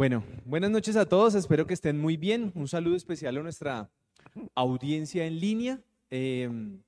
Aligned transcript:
Bueno, 0.00 0.24
buenas 0.46 0.70
noches 0.70 0.96
a 0.96 1.04
todos, 1.04 1.34
espero 1.34 1.66
que 1.66 1.74
estén 1.74 2.00
muy 2.00 2.16
bien. 2.16 2.52
Un 2.54 2.68
saludo 2.68 2.96
especial 2.96 3.36
a 3.36 3.42
nuestra 3.42 3.90
audiencia 4.54 5.26
en 5.26 5.38
línea. 5.38 5.84
Em, 6.08 6.80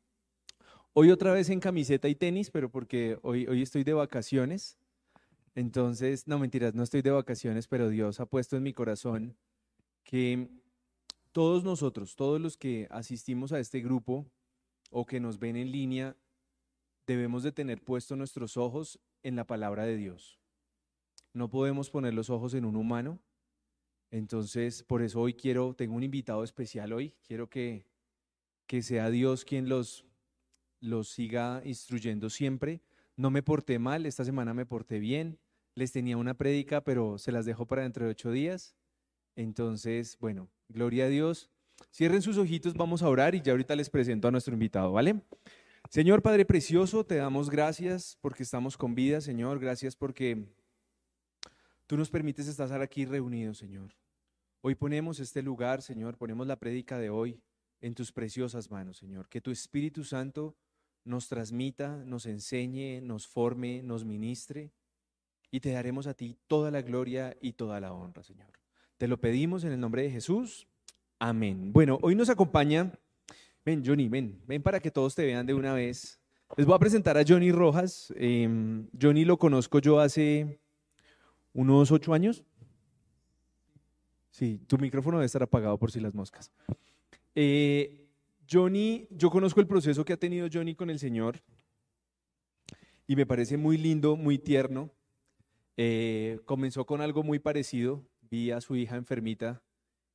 hoy 0.95 1.11
otra 1.11 1.31
vez 1.35 1.51
en 1.51 1.61
camiseta 1.61 2.09
y 2.09 2.15
tenis, 2.15 2.51
pero 2.51 2.71
porque 2.71 3.19
hoy, 3.21 3.47
hoy 3.49 3.61
estoy 3.61 3.85
de 3.85 3.93
vacaciones. 3.93 4.79
Entonces, 5.55 6.27
no 6.27 6.39
mentiras, 6.39 6.75
no 6.75 6.83
estoy 6.83 7.03
de 7.03 7.11
vacaciones, 7.11 7.69
pero 7.69 7.91
Dios 7.91 8.19
ha 8.19 8.25
puesto 8.25 8.57
en 8.57 8.63
mi 8.63 8.73
corazón 8.73 9.37
que 10.05 10.49
todos 11.33 11.65
nosotros, 11.65 12.17
todos 12.17 12.41
los 12.41 12.57
que 12.57 12.89
asistimos 12.91 13.53
a 13.53 13.61
este 13.61 13.83
grupo 13.83 14.25
o 14.91 15.05
que 15.05 15.21
nos 15.21 15.39
ven 15.39 15.57
en 15.57 15.71
línea, 15.71 16.17
debemos 17.07 17.43
de 17.43 17.53
tener 17.53 17.83
puestos 17.83 18.17
nuestros 18.17 18.57
ojos 18.57 18.99
en 19.23 19.37
la 19.37 19.47
palabra 19.47 19.85
de 19.85 19.99
Dios. 19.99 20.42
No 21.33 21.49
podemos 21.49 21.91
poner 21.91 22.15
los 22.15 22.31
ojos 22.31 22.55
en 22.55 22.65
un 22.65 22.77
humano. 22.77 23.21
Entonces, 24.11 24.83
por 24.83 25.03
eso 25.03 25.21
hoy 25.21 25.35
quiero, 25.35 25.75
tengo 25.75 25.95
un 25.95 26.03
invitado 26.03 26.45
especial 26.45 26.93
hoy, 26.93 27.15
quiero 27.27 27.49
que, 27.49 27.87
que 28.67 28.83
sea 28.83 29.09
Dios 29.09 29.45
quien 29.47 29.71
los, 29.71 30.05
los 30.81 31.09
siga 31.09 31.63
instruyendo 31.65 32.29
siempre. 32.29 32.83
No 33.17 33.31
me 33.31 33.43
porté 33.43 33.79
mal, 33.79 34.05
esta 34.05 34.25
semana 34.25 34.53
me 34.53 34.67
porté 34.67 34.99
bien, 34.99 35.39
les 35.75 35.93
tenía 35.93 36.19
una 36.19 36.35
prédica, 36.35 36.85
pero 36.85 37.17
se 37.17 37.33
las 37.33 37.47
dejo 37.47 37.67
para 37.67 37.83
dentro 37.83 38.05
de 38.05 38.11
ocho 38.11 38.31
días. 38.31 38.77
Entonces, 39.35 40.19
bueno, 40.21 40.51
gloria 40.69 41.07
a 41.07 41.09
Dios. 41.09 41.51
Cierren 41.91 42.21
sus 42.21 42.37
ojitos, 42.37 42.75
vamos 42.75 43.03
a 43.03 43.09
orar 43.09 43.35
y 43.35 43.41
ya 43.41 43.53
ahorita 43.53 43.75
les 43.77 43.89
presento 43.89 44.29
a 44.29 44.31
nuestro 44.31 44.53
invitado, 44.53 44.93
¿vale? 44.93 45.23
Señor 45.89 46.23
Padre 46.23 46.45
Precioso, 46.45 47.05
te 47.05 47.17
damos 47.17 47.51
gracias 47.51 48.19
porque 48.21 48.43
estamos 48.43 48.77
con 48.77 48.95
vida, 48.95 49.21
Señor. 49.21 49.59
Gracias 49.59 49.97
porque 49.97 50.47
Tú 51.93 51.99
nos 51.99 52.09
permites 52.09 52.49
estar 52.49 52.81
aquí 52.81 53.05
reunidos, 53.05 53.59
Señor. 53.59 53.91
Hoy 54.63 54.75
ponemos 54.75 55.21
este 55.21 55.43
lugar, 55.43 55.83
Señor, 55.83 56.17
ponemos 56.17 56.47
la 56.47 56.57
prédica 56.57 56.97
de 56.97 57.11
hoy 57.11 57.39
en 57.83 57.95
tus 57.95 58.13
preciosas 58.13 58.71
manos, 58.71 58.97
Señor. 58.97 59.29
Que 59.29 59.43
tu 59.43 59.51
Espíritu 59.51 60.03
Santo 60.03 60.57
nos 61.05 61.29
transmita, 61.29 62.03
nos 62.07 62.25
enseñe, 62.25 63.03
nos 63.03 63.27
forme, 63.27 63.83
nos 63.83 64.07
ministre 64.07 64.73
y 65.51 65.61
te 65.61 65.73
daremos 65.73 66.07
a 66.07 66.15
ti 66.15 66.39
toda 66.47 66.71
la 66.71 66.81
gloria 66.81 67.37
y 67.43 67.53
toda 67.53 67.79
la 67.79 67.93
honra, 67.93 68.23
Señor. 68.23 68.55
Te 68.97 69.07
lo 69.07 69.21
pedimos 69.21 69.63
en 69.65 69.73
el 69.73 69.81
nombre 69.81 70.01
de 70.01 70.11
Jesús. 70.11 70.67
Amén. 71.19 71.75
Bueno, 71.75 71.99
hoy 72.01 72.15
nos 72.15 72.31
acompaña, 72.31 72.91
ven 73.67 73.83
Johnny, 73.85 74.09
ven, 74.09 74.41
ven 74.47 74.63
para 74.63 74.81
que 74.81 74.91
todos 74.91 75.15
te 75.15 75.27
vean 75.27 75.45
de 75.45 75.53
una 75.53 75.75
vez. 75.75 76.19
Les 76.57 76.65
voy 76.65 76.75
a 76.75 76.79
presentar 76.79 77.19
a 77.19 77.25
Johnny 77.29 77.53
Rojas. 77.53 78.15
Em, 78.17 78.89
Johnny 78.99 79.27
lo 79.27 79.39
conozco 79.39 79.79
yo 79.79 80.01
hace 80.01 80.62
unos 81.53 81.91
ocho 81.91 82.15
años. 82.15 82.45
Sí, 84.31 84.59
tu 84.67 84.79
micrófono 84.79 85.19
debe 85.19 85.27
estar 85.27 85.43
apagado 85.43 85.79
por 85.79 85.91
si 85.91 86.01
las 86.01 86.15
moscas. 86.15 86.51
Eh, 87.35 88.09
Johnny, 88.51 89.07
yo 89.11 89.31
conozco 89.31 89.61
el 89.61 89.67
proceso 89.67 90.05
que 90.05 90.13
ha 90.13 90.17
tenido 90.17 90.49
Johnny 90.53 90.75
con 90.75 90.91
el 90.91 90.99
Señor 90.99 91.43
y 93.07 93.17
me 93.17 93.27
parece 93.27 93.57
muy 93.57 93.77
lindo, 93.77 94.17
muy 94.17 94.39
tierno. 94.39 94.91
Eh, 95.77 96.41
comenzó 96.45 96.87
con 96.87 97.01
algo 97.01 97.23
muy 97.23 97.39
parecido. 97.39 98.05
Vi 98.31 98.51
a 98.51 98.61
su 98.61 98.77
hija 98.77 98.97
enfermita 98.97 99.63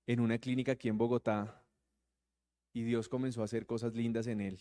en 0.08 0.20
una 0.20 0.38
clínica 0.40 0.72
aquí 0.72 0.90
en 0.90 0.98
Bogotá 0.98 1.64
y 2.74 2.84
Dios 2.84 3.10
comenzó 3.10 3.42
a 3.42 3.46
hacer 3.46 3.66
cosas 3.66 3.94
lindas 3.94 4.28
en 4.28 4.42
él. 4.42 4.60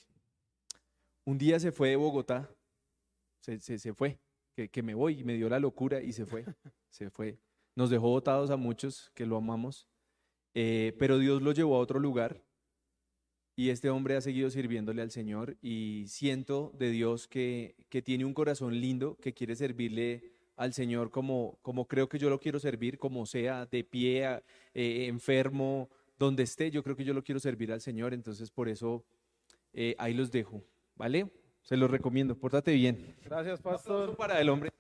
Un 1.24 1.38
día 1.38 1.58
se 1.58 1.72
fue 1.72 1.90
de 1.90 1.96
Bogotá, 1.96 2.50
se, 3.40 3.58
se 3.58 3.94
fue, 3.94 4.18
que, 4.56 4.82
me 4.82 4.94
voy 4.94 5.20
y 5.20 5.24
me 5.24 5.34
dio 5.34 5.48
la 5.48 5.58
locura 5.58 6.02
y 6.02 6.12
se 6.12 6.26
fue, 6.26 6.44
se 6.88 7.10
fue. 7.10 7.38
Nos 7.74 7.90
dejó 7.90 8.08
votados 8.08 8.50
a 8.50 8.56
muchos 8.56 9.10
que 9.14 9.26
lo 9.26 9.36
amamos, 9.36 9.86
eh, 10.54 10.94
pero 10.98 11.18
Dios 11.18 11.42
lo 11.42 11.52
llevó 11.52 11.76
a 11.76 11.80
otro 11.80 12.00
lugar 12.00 12.42
y 13.54 13.70
este 13.70 13.90
hombre 13.90 14.16
ha 14.16 14.20
seguido 14.20 14.50
sirviéndole 14.50 15.02
al 15.02 15.10
Señor 15.10 15.56
y 15.60 16.04
siento 16.08 16.72
de 16.78 16.90
Dios 16.90 17.28
que, 17.28 17.76
que 17.88 18.02
tiene 18.02 18.24
un 18.24 18.34
corazón 18.34 18.80
lindo, 18.80 19.16
que 19.16 19.34
quiere 19.34 19.56
servirle 19.56 20.32
al 20.56 20.72
Señor 20.72 21.10
como, 21.10 21.58
como 21.62 21.86
creo 21.86 22.08
que 22.08 22.18
yo 22.18 22.30
lo 22.30 22.40
quiero 22.40 22.58
servir, 22.58 22.98
como 22.98 23.26
sea, 23.26 23.66
de 23.66 23.84
pie, 23.84 24.42
eh, 24.74 25.06
enfermo, 25.06 25.90
donde 26.18 26.42
esté, 26.42 26.70
yo 26.70 26.82
creo 26.82 26.96
que 26.96 27.04
yo 27.04 27.12
lo 27.12 27.22
quiero 27.22 27.38
servir 27.40 27.72
al 27.72 27.80
Señor, 27.80 28.14
entonces 28.14 28.50
por 28.50 28.68
eso 28.68 29.04
eh, 29.74 29.94
ahí 29.98 30.14
los 30.14 30.30
dejo, 30.30 30.64
¿vale? 30.94 31.30
Se 31.66 31.76
los 31.76 31.90
recomiendo, 31.90 32.38
pórtate 32.38 32.70
bien. 32.74 33.16
Gracias, 33.24 33.60
pastor. 33.60 34.16
para 34.16 34.40
el 34.40 34.48
hombre. 34.50 34.70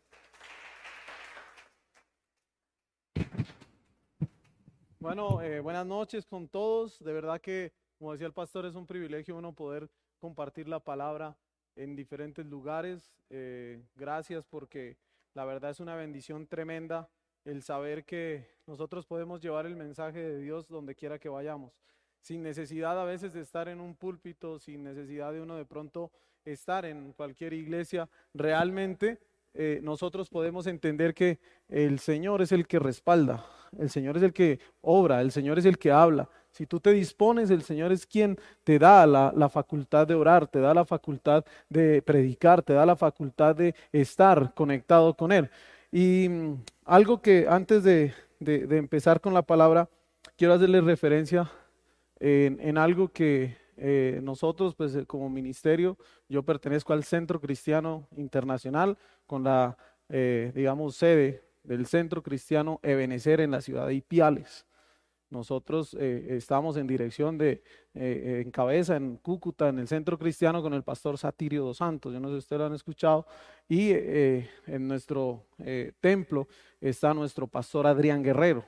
Bueno, 5.00 5.42
eh, 5.42 5.58
buenas 5.58 5.84
noches 5.84 6.24
con 6.24 6.46
todos. 6.46 7.02
De 7.02 7.12
verdad 7.12 7.40
que, 7.40 7.72
como 7.98 8.12
decía 8.12 8.28
el 8.28 8.32
pastor, 8.32 8.66
es 8.66 8.76
un 8.76 8.86
privilegio 8.86 9.36
uno 9.36 9.52
poder 9.52 9.90
compartir 10.20 10.68
la 10.68 10.78
palabra 10.78 11.36
en 11.74 11.96
diferentes 11.96 12.46
lugares. 12.46 13.12
Eh, 13.30 13.82
gracias 13.96 14.46
porque 14.46 14.96
la 15.34 15.44
verdad 15.44 15.72
es 15.72 15.80
una 15.80 15.96
bendición 15.96 16.46
tremenda 16.46 17.10
el 17.44 17.64
saber 17.64 18.04
que 18.04 18.46
nosotros 18.64 19.06
podemos 19.06 19.40
llevar 19.40 19.66
el 19.66 19.74
mensaje 19.74 20.20
de 20.20 20.38
Dios 20.38 20.68
donde 20.68 20.94
quiera 20.94 21.18
que 21.18 21.28
vayamos, 21.28 21.72
sin 22.20 22.44
necesidad 22.44 23.00
a 23.00 23.04
veces 23.04 23.32
de 23.32 23.40
estar 23.40 23.66
en 23.66 23.80
un 23.80 23.96
púlpito, 23.96 24.60
sin 24.60 24.84
necesidad 24.84 25.32
de 25.32 25.40
uno 25.40 25.56
de 25.56 25.64
pronto 25.64 26.12
estar 26.52 26.84
en 26.84 27.12
cualquier 27.12 27.52
iglesia, 27.52 28.08
realmente 28.34 29.18
eh, 29.54 29.80
nosotros 29.82 30.28
podemos 30.28 30.66
entender 30.66 31.14
que 31.14 31.38
el 31.68 31.98
Señor 31.98 32.42
es 32.42 32.52
el 32.52 32.66
que 32.66 32.78
respalda, 32.78 33.46
el 33.78 33.90
Señor 33.90 34.16
es 34.16 34.22
el 34.22 34.32
que 34.32 34.60
obra, 34.82 35.20
el 35.20 35.32
Señor 35.32 35.58
es 35.58 35.64
el 35.64 35.78
que 35.78 35.90
habla. 35.90 36.28
Si 36.50 36.66
tú 36.66 36.80
te 36.80 36.92
dispones, 36.92 37.50
el 37.50 37.62
Señor 37.62 37.92
es 37.92 38.06
quien 38.06 38.38
te 38.64 38.78
da 38.78 39.06
la, 39.06 39.48
facultad 39.48 40.06
de 40.06 40.14
orar, 40.14 40.46
te 40.46 40.60
da 40.60 40.72
la 40.72 40.84
facultad 40.84 41.44
de 41.68 42.00
predicar, 42.02 42.62
te 42.62 42.72
da 42.72 42.86
la 42.86 42.96
facultad 42.96 43.54
de 43.54 43.74
estar 43.92 44.54
conectado 44.54 45.14
con 45.14 45.32
Él. 45.32 45.50
Y 45.92 46.28
mm, 46.28 46.62
algo 46.84 47.20
que 47.20 47.46
antes 47.48 47.82
de, 47.82 48.14
empezar 48.40 49.20
con 49.20 49.34
la 49.34 49.42
palabra, 49.42 49.88
quiero 50.36 50.54
hacerle 50.54 50.80
referencia 50.80 51.50
en 52.18 52.78
algo 52.78 53.08
que 53.08 53.56
eh, 53.76 54.20
nosotros, 54.22 54.74
pues 54.74 54.94
eh, 54.94 55.04
como 55.06 55.28
ministerio, 55.28 55.98
yo 56.28 56.42
pertenezco 56.42 56.92
al 56.92 57.04
Centro 57.04 57.40
Cristiano 57.40 58.08
Internacional 58.16 58.96
con 59.26 59.44
la, 59.44 59.76
eh, 60.08 60.52
digamos, 60.54 60.96
sede 60.96 61.42
del 61.62 61.86
Centro 61.86 62.22
Cristiano 62.22 62.80
Ebenecer 62.82 63.40
en 63.40 63.50
la 63.50 63.60
ciudad 63.60 63.86
de 63.86 63.94
Ipiales. 63.94 64.66
Nosotros 65.28 65.92
estamos 65.94 66.76
en 66.76 66.86
dirección 66.86 67.36
de, 67.36 67.60
en 67.94 68.48
cabeza, 68.52 68.94
en 68.94 69.16
Cúcuta, 69.16 69.68
en 69.68 69.80
el 69.80 69.88
Centro 69.88 70.16
Cristiano 70.16 70.62
con 70.62 70.72
el 70.72 70.84
pastor 70.84 71.18
Satirio 71.18 71.64
dos 71.64 71.78
Santos. 71.78 72.12
Yo 72.12 72.20
no 72.20 72.28
sé 72.28 72.34
si 72.34 72.38
ustedes 72.38 72.60
lo 72.60 72.66
han 72.66 72.74
escuchado. 72.74 73.26
Y 73.68 73.90
en 73.90 74.86
nuestro 74.86 75.46
templo 75.98 76.46
está 76.80 77.12
nuestro 77.12 77.48
pastor 77.48 77.88
Adrián 77.88 78.22
Guerrero 78.22 78.64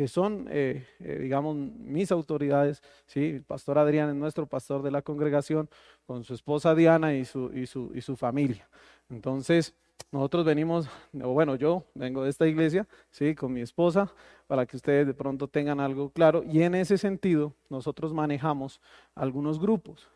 que 0.00 0.08
son, 0.08 0.48
eh, 0.50 0.86
eh, 1.00 1.18
digamos, 1.20 1.54
mis 1.54 2.10
autoridades. 2.10 2.82
¿sí? 3.04 3.32
El 3.32 3.42
pastor 3.42 3.76
Adrián 3.76 4.08
es 4.08 4.14
nuestro 4.14 4.46
pastor 4.46 4.82
de 4.82 4.90
la 4.90 5.02
congregación, 5.02 5.68
con 6.06 6.24
su 6.24 6.32
esposa 6.32 6.74
Diana 6.74 7.12
y 7.12 7.26
su, 7.26 7.50
y 7.54 7.66
su, 7.66 7.92
y 7.94 8.00
su 8.00 8.16
familia. 8.16 8.66
Entonces, 9.10 9.74
nosotros 10.10 10.46
venimos, 10.46 10.88
o 11.22 11.34
bueno, 11.34 11.54
yo 11.54 11.84
vengo 11.92 12.24
de 12.24 12.30
esta 12.30 12.46
iglesia, 12.46 12.88
¿sí? 13.10 13.34
con 13.34 13.52
mi 13.52 13.60
esposa, 13.60 14.10
para 14.46 14.64
que 14.64 14.78
ustedes 14.78 15.06
de 15.06 15.12
pronto 15.12 15.48
tengan 15.48 15.80
algo 15.80 16.08
claro. 16.08 16.44
Y 16.44 16.62
en 16.62 16.76
ese 16.76 16.96
sentido, 16.96 17.54
nosotros 17.68 18.14
manejamos 18.14 18.80
algunos 19.14 19.60
grupos. 19.60 20.08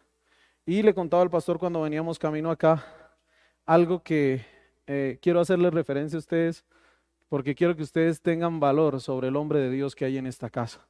Y 0.65 0.81
le 0.81 0.95
contaba 0.95 1.23
al 1.23 1.29
pastor 1.29 1.59
cuando 1.59 1.83
veníamos 1.83 2.19
camino 2.19 2.51
acá, 2.51 2.87
algo 3.67 4.03
que 4.03 4.47
eh, 4.87 5.19
quiero 5.21 5.41
hacerle 5.41 5.69
referencia 5.69 6.17
a 6.17 6.21
ustedes 6.21 6.65
porque 7.29 7.55
quiero 7.55 7.75
que 7.77 7.83
ustedes 7.83 8.21
tengan 8.21 8.61
valor 8.61 9.01
sobre 9.01 9.29
el 9.29 9.37
hombre 9.37 9.61
de 9.61 9.71
Dios 9.71 9.95
que 9.95 10.05
hay 10.05 10.19
en 10.19 10.27
esta 10.27 10.51
casa, 10.51 10.87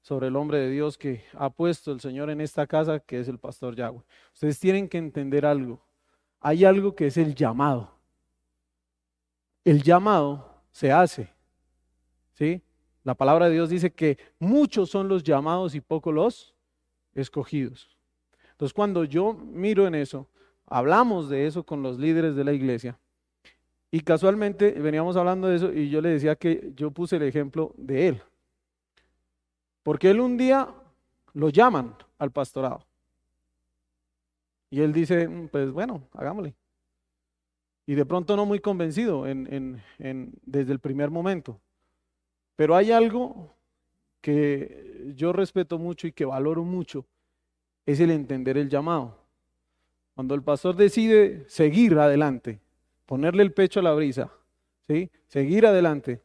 sobre 0.00 0.28
el 0.28 0.36
hombre 0.36 0.58
de 0.58 0.70
Dios 0.70 0.96
que 0.96 1.24
ha 1.34 1.50
puesto 1.50 1.92
el 1.92 2.00
Señor 2.00 2.30
en 2.30 2.40
esta 2.40 2.66
casa, 2.66 3.00
que 3.00 3.20
es 3.20 3.28
el 3.28 3.38
pastor 3.38 3.76
Yahweh. 3.76 4.02
Ustedes 4.32 4.58
tienen 4.58 4.88
que 4.88 4.98
entender 4.98 5.44
algo. 5.46 5.84
Hay 6.40 6.64
algo 6.64 6.94
que 6.94 7.06
es 7.06 7.16
el 7.16 7.34
llamado. 7.34 7.98
El 9.64 9.82
llamado 9.82 10.62
se 10.70 10.90
hace. 10.90 11.32
¿Sí? 12.32 12.62
La 13.04 13.14
palabra 13.14 13.46
de 13.46 13.54
Dios 13.54 13.68
dice 13.68 13.92
que 13.92 14.18
muchos 14.38 14.90
son 14.90 15.08
los 15.08 15.22
llamados 15.22 15.74
y 15.74 15.80
pocos 15.80 16.14
los 16.14 16.54
escogidos. 17.14 17.96
Entonces, 18.52 18.72
cuando 18.72 19.04
yo 19.04 19.34
miro 19.34 19.86
en 19.86 19.94
eso, 19.94 20.28
hablamos 20.66 21.28
de 21.28 21.46
eso 21.46 21.64
con 21.64 21.82
los 21.82 21.98
líderes 21.98 22.36
de 22.36 22.44
la 22.44 22.52
iglesia, 22.52 22.98
y 23.94 24.00
casualmente 24.00 24.70
veníamos 24.70 25.16
hablando 25.16 25.48
de 25.48 25.56
eso 25.56 25.70
y 25.70 25.90
yo 25.90 26.00
le 26.00 26.08
decía 26.08 26.34
que 26.34 26.72
yo 26.74 26.90
puse 26.90 27.16
el 27.16 27.24
ejemplo 27.24 27.74
de 27.76 28.08
él. 28.08 28.22
Porque 29.82 30.10
él 30.10 30.20
un 30.20 30.38
día 30.38 30.66
lo 31.34 31.50
llaman 31.50 31.94
al 32.18 32.30
pastorado. 32.30 32.86
Y 34.70 34.80
él 34.80 34.94
dice, 34.94 35.28
mm, 35.28 35.48
pues 35.48 35.70
bueno, 35.70 36.08
hagámosle. 36.14 36.54
Y 37.84 37.94
de 37.94 38.06
pronto 38.06 38.34
no 38.34 38.46
muy 38.46 38.60
convencido 38.60 39.26
en, 39.26 39.82
desde 39.98 40.72
el 40.72 40.78
primer 40.78 41.10
momento. 41.10 41.60
Pero 42.56 42.74
hay 42.74 42.92
algo 42.92 43.52
que 44.22 45.12
yo 45.14 45.34
respeto 45.34 45.78
mucho 45.78 46.06
y 46.06 46.12
que 46.12 46.24
valoro 46.24 46.64
mucho, 46.64 47.04
es 47.84 48.00
el 48.00 48.10
entender 48.10 48.56
el 48.56 48.70
llamado. 48.70 49.18
Cuando 50.14 50.34
el 50.34 50.42
pastor 50.42 50.76
decide 50.76 51.44
seguir 51.48 51.98
adelante, 51.98 52.60
ponerle 53.12 53.42
el 53.42 53.52
pecho 53.52 53.78
a 53.78 53.82
la 53.82 53.92
brisa, 53.92 54.30
¿sí? 54.88 55.10
seguir 55.26 55.66
adelante, 55.66 56.22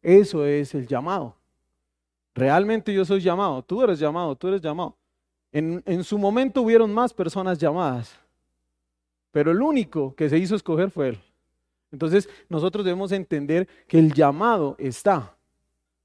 eso 0.00 0.46
es 0.46 0.74
el 0.74 0.86
llamado. 0.86 1.36
Realmente 2.34 2.94
yo 2.94 3.04
soy 3.04 3.20
llamado, 3.20 3.62
tú 3.62 3.82
eres 3.82 3.98
llamado, 3.98 4.34
tú 4.36 4.48
eres 4.48 4.62
llamado. 4.62 4.96
En, 5.52 5.82
en 5.84 6.02
su 6.02 6.16
momento 6.16 6.62
hubieron 6.62 6.94
más 6.94 7.12
personas 7.12 7.58
llamadas, 7.58 8.18
pero 9.30 9.50
el 9.50 9.60
único 9.60 10.14
que 10.14 10.30
se 10.30 10.38
hizo 10.38 10.56
escoger 10.56 10.90
fue 10.90 11.08
él. 11.08 11.18
Entonces 11.92 12.26
nosotros 12.48 12.86
debemos 12.86 13.12
entender 13.12 13.68
que 13.86 13.98
el 13.98 14.10
llamado 14.14 14.76
está. 14.78 15.36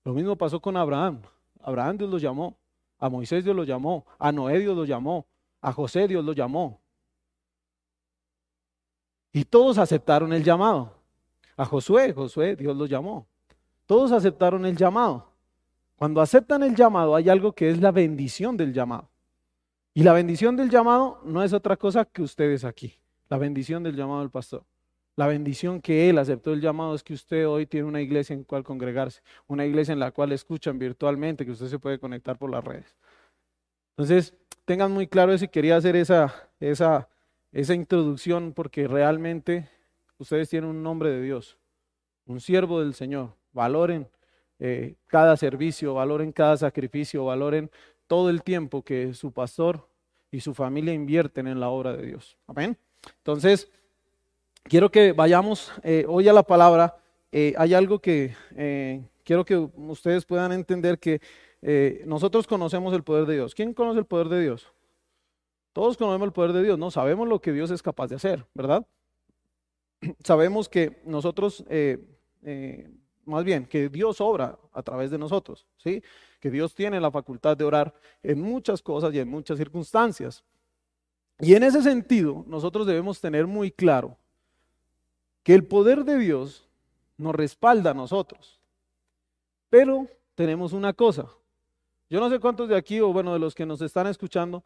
Lo 0.04 0.12
mismo 0.12 0.36
pasó 0.36 0.60
con 0.60 0.76
Abraham. 0.76 1.22
Abraham 1.62 1.98
Dios 1.98 2.10
lo 2.10 2.18
llamó, 2.18 2.58
a 3.00 3.08
Moisés 3.08 3.46
Dios 3.46 3.56
lo 3.56 3.64
llamó, 3.64 4.06
a 4.20 4.34
Noé 4.34 4.60
Dios 4.60 4.76
lo 4.76 4.84
llamó, 4.84 5.28
a 5.62 5.72
José 5.72 6.10
Dios 6.10 6.26
lo 6.26 6.34
llamó. 6.34 6.82
Y 9.36 9.44
todos 9.44 9.78
aceptaron 9.80 10.32
el 10.32 10.46
llamado. 10.46 10.94
A 11.58 11.66
Josué, 11.66 12.14
Josué 12.14 12.56
Dios 12.56 12.74
lo 12.78 12.86
llamó. 12.86 13.28
Todos 13.86 14.14
aceptaron 14.14 14.66
el 14.66 14.78
llamado. 14.78 15.28
Cuando 15.98 16.22
aceptan 16.22 16.64
el 16.64 16.74
llamado 16.74 17.18
hay 17.18 17.28
algo 17.28 17.52
que 17.52 17.70
es 17.70 17.82
la 17.82 17.92
bendición 17.92 18.56
del 18.56 18.72
llamado. 18.72 19.10
Y 19.94 20.04
la 20.04 20.14
bendición 20.14 20.56
del 20.56 20.70
llamado 20.70 21.20
no 21.26 21.44
es 21.44 21.52
otra 21.52 21.76
cosa 21.76 22.06
que 22.06 22.22
ustedes 22.22 22.64
aquí. 22.64 22.94
La 23.28 23.38
bendición 23.38 23.84
del 23.84 23.98
llamado 23.98 24.22
del 24.22 24.30
pastor. 24.30 24.64
La 25.18 25.28
bendición 25.28 25.82
que 25.82 26.10
Él 26.10 26.18
aceptó 26.18 26.54
el 26.54 26.62
llamado 26.62 26.96
es 26.96 27.04
que 27.04 27.14
usted 27.14 27.46
hoy 27.46 27.66
tiene 27.66 27.88
una 27.88 28.00
iglesia 28.00 28.36
en 28.36 28.40
la 28.40 28.46
cual 28.46 28.64
congregarse, 28.64 29.22
una 29.48 29.66
iglesia 29.66 29.92
en 29.92 30.00
la 30.00 30.12
cual 30.12 30.32
escuchan 30.32 30.80
virtualmente, 30.80 31.46
que 31.46 31.52
usted 31.52 31.68
se 31.68 31.78
puede 31.78 32.00
conectar 32.00 32.38
por 32.38 32.50
las 32.50 32.64
redes. 32.64 32.96
Entonces, 33.98 34.34
tengan 34.64 34.94
muy 34.94 35.08
claro 35.08 35.34
eso 35.34 35.44
y 35.44 35.50
quería 35.50 35.76
hacer 35.76 35.98
esa, 35.98 36.34
esa, 36.62 37.10
esa 37.56 37.74
introducción 37.74 38.52
porque 38.52 38.86
realmente 38.86 39.70
ustedes 40.18 40.50
tienen 40.50 40.70
un 40.70 40.84
nombre 40.84 41.10
de 41.10 41.22
Dios, 41.22 41.58
un 42.26 42.42
siervo 42.42 42.82
del 42.82 42.94
Señor. 42.94 43.30
Valoren 43.54 44.10
eh, 44.60 44.96
cada 45.08 45.38
servicio, 45.38 45.94
valoren 45.94 46.34
cada 46.34 46.58
sacrificio, 46.58 47.24
valoren 47.24 47.72
todo 48.08 48.30
el 48.30 48.44
tiempo 48.44 48.84
que 48.84 49.14
su 49.14 49.32
pastor 49.32 49.88
y 50.32 50.42
su 50.42 50.54
familia 50.54 50.94
invierten 50.94 51.48
en 51.48 51.62
la 51.62 51.70
obra 51.70 51.96
de 51.96 52.06
Dios. 52.06 52.38
Amén. 52.46 52.78
Entonces, 53.20 53.72
quiero 54.64 54.92
que 54.92 55.14
vayamos 55.14 55.72
eh, 55.82 56.04
hoy 56.10 56.28
a 56.28 56.34
la 56.34 56.44
palabra. 56.44 56.98
Eh, 57.32 57.54
hay 57.58 57.74
algo 57.74 58.00
que 58.00 58.36
quiero 59.24 59.46
que 59.46 59.56
ustedes 59.56 60.26
puedan 60.26 60.52
entender 60.52 61.00
que 61.00 61.22
nosotros 62.06 62.48
conocemos 62.48 62.94
el 62.94 63.04
poder 63.04 63.26
de 63.26 63.36
Dios. 63.36 63.56
¿Quién 63.56 63.74
conoce 63.74 64.00
el 64.00 64.06
poder 64.06 64.28
de 64.28 64.42
Dios? 64.42 64.75
Todos 65.76 65.98
conocemos 65.98 66.28
el 66.28 66.32
poder 66.32 66.54
de 66.54 66.64
Dios, 66.64 66.80
¿no? 66.80 66.90
Sabemos 66.90 67.28
lo 67.28 67.42
que 67.42 67.52
Dios 67.52 67.70
es 67.70 67.84
capaz 67.84 68.08
de 68.08 68.16
hacer, 68.16 68.46
¿verdad? 68.54 68.88
Sabemos 70.24 70.70
que 70.70 71.02
nosotros, 71.04 71.66
más 73.26 73.44
bien, 73.44 73.66
que 73.66 73.90
Dios 73.90 74.22
obra 74.22 74.58
a 74.72 74.82
través 74.84 75.12
de 75.12 75.18
nosotros, 75.18 75.68
¿sí? 75.76 76.02
Que 76.40 76.50
Dios 76.50 76.74
tiene 76.74 77.02
la 77.02 77.12
facultad 77.12 77.58
de 77.58 77.66
orar 77.66 77.94
en 78.24 78.40
muchas 78.40 78.82
cosas 78.82 79.14
y 79.14 79.20
en 79.20 79.28
muchas 79.28 79.58
circunstancias. 79.58 80.46
Y 81.42 81.56
en 81.56 81.64
ese 81.64 81.82
sentido, 81.82 82.46
nosotros 82.48 82.88
debemos 82.88 83.20
tener 83.20 83.46
muy 83.46 83.70
claro 83.70 84.16
que 85.44 85.56
el 85.56 85.66
poder 85.66 86.06
de 86.06 86.18
Dios 86.18 86.70
nos 87.18 87.36
respalda 87.36 87.92
a 87.92 87.94
nosotros. 87.94 88.62
Pero 89.70 90.08
tenemos 90.36 90.72
una 90.72 90.94
cosa. 90.94 91.28
Yo 92.10 92.22
no 92.22 92.30
sé 92.30 92.40
cuántos 92.40 92.70
de 92.70 92.78
aquí, 92.78 93.02
o 93.02 93.12
bueno, 93.12 93.34
de 93.34 93.40
los 93.40 93.54
que 93.54 93.66
nos 93.66 93.82
están 93.82 94.08
escuchando, 94.08 94.64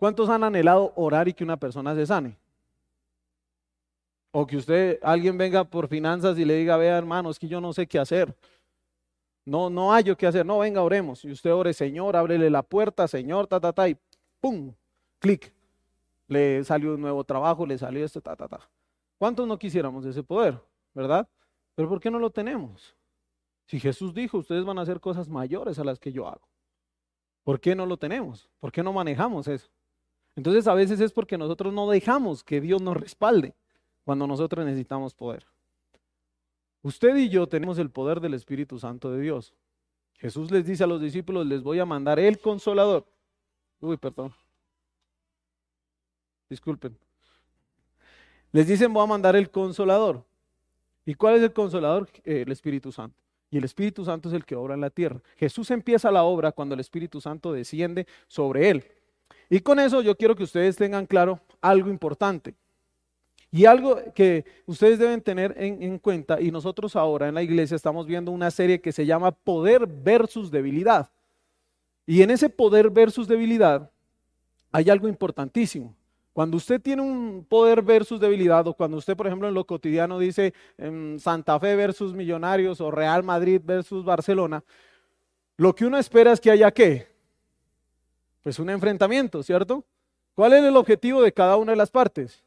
cuántos 0.00 0.30
han 0.30 0.42
anhelado 0.42 0.92
orar 0.96 1.28
y 1.28 1.34
que 1.34 1.44
una 1.44 1.58
persona 1.58 1.94
se 1.94 2.06
sane. 2.06 2.36
O 4.32 4.46
que 4.46 4.56
usted, 4.56 4.98
alguien 5.02 5.36
venga 5.36 5.62
por 5.62 5.88
finanzas 5.88 6.38
y 6.38 6.44
le 6.44 6.54
diga, 6.54 6.76
vea 6.76 6.96
hermano, 6.96 7.30
es 7.30 7.38
que 7.38 7.46
yo 7.46 7.60
no 7.60 7.72
sé 7.72 7.86
qué 7.86 7.98
hacer. 7.98 8.34
No, 9.44 9.68
no 9.68 9.92
hay 9.92 10.04
yo 10.04 10.16
qué 10.16 10.26
hacer. 10.26 10.46
No, 10.46 10.60
venga, 10.60 10.82
oremos. 10.82 11.24
Y 11.24 11.30
usted 11.30 11.52
ore, 11.52 11.74
Señor, 11.74 12.16
ábrele 12.16 12.48
la 12.48 12.62
puerta, 12.62 13.06
Señor, 13.06 13.46
ta, 13.46 13.60
ta, 13.60 13.72
ta, 13.72 13.88
y 13.88 13.96
pum, 14.40 14.72
clic. 15.18 15.52
Le 16.28 16.64
salió 16.64 16.94
un 16.94 17.00
nuevo 17.00 17.22
trabajo, 17.24 17.66
le 17.66 17.76
salió 17.76 18.04
esto, 18.04 18.20
ta, 18.20 18.36
ta, 18.36 18.48
ta. 18.48 18.70
¿Cuántos 19.18 19.46
no 19.46 19.58
quisiéramos 19.58 20.06
ese 20.06 20.22
poder? 20.22 20.58
¿Verdad? 20.94 21.28
Pero 21.74 21.88
¿por 21.88 22.00
qué 22.00 22.10
no 22.10 22.18
lo 22.18 22.30
tenemos? 22.30 22.96
Si 23.66 23.78
Jesús 23.78 24.14
dijo, 24.14 24.38
ustedes 24.38 24.64
van 24.64 24.78
a 24.78 24.82
hacer 24.82 25.00
cosas 25.00 25.28
mayores 25.28 25.78
a 25.78 25.84
las 25.84 25.98
que 25.98 26.10
yo 26.10 26.26
hago. 26.26 26.48
¿Por 27.42 27.60
qué 27.60 27.74
no 27.74 27.84
lo 27.84 27.96
tenemos? 27.96 28.48
¿Por 28.60 28.72
qué 28.72 28.82
no 28.82 28.92
manejamos 28.92 29.46
eso? 29.48 29.68
Entonces 30.40 30.66
a 30.66 30.72
veces 30.72 30.98
es 31.00 31.12
porque 31.12 31.36
nosotros 31.36 31.74
no 31.74 31.90
dejamos 31.90 32.42
que 32.42 32.62
Dios 32.62 32.80
nos 32.80 32.96
respalde 32.96 33.54
cuando 34.04 34.26
nosotros 34.26 34.64
necesitamos 34.64 35.12
poder. 35.12 35.44
Usted 36.80 37.14
y 37.16 37.28
yo 37.28 37.46
tenemos 37.46 37.76
el 37.78 37.90
poder 37.90 38.20
del 38.20 38.32
Espíritu 38.32 38.78
Santo 38.78 39.12
de 39.12 39.20
Dios. 39.20 39.52
Jesús 40.14 40.50
les 40.50 40.64
dice 40.64 40.84
a 40.84 40.86
los 40.86 41.00
discípulos, 41.00 41.46
les 41.46 41.62
voy 41.62 41.78
a 41.78 41.84
mandar 41.84 42.18
el 42.18 42.38
consolador. 42.38 43.04
Uy, 43.80 43.98
perdón. 43.98 44.32
Disculpen 46.48 46.96
les 48.52 48.66
dicen 48.66 48.92
voy 48.92 49.04
a 49.04 49.06
mandar 49.06 49.36
el 49.36 49.50
consolador. 49.50 50.24
¿Y 51.04 51.14
cuál 51.14 51.36
es 51.36 51.42
el 51.42 51.52
consolador? 51.52 52.08
Eh, 52.24 52.42
el 52.46 52.52
Espíritu 52.52 52.90
Santo. 52.90 53.16
Y 53.50 53.58
el 53.58 53.64
Espíritu 53.64 54.04
Santo 54.04 54.28
es 54.28 54.34
el 54.34 54.44
que 54.44 54.54
obra 54.54 54.74
en 54.74 54.80
la 54.80 54.90
tierra. 54.90 55.20
Jesús 55.36 55.70
empieza 55.70 56.10
la 56.10 56.22
obra 56.22 56.52
cuando 56.52 56.74
el 56.74 56.80
Espíritu 56.80 57.20
Santo 57.20 57.52
desciende 57.52 58.06
sobre 58.26 58.70
él. 58.70 58.84
Y 59.50 59.60
con 59.60 59.78
eso 59.78 60.00
yo 60.00 60.16
quiero 60.16 60.34
que 60.34 60.44
ustedes 60.44 60.76
tengan 60.76 61.04
claro 61.04 61.40
algo 61.60 61.90
importante. 61.90 62.54
Y 63.50 63.64
algo 63.64 63.98
que 64.14 64.44
ustedes 64.64 64.98
deben 64.98 65.20
tener 65.20 65.54
en, 65.58 65.82
en, 65.82 65.98
cuenta, 65.98 66.40
y 66.40 66.52
nosotros 66.52 66.94
ahora 66.94 67.28
en 67.28 67.34
la 67.34 67.42
iglesia 67.42 67.74
estamos 67.74 68.06
viendo 68.06 68.30
una 68.30 68.50
serie 68.50 68.80
que 68.80 68.92
se 68.92 69.04
llama 69.04 69.32
Poder 69.32 69.86
versus 69.86 70.52
Debilidad. 70.52 71.10
Y 72.06 72.22
en 72.22 72.30
ese 72.30 72.48
poder 72.48 72.90
versus 72.90 73.28
debilidad 73.28 73.90
hay 74.72 74.90
algo 74.90 75.06
importantísimo. 75.08 75.94
Cuando 76.32 76.56
usted 76.56 76.80
tiene 76.80 77.02
un 77.02 77.44
poder 77.48 77.82
versus 77.82 78.20
debilidad, 78.20 78.66
o 78.66 78.74
cuando 78.74 78.96
usted, 78.96 79.16
por 79.16 79.26
ejemplo, 79.26 79.46
en 79.46 79.54
lo 79.54 79.64
cotidiano 79.64 80.18
dice 80.18 80.54
Santa 81.18 81.58
Fe 81.60 81.76
versus 81.76 82.12
Millonarios 82.12 82.80
o 82.80 82.90
Real 82.90 83.22
Madrid 83.22 83.60
versus 83.64 84.04
Barcelona, 84.04 84.64
lo 85.56 85.74
que 85.74 85.84
uno 85.84 85.98
espera 85.98 86.32
es 86.32 86.40
que 86.40 86.50
haya 86.50 86.70
qué? 86.70 87.08
Pues 88.42 88.58
un 88.58 88.70
enfrentamiento, 88.70 89.42
¿cierto? 89.42 89.84
¿Cuál 90.34 90.54
es 90.54 90.64
el 90.64 90.76
objetivo 90.76 91.22
de 91.22 91.32
cada 91.32 91.56
una 91.56 91.72
de 91.72 91.76
las 91.76 91.90
partes? 91.90 92.42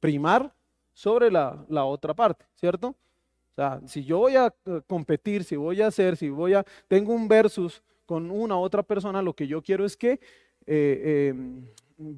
Primar 0.00 0.52
sobre 0.92 1.30
la, 1.30 1.64
la 1.68 1.84
otra 1.84 2.14
parte, 2.14 2.46
¿cierto? 2.56 2.88
O 2.88 3.54
sea, 3.54 3.80
si 3.86 4.04
yo 4.04 4.18
voy 4.18 4.36
a 4.36 4.52
eh, 4.66 4.80
competir, 4.86 5.44
si 5.44 5.56
voy 5.56 5.82
a 5.82 5.88
hacer, 5.88 6.16
si 6.16 6.28
voy 6.28 6.54
a, 6.54 6.64
tengo 6.88 7.12
un 7.12 7.28
versus 7.28 7.82
con 8.06 8.30
una 8.30 8.58
otra 8.58 8.82
persona, 8.82 9.22
lo 9.22 9.34
que 9.34 9.46
yo 9.46 9.62
quiero 9.62 9.84
es 9.84 9.96
que 9.96 10.18
eh, 10.66 11.28
em, 11.30 11.64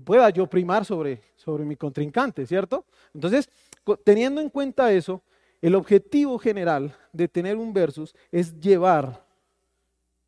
pueda 0.05 0.31
yo 0.31 0.47
primar 0.47 0.85
sobre, 0.85 1.21
sobre 1.37 1.65
mi 1.65 1.77
contrincante, 1.77 2.47
¿cierto? 2.47 2.85
Entonces, 3.13 3.51
teniendo 4.05 4.41
en 4.41 4.49
cuenta 4.49 4.93
eso, 4.93 5.23
el 5.61 5.75
objetivo 5.75 6.39
general 6.39 6.95
de 7.13 7.29
tener 7.29 7.57
un 7.57 7.73
versus 7.73 8.15
es 8.31 8.59
llevar, 8.59 9.25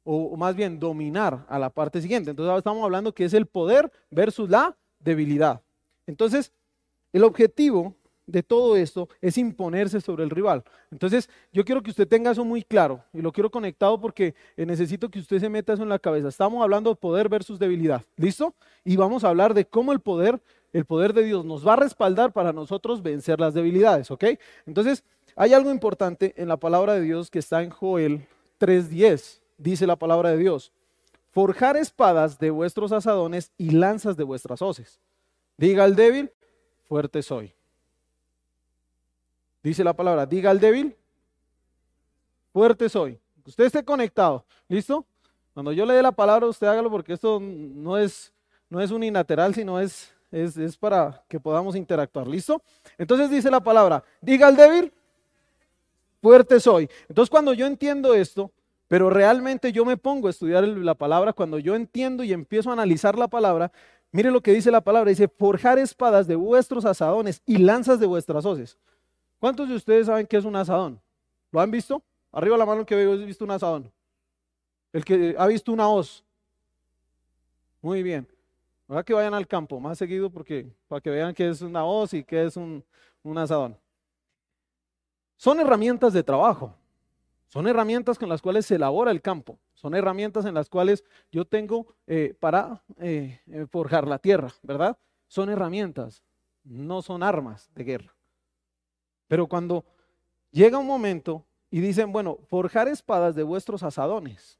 o 0.05 0.37
más 0.37 0.55
bien 0.55 0.79
dominar 0.79 1.45
a 1.49 1.59
la 1.59 1.71
parte 1.71 2.01
siguiente. 2.01 2.31
Entonces, 2.31 2.49
ahora 2.49 2.59
estamos 2.59 2.85
hablando 2.85 3.15
que 3.15 3.25
es 3.25 3.35
el 3.35 3.47
poder 3.47 3.91
versus 4.11 4.49
la 4.49 4.77
debilidad. 5.01 5.63
Entonces, 6.07 6.53
el 7.13 7.25
objetivo 7.25 7.95
de 8.27 8.43
todo 8.43 8.77
esto 8.77 9.09
es 9.21 9.37
imponerse 9.39 10.01
sobre 10.01 10.25
el 10.25 10.31
rival. 10.31 10.65
Entonces, 10.91 11.29
yo 11.53 11.65
quiero 11.65 11.83
que 11.83 11.91
usted 11.91 12.09
tenga 12.09 12.31
eso 12.31 12.45
muy 12.45 12.63
claro 12.63 13.05
y 13.13 13.21
lo 13.21 13.33
quiero 13.33 13.51
conectado 13.51 14.01
porque 14.01 14.35
eh, 14.57 14.67
necesito 14.67 15.11
que 15.11 15.19
usted 15.19 15.41
se 15.41 15.49
meta 15.49 15.75
eso 15.75 15.83
en 15.83 15.89
la 15.89 15.99
cabeza. 15.99 16.29
Estamos 16.29 16.63
hablando 16.63 16.91
de 16.91 16.97
poder 16.97 17.29
versus 17.29 17.59
debilidad. 17.59 18.03
¿Listo? 18.17 18.55
Y 18.85 18.97
vamos 18.97 19.25
a 19.25 19.29
hablar 19.29 19.55
de 19.55 19.67
cómo 19.67 19.93
el 19.93 20.01
poder, 20.01 20.41
el 20.73 20.85
poder 20.85 21.13
de 21.13 21.25
Dios 21.25 21.45
nos 21.45 21.67
va 21.67 21.75
a 21.75 21.77
respaldar 21.77 22.33
para 22.33 22.53
nosotros 22.53 23.03
vencer 23.03 23.41
las 23.41 23.55
debilidades, 23.55 24.11
¿ok? 24.11 24.25
Entonces, 24.67 25.05
hay 25.37 25.53
algo 25.53 25.71
importante 25.71 26.35
en 26.37 26.49
la 26.49 26.57
palabra 26.57 26.95
de 26.95 27.03
Dios 27.03 27.31
que 27.31 27.41
está 27.41 27.63
en 27.63 27.71
Joel 27.71 28.27
3:10. 28.59 29.44
Dice 29.57 29.87
la 29.87 29.97
palabra 29.97 30.31
de 30.31 30.39
Dios: 30.39 30.73
"Forjar 31.31 31.77
espadas 31.77 32.39
de 32.39 32.51
vuestros 32.51 32.93
asadones 32.93 33.53
y 33.57 33.71
lanzas 33.71 34.17
de 34.17 34.25
vuestras 34.25 34.63
hoces." 34.63 35.01
Diga 35.57 35.85
al 35.85 35.95
débil, 35.95 36.33
fuerte 36.89 37.23
soy. 37.23 37.53
Dice 39.63 39.83
la 39.85 39.95
palabra, 39.95 40.27
diga 40.27 40.51
al 40.51 40.61
débil, 40.61 40.95
fuerte 42.53 42.89
soy. 42.89 43.19
Usted 43.47 43.65
esté 43.65 43.85
conectado, 43.85 44.45
¿listo? 44.69 45.07
Cuando 45.55 45.73
yo 45.73 45.87
le 45.87 45.95
dé 45.95 46.03
la 46.03 46.13
palabra, 46.13 46.47
usted 46.47 46.67
hágalo 46.67 46.91
porque 46.91 47.13
esto 47.13 47.41
no 47.41 47.97
es, 47.97 48.33
no 48.69 48.81
es 48.81 48.91
unilateral, 48.91 49.55
sino 49.55 49.81
es, 49.81 50.13
es, 50.31 50.57
es 50.57 50.77
para 50.77 51.23
que 51.29 51.39
podamos 51.39 51.77
interactuar, 51.77 52.27
¿listo? 52.27 52.61
Entonces 52.99 53.31
dice 53.31 53.51
la 53.51 53.61
palabra, 53.61 54.03
diga 54.21 54.49
al 54.49 54.57
débil, 54.57 54.93
fuerte 56.21 56.59
soy. 56.59 56.91
Entonces 57.09 57.31
cuando 57.31 57.55
yo 57.55 57.67
entiendo 57.67 58.13
esto, 58.15 58.51
pero 58.89 59.11
realmente 59.11 59.73
yo 59.73 59.85
me 59.85 59.97
pongo 59.97 60.29
a 60.29 60.31
estudiar 60.31 60.67
la 60.67 60.95
palabra, 60.95 61.33
cuando 61.33 61.59
yo 61.59 61.75
entiendo 61.75 62.23
y 62.23 62.33
empiezo 62.33 62.71
a 62.71 62.75
analizar 62.75 63.19
la 63.19 63.29
palabra, 63.29 63.73
mire 64.13 64.31
lo 64.31 64.43
que 64.43 64.53
dice 64.53 64.71
la 64.71 64.83
palabra, 64.83 65.11
dice, 65.11 65.29
forjar 65.29 65.79
espadas 65.79 66.27
de 66.27 66.37
vuestros 66.37 66.85
asadones 66.85 67.43
y 67.47 67.59
lanzas 67.59 67.99
de 67.99 68.07
vuestras 68.07 68.45
hoces. 68.45 68.79
¿Cuántos 69.39 69.69
de 69.69 69.75
ustedes 69.75 70.07
saben 70.07 70.27
qué 70.27 70.37
es 70.37 70.45
un 70.45 70.57
asadón? 70.57 71.01
¿Lo 71.51 71.61
han 71.61 71.71
visto? 71.71 72.03
Arriba 72.33 72.57
la 72.57 72.67
mano 72.67 72.85
que 72.85 72.95
ha 72.95 73.27
visto 73.27 73.45
un 73.45 73.51
asadón. 73.51 73.93
El 74.93 75.05
que 75.05 75.35
ha 75.39 75.47
visto 75.47 75.73
una 75.73 75.89
hoz. 75.89 76.25
Muy 77.81 78.03
bien. 78.03 78.27
Ahora 78.89 79.03
que 79.03 79.15
vayan 79.15 79.35
al 79.35 79.47
campo 79.47 79.81
más 79.81 79.99
seguido 79.99 80.31
porque 80.31 80.67
para 80.89 81.01
que 81.01 81.11
vean 81.11 81.35
qué 81.35 81.49
es 81.49 81.63
una 81.63 81.85
hoz 81.85 82.15
y 82.15 82.23
qué 82.23 82.45
es 82.45 82.57
un, 82.57 82.85
un 83.23 83.39
asadón. 83.39 83.77
Son 85.37 85.59
herramientas 85.59 86.13
de 86.13 86.23
trabajo. 86.23 86.75
Son 87.55 87.69
herramientas 87.69 88.19
con 88.19 88.29
las 88.29 88.43
cuales 88.43 88.67
se 88.67 88.75
elabora 88.75 89.13
el 89.13 89.23
campo. 89.23 89.61
Son 89.75 89.95
herramientas 89.95 90.45
en 90.45 90.55
las 90.55 90.69
cuales 90.69 91.05
yo 91.31 91.45
tengo 91.45 91.95
eh, 92.09 92.35
para 92.41 92.83
eh, 92.99 93.43
eh, 93.47 93.67
forjar 93.71 94.09
la 94.09 94.19
tierra, 94.19 94.53
¿verdad? 94.65 94.99
Son 95.29 95.49
herramientas, 95.49 96.25
no 96.65 97.01
son 97.01 97.23
armas 97.23 97.71
de 97.77 97.85
guerra. 97.85 98.17
Pero 99.29 99.47
cuando 99.47 99.85
llega 100.51 100.79
un 100.79 100.89
momento 100.89 101.47
y 101.71 101.79
dicen, 101.79 102.11
bueno, 102.11 102.41
forjar 102.49 102.89
espadas 102.89 103.37
de 103.37 103.45
vuestros 103.45 103.85
asadones 103.85 104.59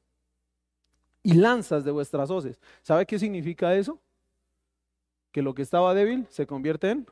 y 1.21 1.33
lanzas 1.33 1.83
de 1.83 1.91
vuestras 1.91 2.29
hoces, 2.29 2.61
¿sabe 2.81 3.05
qué 3.05 3.19
significa 3.19 3.75
eso? 3.75 3.99
Que 5.33 5.41
lo 5.41 5.53
que 5.53 5.63
estaba 5.63 5.93
débil 5.93 6.27
se 6.29 6.47
convierte 6.47 6.91
en 6.91 7.05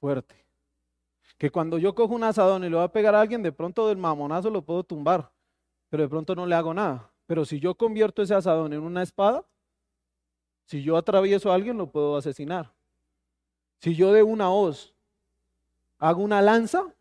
fuerte. 0.00 0.47
Que 1.38 1.50
cuando 1.50 1.78
yo 1.78 1.94
cojo 1.94 2.14
un 2.14 2.24
asadón 2.24 2.64
y 2.64 2.68
le 2.68 2.76
voy 2.76 2.84
a 2.84 2.92
pegar 2.92 3.14
a 3.14 3.20
alguien, 3.20 3.42
de 3.42 3.52
pronto 3.52 3.88
del 3.88 3.96
mamonazo 3.96 4.50
lo 4.50 4.62
puedo 4.62 4.82
tumbar, 4.82 5.30
pero 5.88 6.02
de 6.02 6.08
pronto 6.08 6.34
no 6.34 6.46
le 6.46 6.54
hago 6.54 6.74
nada. 6.74 7.10
Pero 7.26 7.44
si 7.44 7.60
yo 7.60 7.74
convierto 7.74 8.22
ese 8.22 8.34
asadón 8.34 8.72
en 8.72 8.80
una 8.80 9.02
espada, 9.02 9.44
si 10.64 10.82
yo 10.82 10.96
atravieso 10.96 11.50
a 11.50 11.54
alguien, 11.54 11.78
lo 11.78 11.90
puedo 11.90 12.16
asesinar. 12.16 12.72
Si 13.80 13.94
yo 13.94 14.12
de 14.12 14.22
una 14.22 14.50
hoz 14.50 14.94
hago 15.98 16.22
una 16.22 16.42
lanza, 16.42 16.94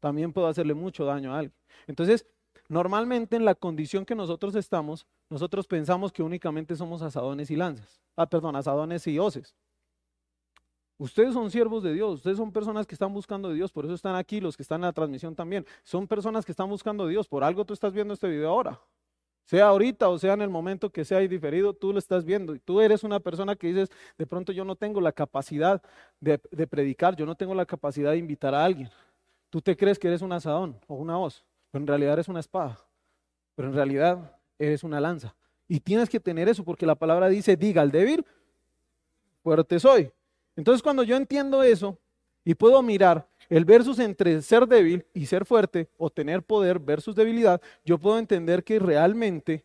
también 0.00 0.32
puedo 0.32 0.48
hacerle 0.48 0.74
mucho 0.74 1.04
daño 1.04 1.32
a 1.32 1.38
alguien. 1.38 1.54
Entonces, 1.86 2.26
normalmente 2.68 3.36
en 3.36 3.44
la 3.44 3.54
condición 3.54 4.04
que 4.04 4.14
nosotros 4.14 4.54
estamos, 4.54 5.06
nosotros 5.30 5.66
pensamos 5.66 6.12
que 6.12 6.22
únicamente 6.22 6.76
somos 6.76 7.02
asadones 7.02 7.50
y 7.50 7.56
lanzas. 7.56 8.00
Ah, 8.16 8.26
perdón, 8.26 8.56
asadones 8.56 9.06
y 9.06 9.18
hoces. 9.18 9.54
Ustedes 10.96 11.34
son 11.34 11.50
siervos 11.50 11.82
de 11.82 11.92
Dios, 11.92 12.14
ustedes 12.14 12.36
son 12.36 12.52
personas 12.52 12.86
que 12.86 12.94
están 12.94 13.12
buscando 13.12 13.48
de 13.48 13.56
Dios, 13.56 13.72
por 13.72 13.84
eso 13.84 13.94
están 13.94 14.14
aquí, 14.14 14.40
los 14.40 14.56
que 14.56 14.62
están 14.62 14.80
en 14.80 14.86
la 14.86 14.92
transmisión 14.92 15.34
también. 15.34 15.66
Son 15.82 16.06
personas 16.06 16.44
que 16.44 16.52
están 16.52 16.68
buscando 16.68 17.04
de 17.04 17.10
Dios, 17.10 17.26
por 17.26 17.42
algo 17.42 17.64
tú 17.64 17.74
estás 17.74 17.92
viendo 17.92 18.14
este 18.14 18.28
video 18.28 18.50
ahora. 18.50 18.80
Sea 19.44 19.66
ahorita 19.66 20.08
o 20.08 20.18
sea 20.18 20.32
en 20.32 20.42
el 20.42 20.48
momento 20.48 20.90
que 20.90 21.04
sea 21.04 21.18
diferido, 21.18 21.74
tú 21.74 21.92
lo 21.92 21.98
estás 21.98 22.24
viendo. 22.24 22.54
Y 22.54 22.60
tú 22.60 22.80
eres 22.80 23.02
una 23.02 23.20
persona 23.20 23.56
que 23.56 23.66
dices, 23.66 23.90
de 24.16 24.26
pronto 24.26 24.52
yo 24.52 24.64
no 24.64 24.76
tengo 24.76 25.00
la 25.00 25.12
capacidad 25.12 25.82
de, 26.20 26.40
de 26.50 26.66
predicar, 26.66 27.16
yo 27.16 27.26
no 27.26 27.34
tengo 27.34 27.54
la 27.54 27.66
capacidad 27.66 28.12
de 28.12 28.18
invitar 28.18 28.54
a 28.54 28.64
alguien. 28.64 28.88
Tú 29.50 29.60
te 29.60 29.76
crees 29.76 29.98
que 29.98 30.08
eres 30.08 30.22
un 30.22 30.32
asadón 30.32 30.78
o 30.86 30.94
una 30.94 31.18
hoz, 31.18 31.44
pero 31.70 31.82
en 31.82 31.88
realidad 31.88 32.14
eres 32.14 32.28
una 32.28 32.40
espada. 32.40 32.78
Pero 33.56 33.68
en 33.68 33.74
realidad 33.74 34.38
eres 34.58 34.84
una 34.84 35.00
lanza. 35.00 35.34
Y 35.68 35.80
tienes 35.80 36.08
que 36.08 36.20
tener 36.20 36.48
eso 36.48 36.64
porque 36.64 36.86
la 36.86 36.94
palabra 36.94 37.28
dice, 37.28 37.56
diga 37.56 37.82
al 37.82 37.90
débil, 37.90 38.24
fuerte 39.42 39.78
soy. 39.80 40.10
Entonces 40.56 40.82
cuando 40.82 41.02
yo 41.02 41.16
entiendo 41.16 41.62
eso 41.62 41.98
y 42.44 42.54
puedo 42.54 42.82
mirar 42.82 43.28
el 43.48 43.64
versus 43.64 43.98
entre 43.98 44.40
ser 44.42 44.66
débil 44.66 45.04
y 45.12 45.26
ser 45.26 45.44
fuerte 45.44 45.88
o 45.96 46.10
tener 46.10 46.42
poder 46.42 46.78
versus 46.78 47.14
debilidad, 47.14 47.60
yo 47.84 47.98
puedo 47.98 48.18
entender 48.18 48.64
que 48.64 48.78
realmente 48.78 49.64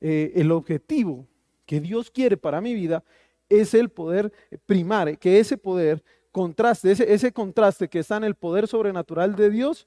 eh, 0.00 0.32
el 0.36 0.50
objetivo 0.50 1.26
que 1.66 1.80
Dios 1.80 2.10
quiere 2.10 2.36
para 2.36 2.60
mi 2.60 2.74
vida 2.74 3.04
es 3.48 3.74
el 3.74 3.90
poder 3.90 4.32
primar, 4.66 5.18
que 5.18 5.38
ese 5.40 5.58
poder 5.58 6.02
contraste, 6.32 6.92
ese, 6.92 7.12
ese 7.12 7.32
contraste 7.32 7.88
que 7.88 7.98
está 7.98 8.16
en 8.16 8.24
el 8.24 8.34
poder 8.34 8.66
sobrenatural 8.68 9.34
de 9.34 9.50
Dios, 9.50 9.86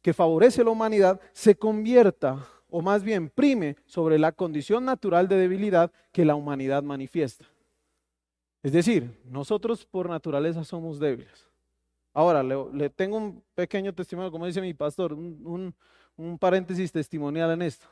que 0.00 0.12
favorece 0.12 0.64
la 0.64 0.70
humanidad, 0.70 1.20
se 1.32 1.54
convierta 1.54 2.46
o 2.70 2.80
más 2.80 3.04
bien 3.04 3.28
prime 3.28 3.76
sobre 3.86 4.18
la 4.18 4.32
condición 4.32 4.84
natural 4.84 5.28
de 5.28 5.36
debilidad 5.36 5.92
que 6.10 6.24
la 6.24 6.34
humanidad 6.34 6.82
manifiesta. 6.82 7.51
Es 8.62 8.72
decir, 8.72 9.20
nosotros 9.24 9.84
por 9.84 10.08
naturaleza 10.08 10.62
somos 10.64 10.98
débiles. 10.98 11.48
Ahora, 12.14 12.42
le, 12.42 12.90
tengo 12.90 13.16
un 13.16 13.42
pequeño 13.54 13.94
testimonio, 13.94 14.30
como 14.30 14.46
dice 14.46 14.60
mi 14.60 14.74
pastor, 14.74 15.12
un, 15.14 15.74
un 16.16 16.38
paréntesis 16.38 16.92
testimonial 16.92 17.50
en 17.52 17.62
esto. 17.62 17.86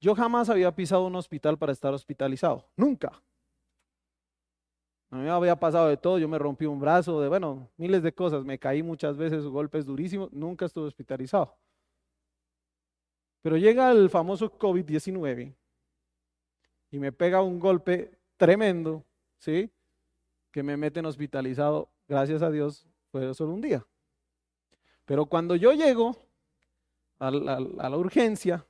Yo 0.00 0.14
jamás 0.14 0.50
había 0.50 0.74
pisado 0.74 1.06
un 1.06 1.14
hospital 1.14 1.56
para 1.56 1.72
estar 1.72 1.94
hospitalizado, 1.94 2.66
nunca. 2.76 3.22
A 5.10 5.16
mí 5.16 5.22
me 5.22 5.30
había 5.30 5.54
pasado 5.54 5.88
de 5.88 5.96
todo, 5.96 6.18
yo 6.18 6.28
me 6.28 6.38
rompí 6.38 6.66
un 6.66 6.80
brazo, 6.80 7.20
de 7.20 7.28
bueno, 7.28 7.68
miles 7.76 8.02
de 8.02 8.12
cosas, 8.12 8.44
me 8.44 8.58
caí 8.58 8.82
muchas 8.82 9.16
veces, 9.16 9.44
golpes 9.44 9.86
durísimos, 9.86 10.32
nunca 10.32 10.64
estuve 10.64 10.88
hospitalizado. 10.88 11.56
Pero 13.40 13.56
llega 13.56 13.92
el 13.92 14.10
famoso 14.10 14.50
COVID-19 14.58 15.54
y 16.90 16.98
me 16.98 17.12
pega 17.12 17.42
un 17.42 17.60
golpe 17.60 18.18
tremendo 18.36 19.04
¿sí? 19.44 19.70
Que 20.50 20.62
me 20.62 20.76
meten 20.76 21.04
hospitalizado, 21.04 21.90
gracias 22.08 22.42
a 22.42 22.50
Dios, 22.50 22.86
fue 23.12 23.34
solo 23.34 23.52
un 23.52 23.60
día. 23.60 23.86
Pero 25.04 25.26
cuando 25.26 25.54
yo 25.54 25.72
llego 25.72 26.16
a 27.18 27.30
la, 27.30 27.96
urgencia, 27.96 28.66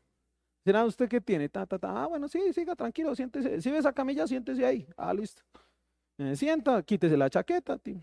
dirá, 0.64 0.84
¿usted 0.84 1.08
qué 1.08 1.20
tiene? 1.20 1.48
Ta, 1.48 1.64
ta, 1.64 1.78
ta. 1.78 2.02
Ah, 2.02 2.06
bueno, 2.06 2.26
sí, 2.28 2.52
siga 2.52 2.74
tranquilo, 2.74 3.14
siéntese. 3.14 3.62
Si 3.62 3.70
ves 3.70 3.80
esa 3.80 3.92
camilla, 3.92 4.26
siéntese 4.26 4.66
ahí. 4.66 4.86
Ah, 4.96 5.14
listo. 5.14 5.42
Sienta, 6.34 6.82
quítese 6.82 7.16
la 7.16 7.30
chaqueta, 7.30 7.78
tío. 7.78 8.00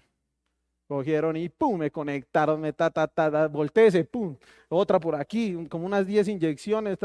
Cogieron 0.87 1.37
y 1.37 1.47
pum, 1.49 1.79
me 1.79 1.91
conectaron, 1.91 2.59
me 2.59 2.73
ta, 2.73 2.89
ta, 2.89 3.07
ta, 3.07 3.47
volteese, 3.47 4.03
pum. 4.05 4.35
Otra 4.69 4.99
por 4.99 5.15
aquí, 5.15 5.67
como 5.69 5.85
unas 5.85 6.05
10 6.05 6.27
inyecciones, 6.29 6.97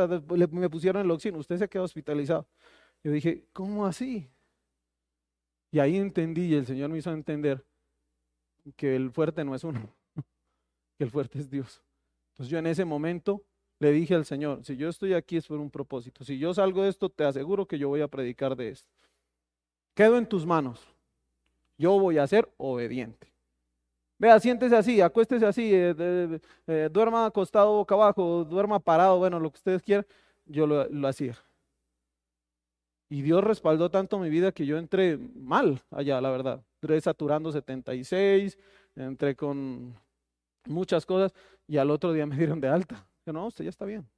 me 0.51 0.71
pusieron 0.71 1.03
el 1.03 1.11
oxígeno. 1.11 1.39
Usted 1.39 1.59
se 1.59 1.69
quedó 1.69 1.85
hospitalizado. 1.85 2.47
Yo 3.03 3.13
dije, 3.13 3.47
¿cómo 3.53 3.87
así? 3.87 4.29
Y 5.77 5.79
ahí 5.79 5.99
entendí 5.99 6.47
y 6.47 6.55
el 6.55 6.65
Señor 6.65 6.89
me 6.89 6.97
hizo 6.97 7.13
entender 7.13 7.63
que 8.77 8.97
el 8.97 9.11
fuerte 9.11 9.45
no 9.45 9.55
es 9.55 9.63
uno, 9.63 9.79
que 10.97 11.05
el 11.05 11.11
fuerte 11.11 11.39
es 11.39 11.51
Dios. 11.51 11.83
Entonces 12.31 12.51
yo 12.51 12.57
en 12.57 12.67
ese 12.67 12.87
momento 12.87 13.45
le 13.79 13.93
dije 13.93 14.15
al 14.15 14.25
Señor, 14.25 14.65
si 14.65 14.79
yo 14.79 14.89
estoy 14.89 15.13
aquí 15.13 15.37
es 15.37 15.47
por 15.47 15.61
un 15.61 15.71
propósito. 15.71 16.25
Si 16.25 16.39
yo 16.39 16.55
salgo 16.55 16.83
de 16.83 16.89
esto, 16.89 17.11
te 17.11 17.25
aseguro 17.25 17.67
que 17.69 17.79
yo 17.79 17.91
voy 17.91 18.01
a 18.01 18.09
predicar 18.09 18.57
de 18.57 18.71
esto. 18.71 18.89
Quedo 19.93 20.17
en 20.17 20.27
tus 20.27 20.47
manos. 20.47 20.81
Yo 21.77 22.01
voy 22.01 22.17
a 22.17 22.27
ser 22.27 22.51
obediente. 22.57 23.31
Vea, 24.17 24.41
siéntese 24.41 24.77
así, 24.77 25.03
acuéstese 25.03 25.45
así, 25.45 25.75
eh, 25.75 26.41
eh, 26.69 26.89
duerma 26.91 27.27
acostado 27.27 27.75
boca 27.75 27.95
abajo, 27.95 28.47
duerma 28.47 28.81
parado, 28.81 29.19
bueno, 29.19 29.39
lo 29.39 29.51
que 29.51 29.57
ustedes 29.57 29.83
quieran. 29.83 30.07
Yo 30.47 30.67
lo 30.67 31.07
hacía. 31.07 31.37
Y 33.09 33.23
Dios 33.23 33.43
respaldó 33.45 33.91
tanto 33.91 34.19
mi 34.19 34.29
vida 34.29 34.53
que 34.53 34.67
yo 34.67 34.79
entré 34.79 35.17
mal 35.17 35.81
allá, 35.91 36.21
la 36.21 36.31
verdad. 36.31 36.65
Entré 36.81 37.01
saturando 37.01 37.53
76, 37.53 38.59
entré 38.97 39.37
con 39.37 39.95
muchas 40.67 41.07
cosas 41.07 41.33
y 41.69 41.77
al 41.77 41.91
otro 41.91 42.13
día 42.13 42.27
me 42.27 42.37
dieron 42.37 42.61
de 42.61 42.69
alta. 42.69 43.07
Que 43.25 43.33
no, 43.33 43.47
usted 43.47 43.65
ya 43.65 43.71
está 43.71 43.85
bien. 43.85 44.09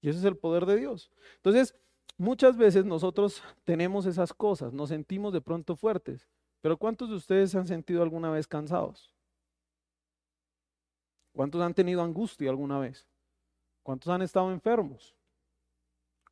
Y 0.00 0.08
ese 0.08 0.20
es 0.20 0.24
el 0.24 0.36
poder 0.36 0.66
de 0.66 0.76
Dios. 0.76 1.10
Entonces, 1.36 1.74
muchas 2.16 2.56
veces 2.56 2.84
nosotros 2.84 3.42
tenemos 3.64 4.06
esas 4.06 4.32
cosas, 4.32 4.72
nos 4.72 4.90
sentimos 4.90 5.32
de 5.32 5.40
pronto 5.40 5.74
fuertes. 5.76 6.28
Pero 6.60 6.76
¿cuántos 6.76 7.08
de 7.08 7.16
ustedes 7.16 7.50
se 7.50 7.58
han 7.58 7.66
sentido 7.66 8.02
alguna 8.02 8.30
vez 8.30 8.46
cansados? 8.46 9.12
¿Cuántos 11.32 11.60
han 11.60 11.74
tenido 11.74 12.02
angustia 12.02 12.50
alguna 12.50 12.78
vez? 12.78 13.06
¿Cuántos 13.84 14.08
han 14.08 14.22
estado 14.22 14.50
enfermos? 14.50 15.14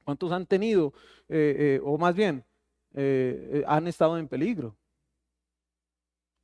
¿Cuántos 0.06 0.30
han 0.30 0.46
tenido, 0.46 0.92
eh, 1.28 1.56
eh, 1.58 1.80
o 1.82 1.98
más 1.98 2.14
bien, 2.14 2.44
eh, 2.94 3.64
han 3.66 3.88
estado 3.88 4.16
en 4.18 4.28
peligro? 4.28 4.76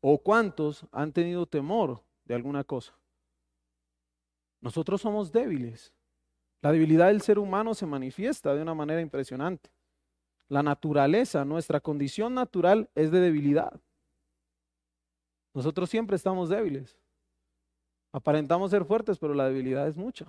¿O 0.00 0.18
cuántos 0.18 0.84
han 0.90 1.12
tenido 1.12 1.46
temor 1.46 2.02
de 2.24 2.34
alguna 2.34 2.64
cosa? 2.64 2.98
Nosotros 4.60 5.00
somos 5.00 5.30
débiles. 5.30 5.94
La 6.60 6.72
debilidad 6.72 7.06
del 7.06 7.22
ser 7.22 7.38
humano 7.38 7.72
se 7.72 7.86
manifiesta 7.86 8.52
de 8.52 8.62
una 8.62 8.74
manera 8.74 9.00
impresionante. 9.00 9.70
La 10.48 10.64
naturaleza, 10.64 11.44
nuestra 11.44 11.78
condición 11.78 12.34
natural 12.34 12.90
es 12.96 13.12
de 13.12 13.20
debilidad. 13.20 13.80
Nosotros 15.54 15.88
siempre 15.88 16.16
estamos 16.16 16.48
débiles. 16.48 16.98
Aparentamos 18.10 18.72
ser 18.72 18.84
fuertes, 18.84 19.20
pero 19.20 19.34
la 19.34 19.46
debilidad 19.46 19.86
es 19.86 19.96
mucha. 19.96 20.26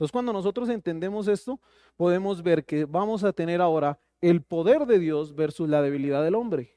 Entonces, 0.00 0.12
cuando 0.12 0.32
nosotros 0.32 0.70
entendemos 0.70 1.28
esto, 1.28 1.60
podemos 1.94 2.42
ver 2.42 2.64
que 2.64 2.86
vamos 2.86 3.22
a 3.22 3.34
tener 3.34 3.60
ahora 3.60 3.98
el 4.22 4.40
poder 4.40 4.86
de 4.86 4.98
Dios 4.98 5.34
versus 5.34 5.68
la 5.68 5.82
debilidad 5.82 6.24
del 6.24 6.36
hombre. 6.36 6.74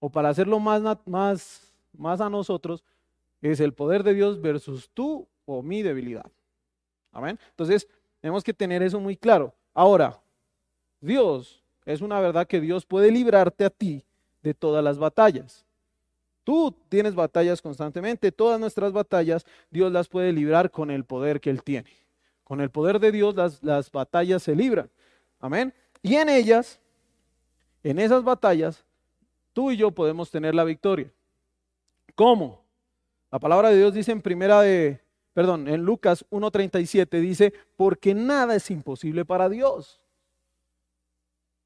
O 0.00 0.10
para 0.10 0.30
hacerlo 0.30 0.58
más, 0.58 0.82
más, 1.06 1.72
más 1.92 2.20
a 2.20 2.28
nosotros, 2.28 2.82
es 3.40 3.60
el 3.60 3.72
poder 3.72 4.02
de 4.02 4.14
Dios 4.14 4.40
versus 4.40 4.90
tú 4.92 5.28
o 5.44 5.62
mi 5.62 5.82
debilidad. 5.82 6.26
Amén. 7.12 7.38
Entonces, 7.50 7.86
tenemos 8.20 8.42
que 8.42 8.52
tener 8.52 8.82
eso 8.82 8.98
muy 8.98 9.16
claro. 9.16 9.54
Ahora, 9.72 10.20
Dios, 11.00 11.62
es 11.84 12.00
una 12.00 12.18
verdad 12.18 12.48
que 12.48 12.60
Dios 12.60 12.84
puede 12.84 13.12
librarte 13.12 13.64
a 13.64 13.70
ti 13.70 14.04
de 14.42 14.54
todas 14.54 14.82
las 14.82 14.98
batallas. 14.98 15.64
Tú 16.44 16.74
tienes 16.88 17.14
batallas 17.14 17.62
constantemente, 17.62 18.32
todas 18.32 18.58
nuestras 18.58 18.92
batallas 18.92 19.46
Dios 19.70 19.92
las 19.92 20.08
puede 20.08 20.32
librar 20.32 20.70
con 20.70 20.90
el 20.90 21.04
poder 21.04 21.40
que 21.40 21.50
Él 21.50 21.62
tiene. 21.62 21.90
Con 22.42 22.60
el 22.60 22.70
poder 22.70 22.98
de 22.98 23.12
Dios 23.12 23.34
las, 23.34 23.62
las 23.62 23.90
batallas 23.90 24.42
se 24.42 24.56
libran. 24.56 24.90
Amén. 25.40 25.72
Y 26.02 26.16
en 26.16 26.28
ellas, 26.28 26.80
en 27.82 27.98
esas 27.98 28.24
batallas, 28.24 28.84
tú 29.52 29.70
y 29.70 29.76
yo 29.76 29.90
podemos 29.92 30.30
tener 30.30 30.54
la 30.54 30.64
victoria. 30.64 31.12
¿Cómo? 32.14 32.62
La 33.30 33.38
palabra 33.38 33.70
de 33.70 33.78
Dios 33.78 33.94
dice 33.94 34.12
en 34.12 34.20
primera 34.20 34.60
de, 34.60 35.00
perdón, 35.32 35.68
en 35.68 35.82
Lucas 35.82 36.24
1.37 36.30 37.20
dice, 37.20 37.52
porque 37.76 38.14
nada 38.14 38.54
es 38.56 38.70
imposible 38.70 39.24
para 39.24 39.48
Dios. 39.48 40.00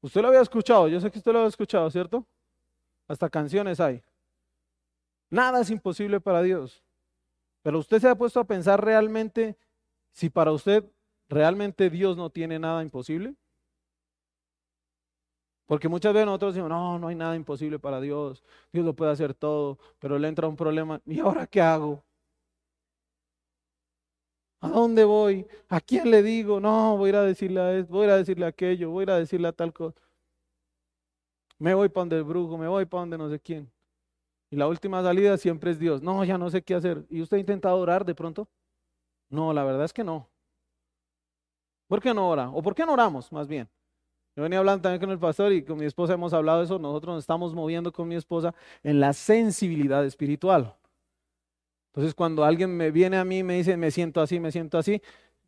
Usted 0.01 0.21
lo 0.21 0.29
había 0.29 0.41
escuchado, 0.41 0.87
yo 0.87 1.01
sé 1.01 1.11
que 1.11 1.17
usted 1.17 1.33
lo 1.33 1.39
había 1.39 1.49
escuchado, 1.49 1.89
¿cierto? 1.89 2.25
Hasta 3.07 3.29
canciones 3.29 3.79
hay. 3.79 4.01
Nada 5.29 5.61
es 5.61 5.69
imposible 5.69 6.19
para 6.19 6.41
Dios. 6.41 6.83
Pero 7.61 7.79
usted 7.79 7.99
se 7.99 8.07
ha 8.07 8.15
puesto 8.15 8.39
a 8.39 8.45
pensar 8.45 8.83
realmente 8.83 9.57
si 10.13 10.29
para 10.29 10.51
usted 10.51 10.85
realmente 11.29 11.89
Dios 11.89 12.17
no 12.17 12.29
tiene 12.29 12.59
nada 12.59 12.81
imposible. 12.81 13.35
Porque 15.65 15.89
muchas 15.89 16.13
veces 16.13 16.25
nosotros 16.25 16.53
decimos, 16.53 16.69
no, 16.69 16.97
no 16.97 17.09
hay 17.09 17.15
nada 17.15 17.35
imposible 17.35 17.77
para 17.77 17.99
Dios, 17.99 18.41
Dios 18.71 18.85
lo 18.85 18.95
puede 18.95 19.11
hacer 19.11 19.33
todo, 19.33 19.77
pero 19.99 20.17
le 20.17 20.29
entra 20.29 20.47
un 20.47 20.55
problema, 20.55 21.01
¿y 21.05 21.19
ahora 21.19 21.45
qué 21.45 21.59
hago? 21.61 22.05
¿A 24.61 24.69
dónde 24.69 25.03
voy? 25.03 25.45
¿A 25.69 25.81
quién 25.81 26.09
le 26.09 26.23
digo? 26.23 26.59
No, 26.59 26.97
voy 26.97 27.07
a 27.07 27.09
ir 27.09 27.15
a 27.17 27.21
decirle 27.23 27.59
a 27.59 27.77
esto, 27.77 27.91
voy 27.93 28.03
a 28.03 28.05
ir 28.05 28.11
a 28.11 28.17
decirle 28.17 28.45
a 28.45 28.49
aquello, 28.49 28.89
voy 28.89 29.01
a 29.01 29.03
ir 29.03 29.11
a 29.11 29.19
decirle 29.19 29.47
a 29.49 29.51
tal 29.51 29.73
cosa. 29.73 29.99
Me 31.59 31.73
voy 31.73 31.89
para 31.89 32.01
donde 32.03 32.17
el 32.17 32.23
brujo, 32.23 32.57
me 32.57 32.67
voy 32.67 32.85
para 32.85 33.01
donde 33.01 33.17
no 33.17 33.29
sé 33.29 33.39
quién. 33.39 33.69
Y 34.49 34.55
la 34.55 34.67
última 34.67 35.03
salida 35.03 35.37
siempre 35.37 35.71
es 35.71 35.79
Dios. 35.79 36.01
No, 36.01 36.23
ya 36.23 36.37
no 36.37 36.49
sé 36.49 36.61
qué 36.61 36.75
hacer. 36.75 37.05
¿Y 37.09 37.21
usted 37.21 37.37
ha 37.37 37.39
intentado 37.39 37.77
orar 37.77 38.05
de 38.05 38.15
pronto? 38.15 38.47
No, 39.29 39.53
la 39.53 39.63
verdad 39.63 39.85
es 39.85 39.93
que 39.93 40.03
no. 40.03 40.29
¿Por 41.87 42.01
qué 42.01 42.13
no 42.13 42.29
ora? 42.29 42.49
¿O 42.49 42.61
por 42.61 42.75
qué 42.75 42.85
no 42.85 42.93
oramos, 42.93 43.31
más 43.31 43.47
bien? 43.47 43.67
Yo 44.35 44.43
venía 44.43 44.59
hablando 44.59 44.83
también 44.83 44.99
con 44.99 45.09
el 45.09 45.19
pastor 45.19 45.51
y 45.51 45.63
con 45.63 45.79
mi 45.79 45.85
esposa 45.85 46.13
hemos 46.13 46.33
hablado 46.33 46.59
de 46.59 46.65
eso. 46.65 46.79
Nosotros 46.79 47.15
nos 47.15 47.23
estamos 47.23 47.53
moviendo 47.53 47.91
con 47.91 48.07
mi 48.07 48.15
esposa 48.15 48.53
en 48.83 48.99
la 48.99 49.13
sensibilidad 49.13 50.05
espiritual. 50.05 50.75
Entonces, 51.87 52.13
cuando 52.13 52.43
alguien 52.43 52.75
me 52.77 52.91
viene 52.91 53.17
a 53.17 53.25
mí 53.25 53.39
y 53.39 53.43
me 53.43 53.55
dice, 53.55 53.75
me 53.75 53.89
siento 53.89 54.21
así, 54.21 54.39
me 54.39 54.51
siento 54.51 54.77
así, 54.77 55.01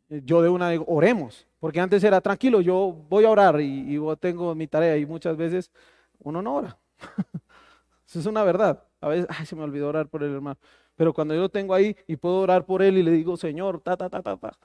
yo 0.08 0.42
de 0.42 0.48
una 0.48 0.70
digo, 0.70 0.84
oremos. 0.88 1.46
Porque 1.60 1.80
antes 1.80 2.02
era 2.02 2.20
tranquilo, 2.20 2.60
yo 2.60 2.92
voy 3.08 3.24
a 3.24 3.30
orar 3.30 3.60
y, 3.60 3.96
y 3.96 4.16
tengo 4.16 4.54
mi 4.54 4.66
tarea 4.66 4.96
y 4.96 5.06
muchas 5.06 5.36
veces 5.36 5.70
uno 6.18 6.42
no 6.42 6.56
ora. 6.56 6.78
Eso 8.08 8.18
es 8.18 8.26
una 8.26 8.42
verdad. 8.42 8.82
A 9.00 9.08
veces, 9.08 9.26
ay, 9.30 9.46
se 9.46 9.56
me 9.56 9.62
olvidó 9.62 9.88
orar 9.88 10.08
por 10.08 10.22
el 10.22 10.34
hermano. 10.34 10.58
Pero 10.96 11.14
cuando 11.14 11.34
yo 11.34 11.40
lo 11.40 11.48
tengo 11.48 11.74
ahí 11.74 11.96
y 12.06 12.16
puedo 12.16 12.36
orar 12.40 12.66
por 12.66 12.82
él 12.82 12.98
y 12.98 13.02
le 13.02 13.10
digo, 13.10 13.36
Señor, 13.36 13.80
ta, 13.80 13.96
ta, 13.96 14.08
ta, 14.08 14.22
ta, 14.22 14.36
ta, 14.36 14.58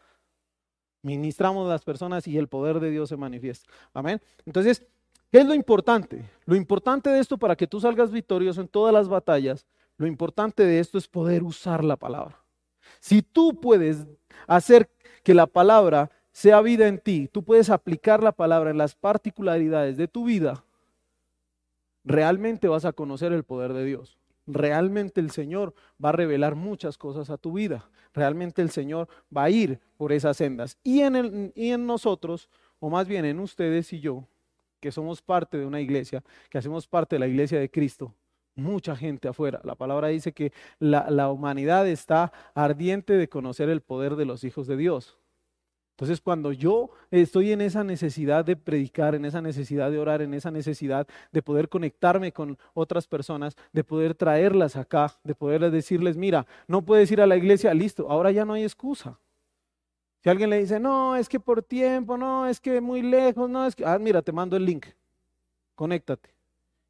ministramos 1.01 1.67
a 1.67 1.69
las 1.69 1.83
personas 1.83 2.27
y 2.27 2.37
el 2.37 2.47
poder 2.47 2.79
de 2.79 2.89
Dios 2.89 3.09
se 3.09 3.15
manifiesta. 3.15 3.71
Amén. 3.93 4.21
Entonces, 4.45 4.85
¿qué 5.31 5.39
es 5.39 5.45
lo 5.45 5.53
importante? 5.53 6.29
Lo 6.45 6.55
importante 6.55 7.09
de 7.09 7.19
esto 7.19 7.37
para 7.37 7.55
que 7.55 7.67
tú 7.67 7.79
salgas 7.79 8.11
victorioso 8.11 8.59
en 8.59 8.67
todas 8.67 8.93
las 8.93 9.07
batallas, 9.07 9.65
lo 9.97 10.07
importante 10.07 10.65
de 10.65 10.79
esto 10.79 10.97
es 10.97 11.07
poder 11.07 11.43
usar 11.43 11.83
la 11.83 11.95
palabra. 11.95 12.37
Si 12.99 13.21
tú 13.21 13.59
puedes 13.61 14.05
hacer 14.47 14.89
que 15.23 15.33
la 15.33 15.47
palabra 15.47 16.11
sea 16.31 16.61
vida 16.61 16.87
en 16.87 16.99
ti, 16.99 17.29
tú 17.31 17.43
puedes 17.43 17.69
aplicar 17.69 18.21
la 18.21 18.31
palabra 18.31 18.71
en 18.71 18.77
las 18.77 18.95
particularidades 18.95 19.95
de 19.95 20.07
tu 20.07 20.25
vida, 20.25 20.65
realmente 22.03 22.67
vas 22.67 22.83
a 22.83 22.93
conocer 22.93 23.31
el 23.31 23.43
poder 23.43 23.73
de 23.73 23.85
Dios. 23.85 24.17
Realmente 24.47 25.21
el 25.21 25.31
Señor 25.31 25.73
va 26.03 26.09
a 26.09 26.13
revelar 26.13 26.55
muchas 26.55 26.97
cosas 26.97 27.29
a 27.29 27.37
tu 27.37 27.53
vida. 27.53 27.89
Realmente 28.13 28.61
el 28.61 28.69
Señor 28.69 29.07
va 29.35 29.43
a 29.43 29.49
ir 29.49 29.79
por 29.97 30.11
esas 30.11 30.37
sendas. 30.37 30.77
Y 30.83 31.01
en, 31.01 31.51
en 31.55 31.85
nosotros, 31.85 32.49
o 32.79 32.89
más 32.89 33.07
bien 33.07 33.25
en 33.25 33.39
ustedes 33.39 33.91
y 33.93 33.99
yo, 33.99 34.27
que 34.79 34.91
somos 34.91 35.21
parte 35.21 35.57
de 35.57 35.65
una 35.65 35.81
iglesia, 35.81 36.23
que 36.49 36.57
hacemos 36.57 36.87
parte 36.87 37.15
de 37.15 37.19
la 37.19 37.27
iglesia 37.27 37.59
de 37.59 37.71
Cristo, 37.71 38.13
mucha 38.55 38.95
gente 38.95 39.27
afuera. 39.27 39.59
La 39.63 39.75
palabra 39.75 40.09
dice 40.09 40.31
que 40.31 40.53
la 40.79 41.29
humanidad 41.31 41.87
está 41.87 42.31
ardiente 42.53 43.13
de 43.13 43.27
conocer 43.27 43.69
el 43.69 43.81
poder 43.81 44.15
de 44.15 44.25
los 44.25 44.43
hijos 44.43 44.67
de 44.67 44.77
Dios. 44.77 45.17
Entonces, 45.95 46.19
cuando 46.19 46.51
yo 46.51 46.89
estoy 47.09 47.53
en 47.53 47.61
esa 47.61 47.85
necesidad 47.85 48.43
de 48.43 48.57
predicar, 48.57 49.15
en 49.15 49.23
esa 49.23 49.41
necesidad 49.41 49.89
de 49.89 49.97
orar, 49.97 50.21
en 50.21 50.33
esa 50.33 50.51
necesidad 50.51 51.07
de 51.31 51.41
poder 51.41 51.69
conectarme 51.69 52.33
con 52.33 52.57
otras 52.73 53.07
personas, 53.07 53.55
de 53.71 53.85
poder 53.85 54.13
traerlas 54.13 54.75
acá, 54.75 55.13
de 55.23 55.33
poder 55.33 55.71
decirles, 55.71 56.17
mira, 56.17 56.45
no 56.67 56.81
puedes 56.81 57.09
ir 57.11 57.21
a 57.21 57.27
la 57.27 57.37
iglesia, 57.37 57.73
listo, 57.73 58.11
ahora 58.11 58.29
ya 58.31 58.43
no 58.43 58.51
hay 58.51 58.63
excusa. 58.63 59.17
Si 60.21 60.29
alguien 60.29 60.49
le 60.49 60.59
dice, 60.59 60.81
no, 60.81 61.15
es 61.15 61.29
que 61.29 61.39
por 61.39 61.63
tiempo, 61.63 62.17
no, 62.17 62.45
es 62.45 62.59
que 62.59 62.81
muy 62.81 63.01
lejos, 63.01 63.49
no, 63.49 63.65
es 63.65 63.73
que, 63.73 63.85
ah, 63.85 63.97
mira, 63.97 64.21
te 64.21 64.33
mando 64.33 64.57
el 64.57 64.65
link, 64.65 64.87
conéctate 65.75 66.29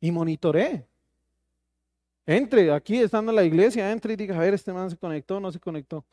y 0.02 0.12
monitoree. 0.12 0.84
Entre 2.26 2.72
aquí, 2.74 2.98
estando 2.98 3.32
en 3.32 3.36
la 3.36 3.44
iglesia, 3.44 3.92
entre 3.92 4.14
y 4.14 4.16
diga, 4.16 4.36
a 4.36 4.40
ver, 4.40 4.56
este 4.56 4.74
man 4.74 4.90
se 4.90 4.98
conectó, 4.98 5.40
no 5.40 5.52
se 5.52 5.60
conectó. 5.60 6.04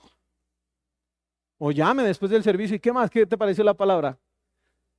O 1.64 1.70
llame 1.70 2.02
después 2.02 2.28
del 2.28 2.42
servicio. 2.42 2.74
¿Y 2.74 2.80
qué 2.80 2.92
más? 2.92 3.08
¿Qué 3.08 3.24
te 3.24 3.38
pareció 3.38 3.62
la 3.62 3.72
palabra? 3.72 4.18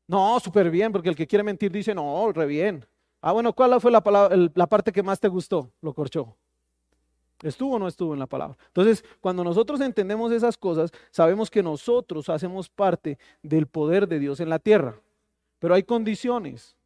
No, 0.08 0.40
súper 0.40 0.72
bien, 0.72 0.94
porque 0.94 1.10
el 1.10 1.16
que 1.16 1.28
quiere 1.28 1.44
mentir 1.44 1.70
dice, 1.70 1.94
no, 1.94 2.32
re 2.32 2.46
bien. 2.46 2.86
Ah, 3.20 3.34
bueno, 3.34 3.52
¿cuál 3.52 3.82
fue 3.82 3.92
la, 3.92 4.02
palabra, 4.02 4.34
la 4.56 4.68
parte 4.68 4.94
que 4.94 5.04
más 5.04 5.20
te 5.20 5.28
gustó? 5.28 5.70
Lo 5.82 5.94
corchó. 5.94 6.34
¿Estuvo 7.42 7.76
o 7.76 7.80
no 7.80 7.90
estuvo 7.90 8.14
en 8.14 8.20
la 8.20 8.28
palabra? 8.28 8.56
Entonces, 8.68 9.04
cuando 9.20 9.44
nosotros 9.44 9.82
entendemos 9.82 10.32
esas 10.32 10.58
cosas, 10.58 10.94
sabemos 11.12 11.52
que 11.52 11.62
nosotros 11.62 12.30
hacemos 12.30 12.70
parte 12.70 13.18
del 13.42 13.68
poder 13.68 14.08
de 14.08 14.20
Dios 14.20 14.40
en 14.40 14.48
la 14.48 14.60
tierra. 14.60 14.96
Pero 15.60 15.74
hay 15.74 15.84
condiciones. 15.84 16.78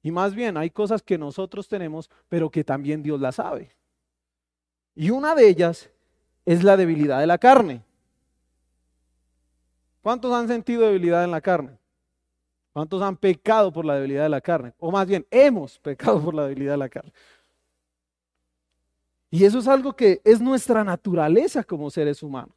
Y 0.00 0.12
más 0.12 0.32
bien, 0.32 0.56
hay 0.56 0.70
cosas 0.70 1.02
que 1.02 1.18
nosotros 1.18 1.66
tenemos, 1.66 2.08
pero 2.28 2.50
que 2.50 2.62
también 2.62 3.02
Dios 3.02 3.20
las 3.20 3.34
sabe. 3.34 3.72
Y 4.94 5.10
una 5.10 5.34
de 5.34 5.48
ellas 5.48 5.90
es 6.44 6.62
la 6.62 6.76
debilidad 6.76 7.18
de 7.18 7.26
la 7.26 7.38
carne. 7.38 7.87
¿Cuántos 10.02 10.32
han 10.32 10.48
sentido 10.48 10.82
debilidad 10.82 11.24
en 11.24 11.30
la 11.30 11.40
carne? 11.40 11.78
¿Cuántos 12.72 13.02
han 13.02 13.16
pecado 13.16 13.72
por 13.72 13.84
la 13.84 13.96
debilidad 13.96 14.22
de 14.22 14.28
la 14.28 14.40
carne? 14.40 14.72
O 14.78 14.90
más 14.90 15.06
bien, 15.06 15.26
hemos 15.30 15.78
pecado 15.78 16.22
por 16.22 16.34
la 16.34 16.44
debilidad 16.44 16.72
de 16.72 16.78
la 16.78 16.88
carne. 16.88 17.12
Y 19.30 19.44
eso 19.44 19.58
es 19.58 19.68
algo 19.68 19.94
que 19.94 20.20
es 20.24 20.40
nuestra 20.40 20.84
naturaleza 20.84 21.64
como 21.64 21.90
seres 21.90 22.22
humanos. 22.22 22.54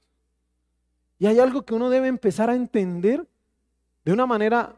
Y 1.20 1.28
hay 1.28 1.40
algo 1.40 1.64
que 1.64 1.74
uno 1.74 1.90
debe 1.90 2.08
empezar 2.08 2.50
a 2.50 2.56
entender 2.56 3.28
de 4.06 4.14
una 4.14 4.26
manera 4.26 4.76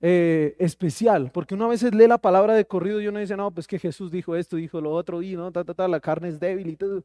eh, 0.00 0.56
especial, 0.58 1.30
porque 1.30 1.54
uno 1.54 1.66
a 1.66 1.68
veces 1.68 1.94
lee 1.94 2.06
la 2.06 2.18
palabra 2.18 2.54
de 2.54 2.64
corrido 2.64 3.00
y 3.00 3.08
uno 3.08 3.18
dice, 3.18 3.36
no, 3.36 3.50
pues 3.50 3.66
que 3.66 3.78
Jesús 3.78 4.10
dijo 4.10 4.34
esto, 4.34 4.56
dijo 4.56 4.80
lo 4.80 4.92
otro, 4.92 5.20
y 5.20 5.36
no, 5.36 5.52
ta, 5.52 5.62
ta, 5.62 5.74
ta, 5.74 5.86
la 5.86 6.00
carne 6.00 6.28
es 6.28 6.40
débil 6.40 6.68
y 6.68 6.76
todo. 6.76 7.04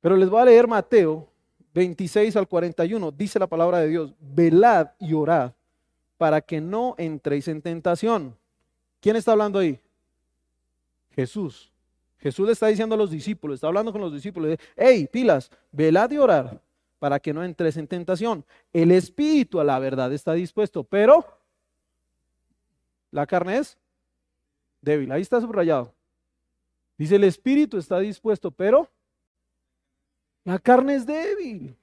Pero 0.00 0.16
les 0.16 0.30
voy 0.30 0.40
a 0.40 0.44
leer 0.44 0.68
Mateo 0.68 1.28
26 1.74 2.36
al 2.36 2.48
41, 2.48 3.10
dice 3.12 3.38
la 3.38 3.46
palabra 3.46 3.78
de 3.78 3.88
Dios, 3.88 4.14
velad 4.20 4.90
y 4.98 5.14
orad 5.14 5.52
para 6.16 6.40
que 6.40 6.60
no 6.60 6.94
entréis 6.98 7.48
en 7.48 7.62
tentación. 7.62 8.36
¿Quién 9.00 9.16
está 9.16 9.32
hablando 9.32 9.58
ahí? 9.58 9.80
Jesús. 11.12 11.72
Jesús 12.18 12.46
le 12.46 12.52
está 12.52 12.66
diciendo 12.66 12.94
a 12.94 12.98
los 12.98 13.10
discípulos, 13.10 13.54
está 13.54 13.68
hablando 13.68 13.92
con 13.92 14.00
los 14.00 14.12
discípulos, 14.12 14.58
hey, 14.76 15.08
pilas, 15.10 15.50
velad 15.72 16.10
y 16.10 16.18
orad 16.18 16.60
para 16.98 17.18
que 17.18 17.32
no 17.32 17.42
entres 17.42 17.78
en 17.78 17.88
tentación. 17.88 18.44
El 18.72 18.92
espíritu 18.92 19.58
a 19.58 19.64
la 19.64 19.78
verdad 19.78 20.12
está 20.12 20.34
dispuesto, 20.34 20.84
pero 20.84 21.24
la 23.10 23.26
carne 23.26 23.58
es 23.58 23.78
débil. 24.82 25.10
Ahí 25.10 25.22
está 25.22 25.40
subrayado. 25.40 25.94
Dice, 26.98 27.16
el 27.16 27.24
espíritu 27.24 27.78
está 27.78 27.98
dispuesto, 27.98 28.50
pero 28.50 28.90
la 30.44 30.58
carne 30.58 30.94
es 30.94 31.06
débil. 31.06 31.76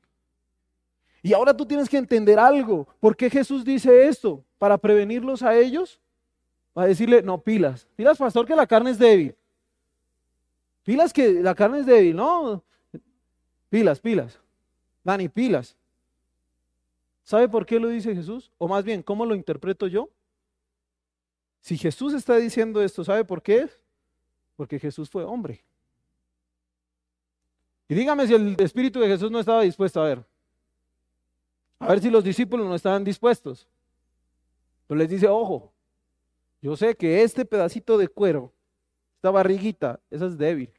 Y 1.22 1.34
ahora 1.34 1.56
tú 1.56 1.66
tienes 1.66 1.90
que 1.90 1.98
entender 1.98 2.40
algo. 2.40 2.88
¿Por 3.00 3.16
qué 3.16 3.30
Jesús 3.30 3.66
dice 3.66 4.08
esto? 4.08 4.44
¿Para 4.58 4.78
prevenirlos 4.78 5.44
a 5.44 5.56
ellos? 5.56 6.00
Para 6.74 6.88
decirle, 6.88 7.22
no, 7.22 7.42
pilas. 7.42 7.88
Pilas, 7.96 8.18
pastor, 8.18 8.46
que 8.46 8.56
la 8.56 8.68
carne 8.68 8.92
es 8.92 9.00
débil. 9.00 9.36
Pilas 10.84 11.12
que 11.12 11.42
la 11.42 11.54
carne 11.54 11.80
es 11.80 11.86
débil, 11.86 12.16
no. 12.16 12.64
Pilas, 13.70 14.00
pilas. 14.00 14.40
Dani, 15.04 15.28
pilas. 15.28 15.76
¿Sabe 17.24 17.50
por 17.50 17.66
qué 17.66 17.78
lo 17.78 17.90
dice 17.90 18.16
Jesús? 18.16 18.52
O 18.58 18.70
más 18.70 18.86
bien, 18.86 19.04
¿cómo 19.04 19.26
lo 19.26 19.36
interpreto 19.36 19.88
yo? 19.88 20.10
Si 21.60 21.78
Jesús 21.78 22.14
está 22.14 22.38
diciendo 22.38 22.82
esto, 22.82 23.04
¿sabe 23.04 23.26
por 23.26 23.42
qué? 23.42 23.70
Porque 24.56 24.80
Jesús 24.80 25.10
fue 25.10 25.26
hombre. 25.26 25.66
Y 27.90 27.96
dígame 27.96 28.28
si 28.28 28.34
el 28.34 28.56
Espíritu 28.60 29.00
de 29.00 29.08
Jesús 29.08 29.32
no 29.32 29.40
estaba 29.40 29.62
dispuesto 29.62 30.02
a 30.02 30.06
ver. 30.06 30.26
A 31.80 31.88
ver 31.88 32.02
si 32.02 32.10
los 32.10 32.24
discípulos 32.24 32.66
no 32.66 32.76
estaban 32.76 33.04
dispuestos. 33.04 33.68
Entonces 34.82 35.04
les 35.04 35.10
dice, 35.10 35.28
ojo, 35.28 35.72
yo 36.62 36.76
sé 36.76 36.96
que 36.96 37.24
este 37.24 37.46
pedacito 37.46 37.98
de 37.98 38.08
cuero, 38.08 38.52
esta 39.16 39.32
barriguita, 39.32 40.00
esa 40.10 40.26
es 40.26 40.38
débil. 40.38 40.72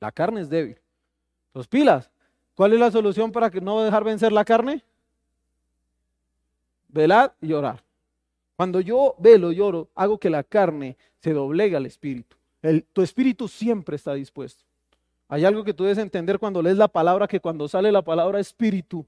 La 0.00 0.10
carne 0.10 0.40
es 0.40 0.48
débil. 0.48 0.78
Los 1.54 1.68
pilas, 1.68 2.10
¿cuál 2.54 2.72
es 2.72 2.80
la 2.80 2.90
solución 2.90 3.30
para 3.30 3.50
que 3.50 3.60
no 3.60 3.82
dejar 3.82 4.04
vencer 4.04 4.32
la 4.32 4.44
carne? 4.44 4.84
Velad 6.88 7.32
y 7.40 7.52
orar. 7.52 7.84
Cuando 8.56 8.80
yo 8.80 9.14
velo, 9.18 9.52
lloro, 9.52 9.88
hago 9.94 10.18
que 10.18 10.30
la 10.30 10.42
carne 10.42 10.96
se 11.20 11.32
doblegue 11.32 11.76
al 11.76 11.86
espíritu. 11.86 12.36
El, 12.62 12.84
tu 12.84 13.02
espíritu 13.02 13.46
siempre 13.46 13.96
está 13.96 14.14
dispuesto. 14.14 14.67
Hay 15.28 15.44
algo 15.44 15.62
que 15.62 15.74
tú 15.74 15.84
debes 15.84 15.98
entender 15.98 16.38
cuando 16.38 16.62
lees 16.62 16.78
la 16.78 16.88
palabra, 16.88 17.28
que 17.28 17.40
cuando 17.40 17.68
sale 17.68 17.92
la 17.92 18.02
palabra 18.02 18.40
espíritu 18.40 19.06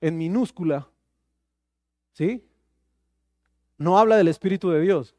en 0.00 0.16
minúscula, 0.16 0.88
¿sí? 2.12 2.42
No 3.76 3.98
habla 3.98 4.16
del 4.16 4.28
espíritu 4.28 4.70
de 4.70 4.80
Dios. 4.80 5.14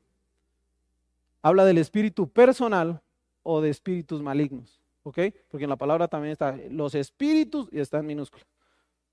Habla 1.42 1.66
del 1.66 1.78
espíritu 1.78 2.30
personal 2.30 3.02
o 3.44 3.62
de 3.62 3.70
espíritus 3.70 4.22
malignos, 4.22 4.82
¿ok? 5.04 5.20
Porque 5.50 5.66
en 5.66 5.70
la 5.70 5.76
palabra 5.76 6.08
también 6.08 6.32
está 6.32 6.58
los 6.70 6.96
espíritus 6.96 7.70
y 7.72 7.80
está 7.80 8.00
en 8.00 8.08
minúscula. 8.08 8.46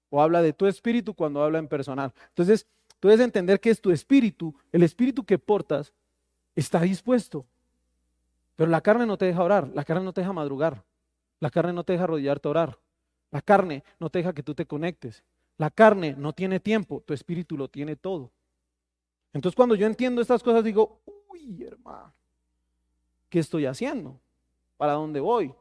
O 0.08 0.22
habla 0.22 0.40
de 0.40 0.52
tu 0.52 0.66
espíritu 0.66 1.14
cuando 1.14 1.42
habla 1.42 1.58
en 1.58 1.68
personal. 1.68 2.12
Entonces, 2.28 2.66
tú 2.98 3.08
debes 3.08 3.24
entender 3.24 3.60
que 3.60 3.70
es 3.70 3.80
tu 3.80 3.90
espíritu, 3.90 4.54
el 4.72 4.82
espíritu 4.82 5.24
que 5.24 5.38
portas, 5.38 5.92
está 6.54 6.80
dispuesto. 6.80 7.44
Pero 8.56 8.70
la 8.70 8.80
carne 8.80 9.06
no 9.06 9.18
te 9.18 9.26
deja 9.26 9.42
orar, 9.42 9.68
la 9.74 9.84
carne 9.84 10.04
no 10.04 10.12
te 10.12 10.20
deja 10.20 10.32
madrugar, 10.32 10.82
la 11.40 11.50
carne 11.50 11.72
no 11.72 11.84
te 11.84 11.94
deja 11.94 12.04
arrodillarte 12.04 12.48
a 12.48 12.50
orar, 12.50 12.78
la 13.30 13.40
carne 13.40 13.82
no 13.98 14.10
te 14.10 14.18
deja 14.18 14.32
que 14.32 14.42
tú 14.42 14.54
te 14.54 14.66
conectes, 14.66 15.24
la 15.56 15.70
carne 15.70 16.14
no 16.16 16.32
tiene 16.32 16.60
tiempo, 16.60 17.02
tu 17.04 17.12
espíritu 17.12 17.56
lo 17.56 17.68
tiene 17.68 17.96
todo. 17.96 18.30
Entonces 19.32 19.56
cuando 19.56 19.74
yo 19.74 19.86
entiendo 19.86 20.20
estas 20.20 20.42
cosas 20.42 20.64
digo, 20.64 21.00
uy 21.28 21.64
hermano, 21.64 22.12
¿qué 23.28 23.38
estoy 23.38 23.66
haciendo? 23.66 24.20
¿Para 24.76 24.92
dónde 24.94 25.20
voy? 25.20 25.54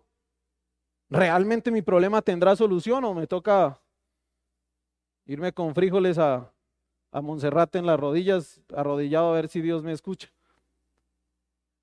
¿Realmente 1.10 1.72
mi 1.72 1.82
problema 1.82 2.22
tendrá 2.22 2.56
solución 2.56 3.04
o 3.04 3.14
me 3.14 3.26
toca 3.26 3.80
irme 5.26 5.54
con 5.54 5.76
frijoles 5.76 6.18
a, 6.18 6.52
a 7.12 7.22
Monserrate 7.22 7.80
en 7.80 7.86
las 7.86 8.00
rodillas, 8.00 8.62
arrodillado 8.76 9.30
a 9.30 9.34
ver 9.34 9.48
si 9.48 9.62
Dios 9.62 9.84
me 9.84 9.92
escucha. 9.92 10.30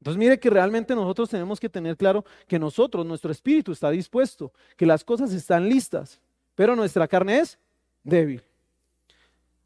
Entonces 0.07 0.21
mire 0.21 0.38
que 0.38 0.51
realmente 0.51 0.95
nosotros 0.95 1.29
tenemos 1.29 1.59
que 1.59 1.69
tener 1.69 1.97
claro 1.97 2.25
que 2.47 2.61
nosotros, 2.61 3.05
nuestro 3.05 3.33
espíritu 3.33 3.73
está 3.73 3.90
dispuesto, 3.90 4.53
que 4.77 4.87
las 4.87 5.03
cosas 5.03 5.33
están 5.33 5.69
listas, 5.69 6.21
pero 6.55 6.77
nuestra 6.77 7.09
carne 7.09 7.40
es 7.40 7.59
débil. 8.05 8.40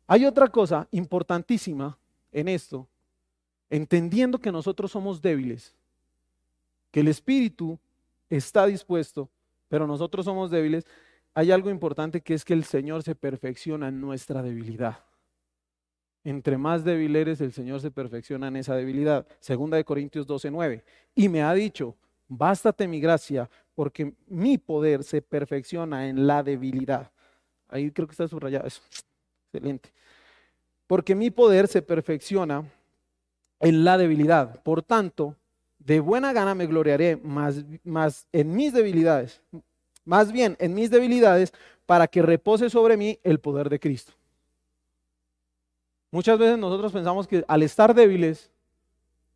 Hay 0.06 0.24
otra 0.24 0.48
cosa 0.48 0.88
importantísima 0.92 1.98
en 2.32 2.48
esto, 2.48 2.88
entendiendo 3.68 4.38
que 4.38 4.50
nosotros 4.50 4.90
somos 4.90 5.20
débiles, 5.20 5.74
que 6.90 7.00
el 7.00 7.08
espíritu 7.08 7.78
está 8.30 8.64
dispuesto, 8.64 9.28
pero 9.68 9.86
nosotros 9.86 10.24
somos 10.24 10.50
débiles, 10.50 10.86
hay 11.34 11.52
algo 11.52 11.68
importante 11.68 12.22
que 12.22 12.32
es 12.32 12.46
que 12.46 12.54
el 12.54 12.64
Señor 12.64 13.02
se 13.02 13.14
perfecciona 13.14 13.88
en 13.88 14.00
nuestra 14.00 14.40
debilidad. 14.40 15.09
Entre 16.22 16.58
más 16.58 16.84
débil 16.84 17.16
eres, 17.16 17.40
el 17.40 17.52
Señor 17.52 17.80
se 17.80 17.90
perfecciona 17.90 18.48
en 18.48 18.56
esa 18.56 18.74
debilidad. 18.74 19.26
Segunda 19.40 19.76
de 19.76 19.84
Corintios 19.84 20.26
12, 20.26 20.50
9. 20.50 20.84
Y 21.14 21.28
me 21.28 21.42
ha 21.42 21.54
dicho, 21.54 21.96
bástate 22.28 22.86
mi 22.86 23.00
gracia, 23.00 23.48
porque 23.74 24.12
mi 24.28 24.58
poder 24.58 25.02
se 25.02 25.22
perfecciona 25.22 26.08
en 26.08 26.26
la 26.26 26.42
debilidad. 26.42 27.10
Ahí 27.68 27.90
creo 27.90 28.06
que 28.06 28.12
está 28.12 28.28
subrayado 28.28 28.66
eso. 28.66 28.82
Excelente. 29.52 29.90
Porque 30.86 31.14
mi 31.14 31.30
poder 31.30 31.68
se 31.68 31.80
perfecciona 31.80 32.64
en 33.58 33.84
la 33.84 33.96
debilidad. 33.96 34.62
Por 34.62 34.82
tanto, 34.82 35.36
de 35.78 36.00
buena 36.00 36.32
gana 36.32 36.54
me 36.54 36.66
gloriaré 36.66 37.16
más, 37.16 37.64
más 37.84 38.26
en 38.32 38.54
mis 38.54 38.72
debilidades, 38.72 39.40
más 40.04 40.32
bien 40.32 40.56
en 40.60 40.74
mis 40.74 40.90
debilidades, 40.90 41.52
para 41.86 42.06
que 42.06 42.22
repose 42.22 42.68
sobre 42.68 42.96
mí 42.96 43.18
el 43.22 43.40
poder 43.40 43.70
de 43.70 43.80
Cristo. 43.80 44.12
Muchas 46.10 46.38
veces 46.38 46.58
nosotros 46.58 46.92
pensamos 46.92 47.28
que 47.28 47.44
al 47.46 47.62
estar 47.62 47.94
débiles 47.94 48.50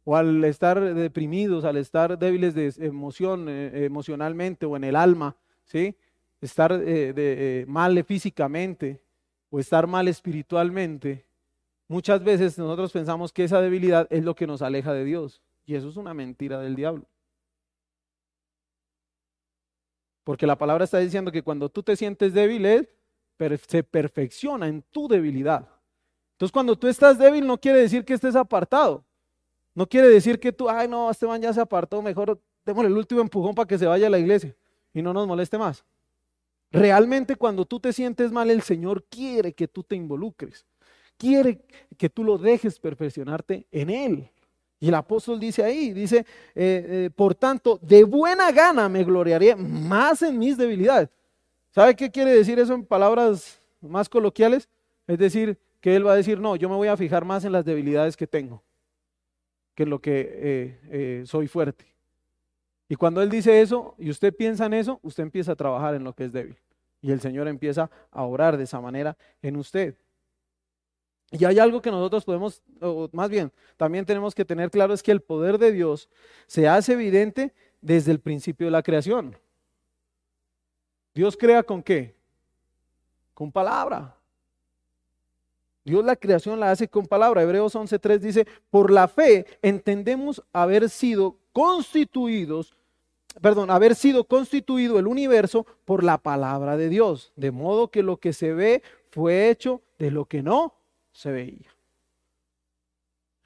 o 0.04 0.16
al 0.16 0.44
estar 0.44 0.80
deprimidos, 0.94 1.64
al 1.64 1.76
estar 1.76 2.18
débiles 2.18 2.54
de 2.54 2.72
emoción, 2.84 3.48
eh, 3.48 3.84
emocionalmente 3.84 4.66
o 4.66 4.76
en 4.76 4.84
el 4.84 4.96
alma, 4.96 5.37
¿sí? 5.64 5.96
estar 6.40 6.72
eh, 6.72 7.12
de, 7.12 7.62
eh, 7.62 7.66
mal 7.66 8.02
físicamente 8.04 9.00
o 9.50 9.60
estar 9.60 9.87
mal 9.87 10.08
espiritualmente, 10.08 11.24
muchas 11.88 12.22
veces 12.22 12.58
nosotros 12.58 12.92
pensamos 12.92 13.32
que 13.32 13.44
esa 13.44 13.60
debilidad 13.60 14.06
es 14.10 14.24
lo 14.24 14.34
que 14.34 14.46
nos 14.46 14.60
aleja 14.60 14.92
de 14.92 15.04
Dios. 15.04 15.42
Y 15.66 15.76
eso 15.76 15.88
es 15.88 15.96
una 15.96 16.12
mentira 16.12 16.60
del 16.60 16.74
diablo. 16.74 17.06
Porque 20.24 20.46
la 20.46 20.56
palabra 20.56 20.84
está 20.84 20.98
diciendo 20.98 21.30
que 21.30 21.42
cuando 21.42 21.68
tú 21.68 21.82
te 21.82 21.96
sientes 21.96 22.34
débil, 22.34 22.88
se 23.68 23.82
perfecciona 23.82 24.68
en 24.68 24.82
tu 24.82 25.08
debilidad. 25.08 25.73
Entonces, 26.35 26.53
cuando 26.53 26.77
tú 26.77 26.88
estás 26.88 27.16
débil, 27.16 27.47
no 27.47 27.59
quiere 27.59 27.81
decir 27.81 28.05
que 28.05 28.14
estés 28.14 28.37
apartado. 28.37 29.05
No 29.75 29.87
quiere 29.87 30.09
decir 30.09 30.38
que 30.38 30.53
tú, 30.53 30.68
ay, 30.68 30.88
no, 30.88 31.11
Esteban 31.11 31.40
ya 31.40 31.53
se 31.53 31.61
apartó, 31.61 32.03
mejor 32.03 32.40
démosle 32.64 32.88
el 32.88 32.97
último 32.97 33.20
empujón 33.20 33.55
para 33.55 33.66
que 33.66 33.79
se 33.79 33.87
vaya 33.87 34.07
a 34.07 34.11
la 34.11 34.18
iglesia 34.18 34.55
y 34.92 35.03
no 35.03 35.12
nos 35.12 35.27
moleste 35.27 35.59
más. 35.59 35.85
Realmente 36.70 37.37
cuando 37.37 37.64
tú 37.64 37.79
te 37.79 37.92
sientes 37.92 38.33
mal, 38.33 38.51
el 38.51 38.62
Señor 38.62 39.05
quiere 39.05 39.53
que 39.53 39.68
tú 39.68 39.83
te 39.83 39.94
involucres. 39.94 40.64
Quiere 41.16 41.61
que 41.97 42.11
tú 42.11 42.25
lo 42.25 42.38
dejes 42.38 42.81
perfeccionarte 42.81 43.66
en 43.70 43.90
Él. 43.90 44.31
Y 44.81 44.88
el 44.88 44.94
apóstol 44.94 45.38
dice 45.38 45.62
ahí, 45.62 45.92
dice, 45.92 46.18
eh, 46.18 46.25
eh, 46.55 47.11
por 47.14 47.35
tanto, 47.35 47.79
de 47.81 48.03
buena 48.05 48.51
gana 48.51 48.88
me 48.88 49.05
gloriaré 49.05 49.55
más 49.55 50.23
en 50.23 50.38
mis 50.38 50.57
debilidades. 50.57 51.09
¿Sabe 51.70 51.94
qué 51.94 52.11
quiere 52.11 52.33
decir 52.33 52.59
eso 52.59 52.75
en 52.75 52.85
palabras 52.85 53.61
más 53.81 54.09
coloquiales? 54.09 54.68
Es 55.07 55.18
decir, 55.18 55.59
que 55.85 55.94
él 55.94 56.07
va 56.07 56.14
a 56.14 56.16
decir, 56.16 56.40
no, 56.40 56.57
yo 56.57 56.70
me 56.70 56.77
voy 56.77 56.88
a 56.88 56.97
fijar 56.97 57.27
más 57.27 57.44
en 57.44 57.53
las 57.53 57.62
debilidades 57.62 58.16
que 58.16 58.27
tengo 58.27 58.62
que 59.75 59.83
en 59.83 59.90
lo 59.90 60.01
que 60.01 60.31
eh, 60.33 60.81
eh, 60.90 61.23
soy 61.27 61.47
fuerte. 61.47 61.85
Y 62.88 62.97
cuando 62.97 63.20
él 63.20 63.29
dice 63.29 63.61
eso 63.61 63.94
y 63.99 64.09
usted 64.09 64.35
piensa 64.35 64.64
en 64.64 64.73
eso, 64.73 64.99
usted 65.03 65.23
empieza 65.23 65.53
a 65.53 65.57
trabajar 65.57 65.94
en 65.94 66.03
lo 66.03 66.14
que 66.14 66.25
es 66.25 66.33
débil. 66.33 66.57
Y 67.03 67.12
el 67.12 67.20
Señor 67.20 67.49
empieza 67.49 67.90
a 68.11 68.25
orar 68.25 68.57
de 68.57 68.64
esa 68.64 68.81
manera 68.81 69.14
en 69.42 69.57
usted. 69.57 69.94
Y 71.31 71.44
hay 71.44 71.59
algo 71.59 71.83
que 71.83 71.90
nosotros 71.90 72.25
podemos, 72.25 72.62
o 72.81 73.11
más 73.12 73.29
bien, 73.29 73.53
también 73.77 74.07
tenemos 74.07 74.35
que 74.35 74.47
tener 74.47 74.70
claro, 74.70 74.94
es 74.94 75.03
que 75.03 75.12
el 75.12 75.20
poder 75.20 75.59
de 75.59 75.70
Dios 75.70 76.09
se 76.47 76.66
hace 76.66 76.94
evidente 76.94 77.53
desde 77.83 78.11
el 78.11 78.20
principio 78.20 78.68
de 78.68 78.70
la 78.70 78.83
creación. 78.83 79.37
Dios 81.14 81.37
crea 81.37 81.62
con 81.62 81.83
qué? 81.83 82.16
Con 83.35 83.53
palabra. 83.53 84.13
Dios 85.85 86.05
la 86.05 86.16
creación 86.16 86.59
la 86.61 86.70
hace 86.70 86.88
con 86.88 87.07
palabra. 87.07 87.42
Hebreos 87.42 87.75
11.3 87.75 88.18
dice, 88.18 88.47
por 88.70 88.90
la 88.90 89.07
fe 89.07 89.47
entendemos 89.61 90.42
haber 90.53 90.88
sido 90.88 91.37
constituidos, 91.53 92.75
perdón, 93.40 93.70
haber 93.70 93.94
sido 93.94 94.25
constituido 94.25 94.99
el 94.99 95.07
universo 95.07 95.66
por 95.85 96.03
la 96.03 96.18
palabra 96.18 96.77
de 96.79 96.88
Dios. 96.88 97.33
De 97.37 97.51
modo 97.51 97.90
que 97.90 98.03
lo 98.03 98.16
que 98.16 98.33
se 98.33 98.55
ve 98.55 98.83
fue 99.11 99.51
hecho 99.51 99.83
de 99.99 100.11
lo 100.11 100.25
que 100.25 100.42
no 100.42 100.75
se 101.12 101.31
veía. 101.31 101.70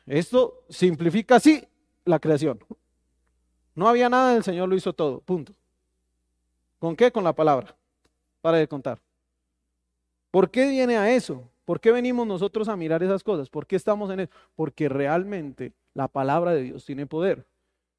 Esto 0.06 0.64
simplifica 0.68 1.36
así 1.36 1.66
la 2.04 2.18
creación. 2.18 2.60
No 3.74 3.88
había 3.88 4.08
nada, 4.08 4.36
el 4.36 4.44
Señor 4.44 4.68
lo 4.68 4.76
hizo 4.76 4.92
todo, 4.92 5.20
punto. 5.20 5.52
¿Con 6.78 6.96
qué? 6.96 7.10
Con 7.10 7.24
la 7.24 7.32
palabra. 7.32 7.76
Para 8.40 8.58
de 8.58 8.68
contar. 8.68 9.00
¿Por 10.30 10.50
qué 10.50 10.68
viene 10.68 10.96
a 10.96 11.10
eso? 11.10 11.48
¿Por 11.68 11.80
qué 11.80 11.92
venimos 11.92 12.26
nosotros 12.26 12.66
a 12.70 12.76
mirar 12.76 13.02
esas 13.02 13.22
cosas? 13.22 13.50
¿Por 13.50 13.66
qué 13.66 13.76
estamos 13.76 14.10
en 14.10 14.20
eso? 14.20 14.32
Porque 14.56 14.88
realmente 14.88 15.74
la 15.92 16.08
palabra 16.08 16.54
de 16.54 16.62
Dios 16.62 16.82
tiene 16.86 17.06
poder. 17.06 17.44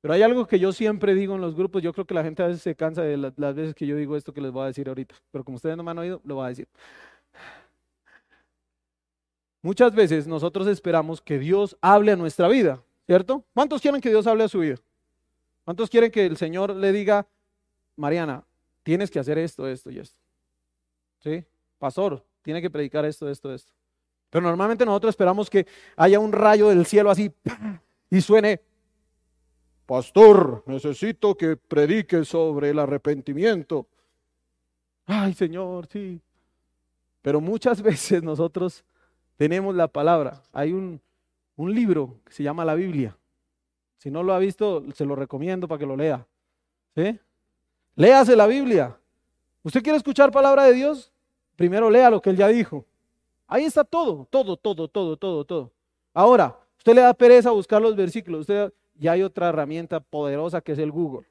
Pero 0.01 0.12
hay 0.12 0.23
algo 0.23 0.47
que 0.47 0.58
yo 0.58 0.71
siempre 0.71 1.13
digo 1.13 1.36
en 1.36 1.41
los 1.41 1.53
grupos, 1.53 1.84
yo 1.84 1.93
creo 1.93 2.03
que 2.03 2.15
la 2.15 2.23
gente 2.23 2.41
a 2.41 2.47
veces 2.47 2.63
se 2.63 2.73
cansa 2.73 3.03
de 3.03 3.15
las, 3.15 3.36
veces 3.38 3.75
que 3.75 3.86
yo 3.86 3.95
digo 3.95 4.17
esto 4.17 4.34
que 4.34 4.41
les 4.41 4.51
voy 4.51 4.63
a 4.63 4.65
decir 4.65 4.89
ahorita, 4.89 5.13
pero 5.29 5.43
como 5.43 5.58
ustedes 5.58 5.77
no 5.77 5.84
me 5.84 5.91
han 5.91 5.99
oído, 5.99 6.19
lo 6.23 6.34
voy 6.34 6.45
a 6.45 6.49
decir. 6.49 6.67
Muchas 9.62 9.93
veces 9.93 10.25
nosotros 10.25 10.65
esperamos 10.65 11.21
que 11.21 11.38
Dios 11.38 11.77
hable 11.79 12.12
a 12.12 12.15
nuestra 12.15 12.47
vida, 12.47 12.82
¿cierto? 13.05 13.45
¿Cuántos 13.53 13.84
quieren 13.84 14.01
que 14.01 14.10
Dios 14.10 14.25
hable 14.25 14.45
a 14.45 14.47
su 14.47 14.62
vida? 14.62 14.77
¿Cuántos 15.63 15.91
quieren 15.91 16.10
que 16.10 16.25
el 16.25 16.38
Señor 16.38 16.75
le 16.75 16.91
diga, 16.91 17.27
Mariana, 17.95 18.43
tienes 18.82 19.12
que 19.12 19.19
hacer 19.19 19.38
esto, 19.38 19.67
esto 19.67 19.91
y 19.91 19.99
esto? 19.99 20.17
¿Sí? 21.19 21.45
Pastor, 21.77 22.25
tiene 22.41 22.62
que 22.62 22.69
predicar 22.69 23.06
esto, 23.06 23.30
esto, 23.30 23.54
esto. 23.54 23.71
Pero 24.30 24.43
normalmente 24.43 24.86
nosotros 24.86 25.12
esperamos 25.12 25.49
que 25.49 25.65
haya 25.95 26.19
un 26.19 26.32
rayo 26.32 26.69
del 26.69 26.86
cielo 26.86 27.10
así 27.10 27.32
y 28.10 28.21
suene 28.21 28.62
pastor, 29.86 30.63
necesito 30.67 31.36
que 31.36 31.58
predique 31.58 32.23
sobre 32.23 32.69
el 32.69 32.78
arrepentimiento. 32.78 33.88
Ay, 35.08 35.34
Señor, 35.34 35.88
sí. 35.88 36.21
Pero 37.23 37.41
muchas 37.41 37.82
veces 37.82 38.21
nosotros 38.21 38.86
tenemos 39.36 39.73
la 39.73 39.88
palabra. 39.88 40.43
Hay 40.54 40.73
un, 40.73 41.02
un 41.56 41.73
libro 41.73 42.17
que 42.23 42.34
se 42.34 42.43
llama 42.43 42.63
la 42.63 42.75
Biblia. 42.75 43.17
Si 43.97 44.12
no 44.12 44.21
lo 44.21 44.34
ha 44.34 44.39
visto, 44.39 44.86
se 44.93 45.06
lo 45.06 45.15
recomiendo 45.15 45.67
para 45.67 45.80
que 45.80 45.86
lo 45.88 45.97
lea. 45.97 46.25
¿Sí? 46.95 47.19
Léase 47.95 48.36
la 48.36 48.45
Biblia. 48.45 48.95
¿Usted 49.63 49.82
quiere 49.82 49.97
escuchar 49.97 50.32
palabra 50.32 50.65
de 50.65 50.73
Dios? 50.73 51.12
Primero 51.60 51.89
lea 51.89 52.10
lo 52.10 52.22
que 52.22 52.30
él 52.30 52.38
ya 52.38 52.48
dijo. 52.48 52.86
Ahí 53.45 53.65
está 53.65 53.84
todo, 53.84 54.26
todo, 54.30 54.56
todo, 54.56 54.88
todo, 54.88 55.17
todo, 55.17 55.43
todo. 55.43 55.72
Ahora, 56.13 56.58
usted 56.78 56.95
le 56.95 57.02
da 57.02 57.13
pereza 57.13 57.52
buscar 57.52 57.82
los 57.82 57.98
versículos. 57.98 58.39
Usted 58.39 58.72
ya 58.95 59.12
hay 59.12 59.24
otra 59.24 59.50
herramienta 59.50 60.00
poderosa 60.00 60.62
que 60.62 60.72
es 60.72 60.80
el 60.80 60.89
Google. 60.89 61.28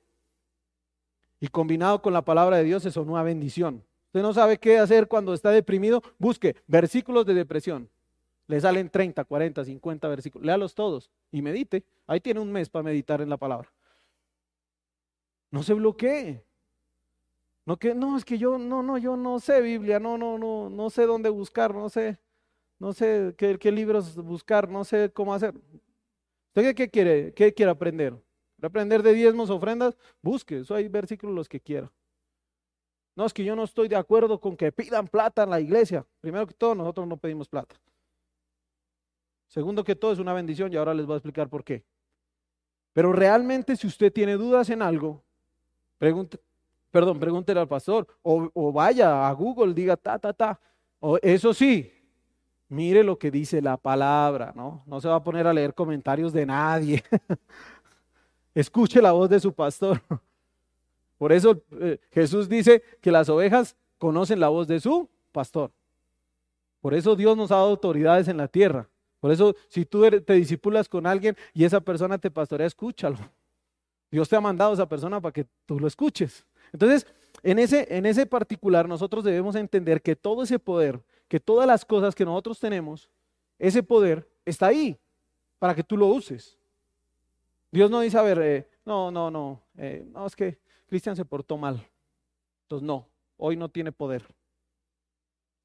Y 1.40 1.48
combinado 1.48 2.02
con 2.02 2.12
la 2.12 2.20
palabra 2.20 2.58
de 2.58 2.64
Dios, 2.64 2.84
eso 2.84 3.00
es 3.00 3.08
una 3.08 3.22
bendición. 3.22 3.82
Usted 4.08 4.20
no 4.20 4.34
sabe 4.34 4.58
qué 4.58 4.76
hacer 4.76 5.08
cuando 5.08 5.32
está 5.32 5.50
deprimido, 5.50 6.02
busque 6.18 6.56
versículos 6.66 7.24
de 7.24 7.32
depresión. 7.32 7.88
Le 8.48 8.60
salen 8.60 8.90
30, 8.90 9.24
40, 9.24 9.64
50 9.64 10.08
versículos. 10.08 10.44
Léalos 10.44 10.74
todos 10.74 11.08
y 11.32 11.40
medite. 11.40 11.84
Ahí 12.06 12.20
tiene 12.20 12.40
un 12.40 12.52
mes 12.52 12.68
para 12.68 12.82
meditar 12.82 13.22
en 13.22 13.30
la 13.30 13.38
palabra. 13.38 13.72
No 15.50 15.62
se 15.62 15.72
bloquee. 15.72 16.44
No 17.68 17.76
que 17.76 17.94
no 17.94 18.16
es 18.16 18.24
que 18.24 18.38
yo 18.38 18.56
no 18.56 18.82
no 18.82 18.96
yo 18.96 19.14
no 19.14 19.38
sé 19.40 19.60
Biblia, 19.60 20.00
no 20.00 20.16
no 20.16 20.38
no 20.38 20.70
no 20.70 20.88
sé 20.88 21.04
dónde 21.04 21.28
buscar, 21.28 21.74
no 21.74 21.90
sé 21.90 22.18
no 22.78 22.94
sé 22.94 23.34
qué, 23.36 23.70
libros 23.70 24.16
buscar, 24.16 24.70
no 24.70 24.84
sé 24.84 25.12
cómo 25.12 25.34
hacer. 25.34 25.54
¿Usted 26.46 26.74
qué, 26.74 26.88
quiere? 26.88 27.34
¿Qué 27.34 27.52
quiere 27.52 27.70
aprender? 27.70 28.14
¿Quiere 28.56 28.68
aprender 28.68 29.02
de 29.02 29.12
diezmos, 29.12 29.50
ofrendas? 29.50 29.98
Busque, 30.22 30.60
eso 30.60 30.74
hay 30.74 30.88
versículos 30.88 31.36
los 31.36 31.46
que 31.46 31.60
quiera. 31.60 31.92
No, 33.14 33.26
es 33.26 33.34
que 33.34 33.44
yo 33.44 33.54
no 33.54 33.64
estoy 33.64 33.88
de 33.88 33.96
acuerdo 33.96 34.40
con 34.40 34.56
que 34.56 34.72
pidan 34.72 35.06
plata 35.06 35.42
en 35.42 35.50
la 35.50 35.60
iglesia. 35.60 36.06
Primero 36.22 36.46
que 36.46 36.54
todo, 36.54 36.74
nosotros 36.74 37.06
no 37.06 37.18
pedimos 37.18 37.50
plata. 37.50 37.76
Segundo 39.46 39.84
que 39.84 39.94
todo 39.94 40.12
es 40.12 40.18
una 40.18 40.32
bendición 40.32 40.72
y 40.72 40.76
ahora 40.76 40.94
les 40.94 41.04
voy 41.04 41.14
a 41.14 41.18
explicar 41.18 41.50
por 41.50 41.64
qué. 41.64 41.84
Pero 42.94 43.12
realmente 43.12 43.76
si 43.76 43.86
usted 43.86 44.10
tiene 44.10 44.38
dudas 44.38 44.70
en 44.70 44.80
algo, 44.80 45.22
pregunte, 45.98 46.40
perdón, 46.90 47.18
pregúntele 47.18 47.60
al 47.60 47.68
pastor 47.68 48.06
o, 48.22 48.72
vaya 48.72 49.28
a 49.28 49.32
Google, 49.32 49.74
diga 49.74 49.96
ta, 49.96 50.18
ta, 50.18 50.32
ta. 50.32 50.60
O, 51.00 51.18
eso 51.22 51.52
sí, 51.54 51.92
mire 52.68 53.02
lo 53.02 53.18
que 53.18 53.30
dice 53.30 53.62
la 53.62 53.76
palabra, 53.76 54.52
¿no? 54.54 54.82
No 54.86 55.00
se 55.00 55.08
va 55.08 55.16
a 55.16 55.22
poner 55.22 55.46
a 55.46 55.52
leer 55.52 55.74
comentarios 55.74 56.32
de 56.32 56.46
nadie. 56.46 57.02
Escuche 58.54 59.00
la 59.00 59.12
voz 59.12 59.30
de 59.30 59.40
su 59.40 59.52
pastor. 59.52 60.00
Por 61.18 61.32
eso 61.32 61.62
eh, 61.80 61.98
Jesús 62.10 62.48
dice 62.48 62.82
que 63.00 63.10
las 63.10 63.28
ovejas 63.28 63.76
conocen 63.98 64.40
la 64.40 64.48
voz 64.48 64.68
de 64.68 64.80
su 64.80 65.08
pastor. 65.32 65.72
Por 66.80 66.94
eso 66.94 67.16
Dios 67.16 67.36
nos 67.36 67.50
ha 67.50 67.56
dado 67.56 67.70
autoridades 67.70 68.28
en 68.28 68.36
la 68.36 68.48
tierra. 68.48 68.88
Por 69.20 69.32
eso, 69.32 69.56
si 69.68 69.84
tú 69.84 70.08
te 70.24 70.32
disipulas 70.34 70.88
con 70.88 71.06
alguien 71.06 71.36
y 71.52 71.64
esa 71.64 71.80
persona 71.80 72.18
te 72.18 72.30
pastorea, 72.30 72.66
escúchalo. 72.66 73.18
Dios 74.10 74.28
te 74.28 74.36
ha 74.36 74.40
mandado 74.40 74.70
a 74.70 74.74
esa 74.74 74.88
persona 74.88 75.20
para 75.20 75.32
que 75.32 75.46
tú 75.66 75.78
lo 75.80 75.88
escuches. 75.88 76.46
Entonces, 76.72 77.06
en 77.42 77.58
ese, 77.58 77.86
en 77.94 78.06
ese 78.06 78.26
particular, 78.26 78.88
nosotros 78.88 79.24
debemos 79.24 79.54
entender 79.56 80.02
que 80.02 80.16
todo 80.16 80.42
ese 80.42 80.58
poder, 80.58 81.00
que 81.28 81.40
todas 81.40 81.66
las 81.66 81.84
cosas 81.84 82.14
que 82.14 82.24
nosotros 82.24 82.58
tenemos, 82.58 83.08
ese 83.58 83.82
poder 83.82 84.28
está 84.44 84.66
ahí 84.66 84.98
para 85.58 85.74
que 85.74 85.82
tú 85.82 85.96
lo 85.96 86.06
uses. 86.06 86.56
Dios 87.70 87.90
no 87.90 88.00
dice, 88.00 88.18
a 88.18 88.22
ver, 88.22 88.38
eh, 88.40 88.68
no, 88.84 89.10
no, 89.10 89.30
no, 89.30 89.60
eh, 89.76 90.06
no, 90.12 90.26
es 90.26 90.34
que 90.34 90.58
Cristian 90.86 91.16
se 91.16 91.24
portó 91.24 91.56
mal. 91.56 91.86
Entonces, 92.62 92.86
no, 92.86 93.06
hoy 93.36 93.56
no 93.56 93.68
tiene 93.68 93.92
poder. 93.92 94.24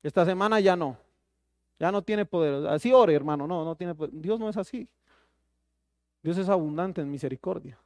Esta 0.02 0.26
semana 0.26 0.60
ya 0.60 0.76
no. 0.76 0.98
Ya 1.80 1.92
no 1.92 2.02
tiene 2.02 2.26
poder. 2.26 2.68
Así 2.68 2.94
ore, 2.94 3.14
hermano. 3.14 3.48
No, 3.48 3.64
no 3.64 3.76
tiene 3.76 3.96
poder. 3.96 4.12
Dios 4.14 4.40
no 4.40 4.50
es 4.50 4.58
así. 4.58 4.88
Dios 6.22 6.38
es 6.38 6.50
abundante 6.50 7.02
en 7.02 7.10
misericordia. 7.10 7.78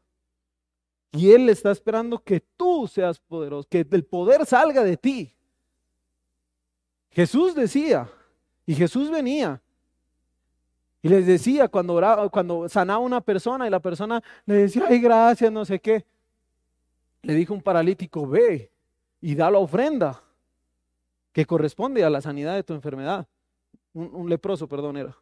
Y 1.12 1.32
Él 1.32 1.50
está 1.50 1.72
esperando 1.72 2.20
que 2.20 2.42
tú 2.58 2.88
seas 2.88 3.20
poderoso, 3.20 3.68
que 3.70 3.86
el 3.90 4.04
poder 4.04 4.46
salga 4.46 4.84
de 4.84 4.98
ti. 4.98 5.34
Jesús 7.10 7.56
decía, 7.56 8.10
y 8.66 8.76
Jesús 8.76 9.10
venía, 9.10 9.62
y 11.02 11.10
les 11.10 11.26
decía 11.26 11.68
cuando, 11.68 11.94
oraba, 11.94 12.30
cuando 12.30 12.68
sanaba 12.68 13.00
una 13.00 13.22
persona 13.22 13.66
y 13.66 13.70
la 13.70 13.80
persona 13.80 14.22
le 14.46 14.56
decía, 14.56 14.84
ay, 14.88 15.00
gracias, 15.00 15.52
no 15.52 15.64
sé 15.64 15.80
qué. 15.80 16.06
Le 17.22 17.34
dijo 17.34 17.54
un 17.54 17.62
paralítico, 17.62 18.28
ve 18.28 18.72
y 19.22 19.36
da 19.36 19.50
la 19.50 19.60
ofrenda 19.60 20.22
que 21.32 21.46
corresponde 21.46 22.04
a 22.04 22.10
la 22.10 22.22
sanidad 22.22 22.56
de 22.56 22.64
tu 22.64 22.74
enfermedad 22.74 23.28
un, 23.94 24.30
leproso, 24.30 24.68
perdón, 24.68 24.98
era. 24.98 25.18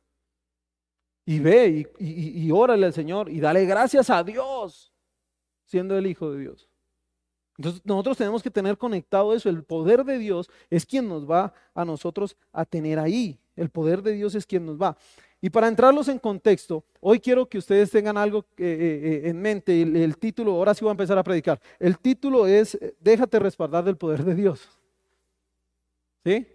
Y 1.26 1.40
ve 1.40 1.88
y, 2.00 2.46
y, 2.46 2.52
órale 2.52 2.86
al 2.86 2.94
Señor 2.94 3.30
y 3.30 3.40
dale 3.40 3.66
gracias 3.66 4.10
a 4.10 4.24
Dios, 4.24 4.94
siendo 5.66 5.98
el 5.98 6.08
Hijo 6.08 6.32
de 6.32 6.40
Dios. 6.40 6.70
Entonces 7.58 7.82
nosotros 7.86 8.18
tenemos 8.18 8.44
que 8.44 8.52
tener 8.52 8.78
conectado 8.78 9.34
eso. 9.34 9.50
El 9.50 9.64
poder 9.64 10.04
de 10.04 10.18
Dios 10.18 10.50
es 10.70 10.86
quien 10.86 11.08
nos 11.08 11.30
va 11.30 11.54
a 11.74 11.86
nosotros 11.86 12.36
a 12.52 12.66
tener 12.66 13.00
ahí. 13.00 13.40
El 13.56 13.70
poder 13.70 14.02
de 14.02 14.12
Dios 14.14 14.36
es 14.36 14.46
quien 14.46 14.66
nos 14.66 14.82
va. 14.82 14.98
Y 15.42 15.50
para 15.50 15.68
entrarlos 15.68 16.08
en 16.08 16.20
contexto, 16.20 16.84
hoy 17.00 17.20
quiero 17.20 17.48
que 17.48 17.58
ustedes 17.58 17.92
tengan 17.92 18.18
algo 18.18 18.40
eh, 18.58 18.66
eh, 18.66 19.22
eh, 19.26 19.30
en 19.30 19.42
mente. 19.42 19.82
El, 19.82 19.96
el, 19.96 20.18
título, 20.18 20.52
ahora 20.54 20.74
sí 20.74 20.84
voy 20.84 20.90
a 20.90 20.92
empezar 20.92 21.18
a 21.18 21.24
predicar. 21.24 21.62
El 21.80 21.98
título 22.00 22.48
es 22.48 22.78
Déjate 23.00 23.40
respaldar 23.40 23.84
del 23.84 23.96
poder 23.96 24.24
de 24.24 24.36
Dios. 24.36 24.68
¿Sí? 26.26 26.48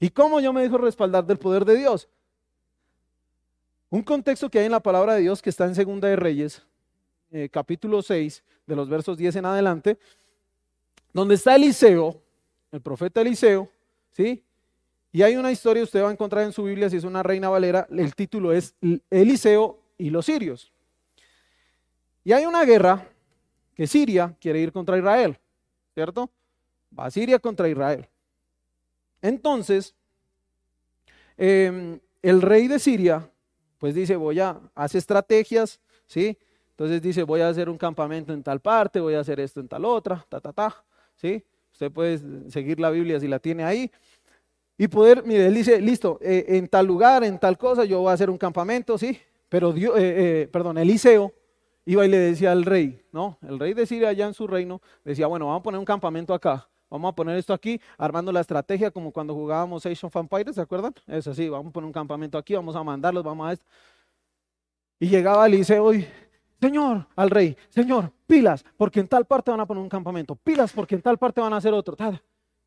¿Y 0.00 0.08
cómo 0.10 0.40
yo 0.40 0.52
me 0.52 0.62
dejo 0.62 0.78
respaldar 0.78 1.26
del 1.26 1.38
poder 1.38 1.64
de 1.64 1.76
Dios? 1.76 2.08
Un 3.90 4.02
contexto 4.02 4.48
que 4.48 4.58
hay 4.58 4.66
en 4.66 4.72
la 4.72 4.80
palabra 4.80 5.14
de 5.14 5.20
Dios 5.20 5.42
que 5.42 5.50
está 5.50 5.66
en 5.66 5.74
Segunda 5.74 6.08
de 6.08 6.16
Reyes, 6.16 6.62
eh, 7.30 7.48
capítulo 7.50 8.02
6, 8.02 8.42
de 8.66 8.76
los 8.76 8.88
versos 8.88 9.16
10 9.16 9.36
en 9.36 9.44
adelante, 9.44 9.98
donde 11.12 11.34
está 11.34 11.56
Eliseo, 11.56 12.20
el 12.72 12.80
profeta 12.80 13.20
Eliseo, 13.20 13.68
¿sí? 14.12 14.44
Y 15.12 15.22
hay 15.22 15.36
una 15.36 15.50
historia, 15.50 15.82
usted 15.82 16.02
va 16.02 16.08
a 16.08 16.12
encontrar 16.12 16.44
en 16.44 16.52
su 16.52 16.64
Biblia, 16.64 16.88
si 16.88 16.96
es 16.96 17.04
una 17.04 17.22
reina 17.22 17.48
valera, 17.48 17.86
el 17.90 18.14
título 18.14 18.52
es 18.52 18.74
Eliseo 19.10 19.80
y 19.98 20.10
los 20.10 20.26
sirios. 20.26 20.72
Y 22.22 22.32
hay 22.32 22.46
una 22.46 22.64
guerra 22.64 23.08
que 23.74 23.86
Siria 23.86 24.36
quiere 24.40 24.60
ir 24.60 24.72
contra 24.72 24.98
Israel, 24.98 25.38
¿cierto? 25.94 26.30
Va 26.96 27.10
Siria 27.10 27.38
contra 27.38 27.68
Israel. 27.68 28.08
Entonces, 29.22 29.94
em, 31.36 31.98
el 32.22 32.42
rey 32.42 32.68
de 32.68 32.78
Siria, 32.78 33.28
pues 33.78 33.94
dice, 33.94 34.16
voy 34.16 34.38
a, 34.40 34.60
hacer 34.74 34.98
estrategias, 34.98 35.80
¿sí? 36.06 36.36
Entonces 36.80 37.02
dice, 37.02 37.24
voy 37.24 37.42
a 37.42 37.48
hacer 37.50 37.68
un 37.68 37.76
campamento 37.76 38.32
en 38.32 38.42
tal 38.42 38.58
parte, 38.58 39.00
voy 39.00 39.12
a 39.12 39.20
hacer 39.20 39.38
esto 39.38 39.60
en 39.60 39.68
tal 39.68 39.84
otra, 39.84 40.24
ta, 40.30 40.40
ta, 40.40 40.50
ta, 40.50 40.82
¿sí? 41.14 41.44
Usted 41.70 41.92
puede 41.92 42.50
seguir 42.50 42.80
la 42.80 42.88
Biblia 42.88 43.20
si 43.20 43.28
la 43.28 43.38
tiene 43.38 43.64
ahí. 43.64 43.90
Y 44.78 44.88
poder, 44.88 45.22
mire, 45.22 45.44
él 45.48 45.54
dice, 45.54 45.78
listo, 45.78 46.18
eh, 46.22 46.46
en 46.48 46.68
tal 46.68 46.86
lugar, 46.86 47.22
en 47.22 47.38
tal 47.38 47.58
cosa, 47.58 47.84
yo 47.84 48.00
voy 48.00 48.08
a 48.10 48.14
hacer 48.14 48.30
un 48.30 48.38
campamento, 48.38 48.96
¿sí? 48.96 49.20
Pero 49.50 49.74
Dios, 49.74 49.94
eh, 49.98 50.00
eh, 50.44 50.48
perdón, 50.50 50.78
Eliseo 50.78 51.34
iba 51.84 52.06
y 52.06 52.08
le 52.08 52.16
decía 52.16 52.50
al 52.50 52.64
rey, 52.64 53.04
¿no? 53.12 53.36
El 53.46 53.58
rey 53.58 53.74
de 53.74 53.84
Siria 53.84 54.08
allá 54.08 54.26
en 54.26 54.32
su 54.32 54.46
reino, 54.46 54.80
decía, 55.04 55.26
bueno, 55.26 55.48
vamos 55.48 55.60
a 55.60 55.64
poner 55.64 55.78
un 55.78 55.84
campamento 55.84 56.32
acá. 56.32 56.66
Vamos 56.88 57.12
a 57.12 57.14
poner 57.14 57.36
esto 57.36 57.52
aquí, 57.52 57.78
armando 57.98 58.32
la 58.32 58.40
estrategia 58.40 58.90
como 58.90 59.12
cuando 59.12 59.34
jugábamos 59.34 59.84
Age 59.84 60.06
of 60.06 60.16
Empires, 60.16 60.54
¿se 60.54 60.62
acuerdan? 60.62 60.94
Es 61.06 61.26
así, 61.26 61.46
vamos 61.50 61.68
a 61.68 61.72
poner 61.74 61.86
un 61.86 61.92
campamento 61.92 62.38
aquí, 62.38 62.54
vamos 62.54 62.74
a 62.74 62.82
mandarlos, 62.82 63.22
vamos 63.22 63.50
a 63.50 63.52
esto. 63.52 63.66
Y 64.98 65.08
llegaba 65.08 65.46
Eliseo 65.46 65.92
y, 65.92 66.06
Señor, 66.60 67.06
al 67.16 67.30
rey, 67.30 67.56
Señor, 67.70 68.12
pilas, 68.26 68.64
porque 68.76 69.00
en 69.00 69.08
tal 69.08 69.24
parte 69.24 69.50
van 69.50 69.60
a 69.60 69.66
poner 69.66 69.82
un 69.82 69.88
campamento, 69.88 70.36
pilas, 70.36 70.72
porque 70.72 70.94
en 70.94 71.02
tal 71.02 71.16
parte 71.16 71.40
van 71.40 71.52
a 71.54 71.56
hacer 71.56 71.72
otro. 71.72 71.96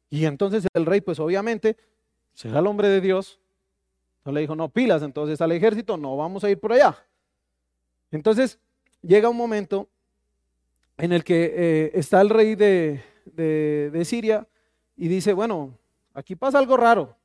Y 0.10 0.26
entonces 0.26 0.66
el 0.74 0.86
rey, 0.86 1.02
pues 1.02 1.20
obviamente, 1.20 1.78
será 2.34 2.60
el 2.60 2.68
hombre 2.68 2.88
de 2.88 3.02
Dios, 3.02 3.40
no 4.26 4.32
le 4.32 4.42
dijo, 4.42 4.56
no, 4.56 4.70
pilas, 4.70 5.04
entonces 5.04 5.40
al 5.42 5.52
ejército, 5.52 5.98
no 5.98 6.18
vamos 6.18 6.44
a 6.44 6.50
ir 6.50 6.60
por 6.60 6.74
allá. 6.74 6.98
Entonces 8.10 8.60
llega 9.02 9.30
un 9.30 9.38
momento 9.38 9.90
en 10.98 11.12
el 11.12 11.24
que 11.24 11.54
eh, 11.56 11.92
está 11.94 12.22
el 12.22 12.30
rey 12.30 12.56
de, 12.56 13.04
de, 13.26 14.06
Siria 14.06 14.48
y 14.96 15.08
dice, 15.08 15.34
bueno, 15.34 15.78
aquí 16.14 16.36
pasa 16.36 16.60
algo 16.60 16.78
raro. 16.78 17.16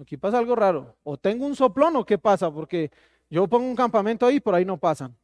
Aquí 0.00 0.16
pasa 0.16 0.38
algo 0.38 0.54
raro. 0.54 0.96
O 1.02 1.16
tengo 1.16 1.46
un 1.46 1.56
soplón 1.56 1.96
o 1.96 2.04
qué 2.04 2.18
pasa, 2.18 2.50
porque 2.50 2.90
yo 3.30 3.46
pongo 3.46 3.66
un 3.66 3.76
campamento 3.76 4.26
ahí, 4.26 4.40
por 4.40 4.54
ahí 4.54 4.64
no 4.64 4.76
pasan. 4.76 5.14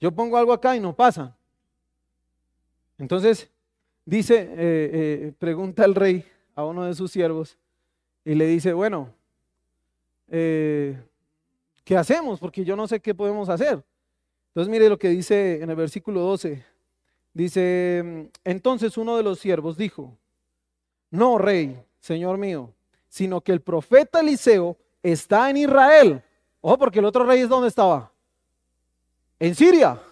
Yo 0.00 0.12
pongo 0.12 0.36
algo 0.36 0.52
acá 0.52 0.76
y 0.76 0.80
no 0.80 0.94
pasan. 0.94 1.34
Entonces, 2.98 3.50
dice, 4.04 4.40
eh, 4.40 4.48
eh, 4.56 5.32
pregunta 5.38 5.84
el 5.84 5.94
rey 5.94 6.24
a 6.54 6.64
uno 6.64 6.84
de 6.84 6.94
sus 6.94 7.10
siervos 7.10 7.58
y 8.24 8.34
le 8.34 8.46
dice, 8.46 8.72
bueno, 8.72 9.14
eh, 10.28 10.98
¿qué 11.84 11.96
hacemos? 11.96 12.40
Porque 12.40 12.64
yo 12.64 12.74
no 12.76 12.88
sé 12.88 13.00
qué 13.00 13.14
podemos 13.14 13.48
hacer. 13.48 13.84
Entonces 14.48 14.70
mire 14.70 14.88
lo 14.88 14.98
que 14.98 15.08
dice 15.08 15.62
en 15.62 15.70
el 15.70 15.76
versículo 15.76 16.20
12. 16.20 16.64
Dice, 17.34 18.30
entonces 18.44 18.96
uno 18.96 19.16
de 19.16 19.22
los 19.22 19.38
siervos 19.38 19.76
dijo, 19.76 20.16
no, 21.10 21.36
rey, 21.36 21.78
señor 22.00 22.38
mío, 22.38 22.72
sino 23.08 23.42
que 23.42 23.52
el 23.52 23.60
profeta 23.60 24.20
Eliseo 24.20 24.78
está 25.02 25.50
en 25.50 25.58
Israel. 25.58 26.22
Ojo, 26.68 26.78
porque 26.78 26.98
el 26.98 27.04
otro 27.04 27.24
rey 27.24 27.42
es 27.42 27.48
donde 27.48 27.68
estaba. 27.68 28.10
En 29.38 29.54
Siria. 29.54 30.02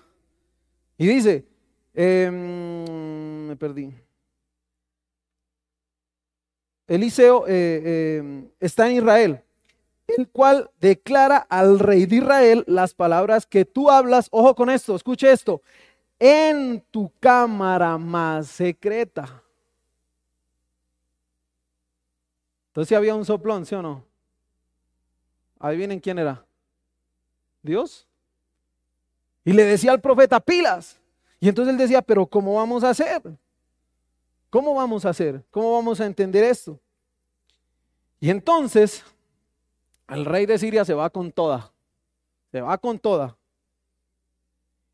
Y 0.97 1.05
dice, 1.05 1.45
em, 1.93 3.49
me 3.49 3.57
perdí. 3.57 3.93
Eliseo 6.87 7.45
eh, 7.49 8.19
em, 8.19 8.49
está 8.61 8.89
en 8.89 8.99
Israel, 8.99 9.43
el 10.07 10.29
cual 10.29 10.71
declara 10.79 11.39
al 11.39 11.81
rey 11.81 12.07
de 12.07 12.17
Israel 12.19 12.63
las 12.69 12.95
palabras 12.95 13.47
que 13.47 13.65
tú 13.65 13.91
hablas. 13.91 14.29
Ojo 14.31 14.55
con 14.55 14.71
esto, 14.71 14.95
escuche 14.95 15.33
esto. 15.33 15.61
En 16.21 16.85
tu 16.93 17.11
cámara 17.19 17.99
más 17.99 18.47
secreta. 18.47 19.43
Entonces 22.69 22.97
había 22.97 23.17
un 23.17 23.25
soplón, 23.25 23.67
¿sí 23.67 23.75
o 23.75 23.83
no? 23.83 24.05
Adivinen 25.59 25.99
quién 25.99 26.21
era. 26.21 26.44
Dios. 27.65 28.07
Y 29.45 29.53
le 29.53 29.65
decía 29.65 29.91
al 29.91 30.01
profeta, 30.01 30.41
pilas. 30.41 31.01
Y 31.41 31.49
entonces 31.49 31.73
él 31.73 31.79
decía, 31.79 32.01
pero 32.03 32.27
¿cómo 32.27 32.55
vamos 32.55 32.85
a 32.85 32.91
hacer? 32.91 33.23
¿Cómo 34.51 34.75
vamos 34.75 35.05
a 35.05 35.11
hacer? 35.11 35.45
¿Cómo 35.51 35.73
vamos 35.73 36.01
a 36.01 36.07
entender 36.07 36.45
esto? 36.45 36.79
Y 38.21 38.31
entonces 38.31 39.05
el 40.09 40.25
rey 40.25 40.47
de 40.47 40.59
Siria 40.59 40.85
se 40.85 40.95
va 40.95 41.11
con 41.11 41.33
toda. 41.33 41.73
Se 42.53 42.61
va 42.61 42.79
con 42.79 42.99
toda. 42.99 43.37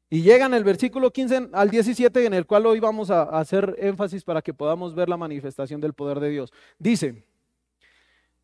Y 0.09 0.22
llega 0.22 0.46
en 0.46 0.54
el 0.54 0.64
versículo 0.64 1.12
15 1.12 1.50
al 1.52 1.70
17, 1.70 2.24
en 2.24 2.35
el 2.35 2.46
cual 2.46 2.66
hoy 2.66 2.80
vamos 2.80 3.11
a 3.11 3.22
hacer 3.22 3.76
énfasis 3.78 4.24
para 4.24 4.42
que 4.42 4.54
podamos 4.54 4.94
ver 4.94 5.09
la 5.09 5.16
manifestación 5.16 5.80
del 5.80 5.94
poder 5.94 6.18
de 6.18 6.30
Dios. 6.30 6.52
Dice, 6.78 7.24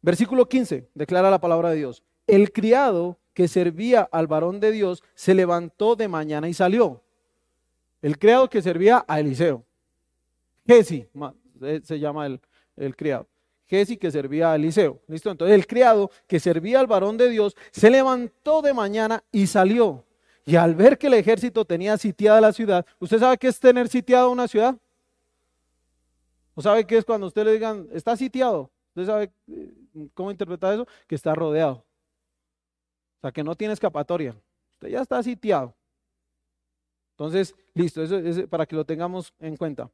Versículo 0.06 0.48
15, 0.48 0.88
declara 0.94 1.32
la 1.32 1.40
palabra 1.40 1.70
de 1.70 1.78
Dios. 1.78 2.04
El 2.28 2.52
criado 2.52 3.18
que 3.36 3.48
servía 3.48 4.08
al 4.12 4.26
varón 4.26 4.60
de 4.60 4.72
Dios 4.72 5.02
se 5.14 5.34
levantó 5.34 5.94
de 5.94 6.08
mañana 6.08 6.48
y 6.48 6.54
salió. 6.54 7.02
El 8.00 8.18
criado 8.18 8.48
que 8.48 8.62
servía 8.62 9.04
a 9.06 9.20
Eliseo. 9.20 9.62
Gesi 10.66 11.06
eh, 11.60 11.82
se 11.84 12.00
llama 12.00 12.24
el, 12.24 12.40
el 12.76 12.96
criado. 12.96 13.28
Gesi 13.66 13.98
que 13.98 14.10
servía 14.10 14.52
a 14.52 14.56
Eliseo. 14.56 15.02
¿Listo? 15.06 15.30
Entonces 15.30 15.54
el 15.54 15.66
criado 15.66 16.10
que 16.26 16.40
servía 16.40 16.80
al 16.80 16.86
varón 16.86 17.18
de 17.18 17.28
Dios 17.28 17.54
se 17.72 17.90
levantó 17.90 18.62
de 18.62 18.72
mañana 18.72 19.22
y 19.30 19.46
salió. 19.46 20.06
Y 20.46 20.56
al 20.56 20.74
ver 20.74 20.96
que 20.96 21.08
el 21.08 21.14
ejército 21.14 21.66
tenía 21.66 21.98
sitiada 21.98 22.40
la 22.40 22.54
ciudad, 22.54 22.86
¿usted 22.98 23.18
sabe 23.18 23.36
qué 23.36 23.48
es 23.48 23.60
tener 23.60 23.88
sitiada 23.88 24.28
una 24.28 24.48
ciudad? 24.48 24.74
¿O 26.54 26.62
sabe 26.62 26.86
qué 26.86 26.96
es 26.96 27.04
cuando 27.04 27.26
usted 27.26 27.44
le 27.44 27.52
digan, 27.52 27.86
está 27.92 28.16
sitiado? 28.16 28.70
¿Usted 28.94 29.04
sabe 29.04 29.30
eh, 29.48 29.74
cómo 30.14 30.30
interpretar 30.30 30.72
eso? 30.72 30.86
Que 31.06 31.16
está 31.16 31.34
rodeado. 31.34 31.84
O 33.16 33.20
sea, 33.20 33.32
que 33.32 33.44
no 33.44 33.54
tiene 33.54 33.74
escapatoria. 33.74 34.34
Usted 34.74 34.88
ya 34.88 35.00
está 35.00 35.22
sitiado. 35.22 35.74
Entonces, 37.12 37.54
listo, 37.74 38.02
eso 38.02 38.18
es 38.18 38.46
para 38.46 38.66
que 38.66 38.76
lo 38.76 38.84
tengamos 38.84 39.32
en 39.38 39.56
cuenta. 39.56 39.90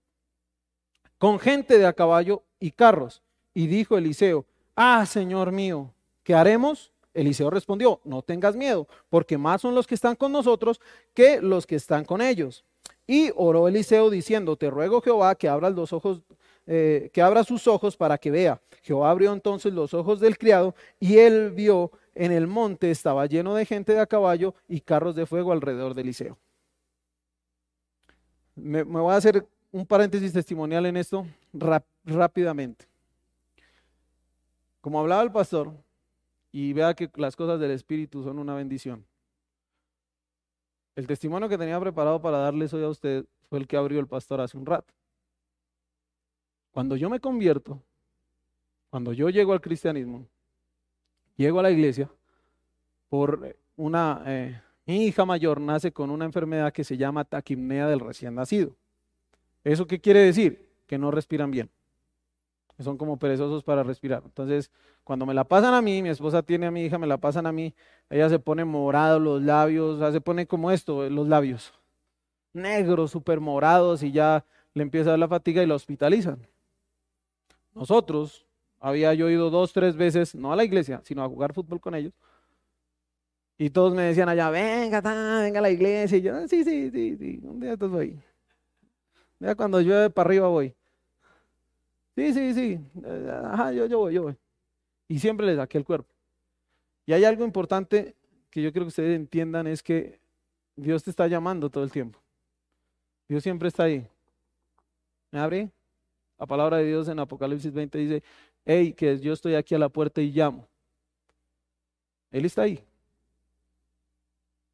Con 1.18 1.38
gente 1.38 1.78
de 1.78 1.86
a 1.86 1.92
caballo 1.92 2.42
y 2.58 2.72
carros. 2.72 3.22
Y 3.54 3.68
dijo 3.68 3.96
Eliseo, 3.96 4.44
ah, 4.74 5.06
Señor 5.06 5.52
mío, 5.52 5.94
¿qué 6.24 6.34
haremos? 6.34 6.92
Eliseo 7.14 7.50
respondió, 7.50 8.00
no 8.04 8.22
tengas 8.22 8.56
miedo, 8.56 8.88
porque 9.10 9.36
más 9.36 9.60
son 9.60 9.74
los 9.74 9.86
que 9.86 9.94
están 9.94 10.16
con 10.16 10.32
nosotros 10.32 10.80
que 11.14 11.40
los 11.40 11.66
que 11.66 11.76
están 11.76 12.04
con 12.04 12.22
ellos. 12.22 12.64
Y 13.06 13.30
oró 13.36 13.68
Eliseo 13.68 14.10
diciendo, 14.10 14.56
te 14.56 14.70
ruego 14.70 15.00
Jehová 15.00 15.34
que 15.34 15.48
abras 15.48 15.74
los 15.74 15.92
ojos 15.92 16.22
eh, 16.66 17.10
que 17.12 17.20
abra 17.20 17.42
sus 17.42 17.66
ojos 17.66 17.96
para 17.96 18.18
que 18.18 18.30
vea. 18.30 18.60
Jehová 18.82 19.10
abrió 19.10 19.32
entonces 19.32 19.72
los 19.72 19.94
ojos 19.94 20.20
del 20.20 20.38
criado 20.38 20.76
y 21.00 21.18
él 21.18 21.50
vio 21.50 21.90
en 22.14 22.32
el 22.32 22.46
monte 22.46 22.90
estaba 22.90 23.26
lleno 23.26 23.54
de 23.54 23.66
gente 23.66 23.92
de 23.92 24.00
a 24.00 24.06
caballo 24.06 24.54
y 24.68 24.80
carros 24.80 25.14
de 25.14 25.26
fuego 25.26 25.52
alrededor 25.52 25.94
de 25.94 26.02
Eliseo. 26.02 26.38
Me, 28.54 28.82
voy 28.82 29.12
a 29.12 29.16
hacer 29.16 29.46
un 29.70 29.86
paréntesis 29.86 30.32
testimonial 30.32 30.84
en 30.86 30.96
esto 30.96 31.26
rápidamente. 32.04 32.86
Como 34.80 35.00
hablaba 35.00 35.22
el 35.22 35.32
pastor, 35.32 35.72
y 36.52 36.74
vea 36.74 36.94
que 36.94 37.10
las 37.14 37.34
cosas 37.34 37.58
del 37.58 37.70
Espíritu 37.70 38.22
son 38.22 38.38
una 38.38 38.54
bendición. 38.54 39.04
El 40.94 41.06
testimonio 41.06 41.48
que 41.48 41.56
tenía 41.56 41.80
preparado 41.80 42.20
para 42.20 42.36
darles 42.36 42.74
hoy 42.74 42.84
a 42.84 42.88
usted 42.88 43.24
fue 43.48 43.58
el 43.58 43.66
que 43.66 43.78
abrió 43.78 43.98
el 43.98 44.06
pastor 44.06 44.42
hace 44.42 44.58
un 44.58 44.66
rato. 44.66 44.92
Cuando 46.70 46.96
yo 46.96 47.08
me 47.08 47.20
convierto, 47.20 47.82
cuando 48.90 49.14
yo 49.14 49.30
llego 49.30 49.54
al 49.54 49.62
cristianismo, 49.62 50.26
llego 51.42 51.60
a 51.60 51.62
la 51.62 51.70
iglesia, 51.70 52.10
por 53.08 53.56
una, 53.76 54.22
eh, 54.26 54.60
mi 54.86 55.06
hija 55.06 55.24
mayor 55.24 55.60
nace 55.60 55.92
con 55.92 56.10
una 56.10 56.24
enfermedad 56.24 56.72
que 56.72 56.84
se 56.84 56.96
llama 56.96 57.24
taquimnea 57.24 57.86
del 57.88 58.00
recién 58.00 58.34
nacido. 58.34 58.74
¿Eso 59.64 59.86
qué 59.86 60.00
quiere 60.00 60.20
decir? 60.20 60.68
Que 60.86 60.98
no 60.98 61.10
respiran 61.10 61.50
bien. 61.50 61.70
Son 62.78 62.96
como 62.96 63.18
perezosos 63.18 63.62
para 63.62 63.82
respirar. 63.82 64.22
Entonces, 64.24 64.70
cuando 65.04 65.26
me 65.26 65.34
la 65.34 65.44
pasan 65.44 65.74
a 65.74 65.82
mí, 65.82 66.02
mi 66.02 66.08
esposa 66.08 66.42
tiene 66.42 66.66
a 66.66 66.70
mi 66.70 66.84
hija, 66.84 66.98
me 66.98 67.06
la 67.06 67.18
pasan 67.18 67.46
a 67.46 67.52
mí, 67.52 67.74
ella 68.08 68.28
se 68.28 68.38
pone 68.38 68.64
morado 68.64 69.20
los 69.20 69.42
labios, 69.42 70.12
se 70.12 70.20
pone 70.20 70.46
como 70.46 70.70
esto, 70.70 71.08
los 71.10 71.28
labios, 71.28 71.72
negros, 72.52 73.10
súper 73.10 73.40
morados 73.40 74.02
y 74.02 74.10
ya 74.10 74.44
le 74.74 74.82
empieza 74.82 75.10
a 75.10 75.12
dar 75.12 75.18
la 75.18 75.28
fatiga 75.28 75.62
y 75.62 75.66
la 75.66 75.74
hospitalizan. 75.74 76.38
Nosotros, 77.74 78.46
había 78.82 79.14
yo 79.14 79.30
ido 79.30 79.48
dos, 79.48 79.72
tres 79.72 79.96
veces, 79.96 80.34
no 80.34 80.52
a 80.52 80.56
la 80.56 80.64
iglesia, 80.64 81.00
sino 81.04 81.22
a 81.22 81.28
jugar 81.28 81.54
fútbol 81.54 81.80
con 81.80 81.94
ellos. 81.94 82.12
Y 83.56 83.70
todos 83.70 83.94
me 83.94 84.02
decían 84.02 84.28
allá, 84.28 84.50
venga, 84.50 85.00
venga 85.00 85.58
a 85.60 85.62
la 85.62 85.70
iglesia. 85.70 86.18
Y 86.18 86.22
yo, 86.22 86.48
sí, 86.48 86.64
sí, 86.64 86.90
sí, 86.90 87.16
sí, 87.16 87.40
un 87.44 87.60
día 87.60 87.74
estoy 87.74 87.88
voy. 87.88 88.20
Mira, 89.38 89.54
cuando 89.54 89.80
llueve 89.80 90.10
para 90.10 90.28
arriba 90.28 90.48
voy. 90.48 90.74
Sí, 92.16 92.34
sí, 92.34 92.54
sí, 92.54 92.80
ajá, 93.30 93.72
yo, 93.72 93.86
yo 93.86 94.00
voy, 94.00 94.14
yo 94.14 94.22
voy. 94.24 94.36
Y 95.06 95.20
siempre 95.20 95.46
les 95.46 95.56
saqué 95.56 95.78
el 95.78 95.84
cuerpo. 95.84 96.12
Y 97.06 97.12
hay 97.12 97.24
algo 97.24 97.44
importante 97.44 98.16
que 98.50 98.62
yo 98.62 98.72
creo 98.72 98.84
que 98.84 98.88
ustedes 98.88 99.14
entiendan, 99.14 99.68
es 99.68 99.80
que 99.82 100.18
Dios 100.74 101.04
te 101.04 101.10
está 101.10 101.28
llamando 101.28 101.70
todo 101.70 101.84
el 101.84 101.92
tiempo. 101.92 102.18
Dios 103.28 103.44
siempre 103.44 103.68
está 103.68 103.84
ahí. 103.84 104.04
¿Me 105.30 105.38
abre? 105.38 105.70
La 106.36 106.46
palabra 106.46 106.78
de 106.78 106.86
Dios 106.86 107.06
en 107.06 107.20
Apocalipsis 107.20 107.72
20 107.72 107.98
dice, 107.98 108.22
hey, 108.64 108.92
que 108.92 109.18
yo 109.18 109.32
estoy 109.32 109.54
aquí 109.54 109.74
a 109.74 109.78
la 109.78 109.88
puerta 109.88 110.20
y 110.20 110.30
llamo. 110.30 110.68
Él 112.30 112.44
está 112.44 112.62
ahí. 112.62 112.82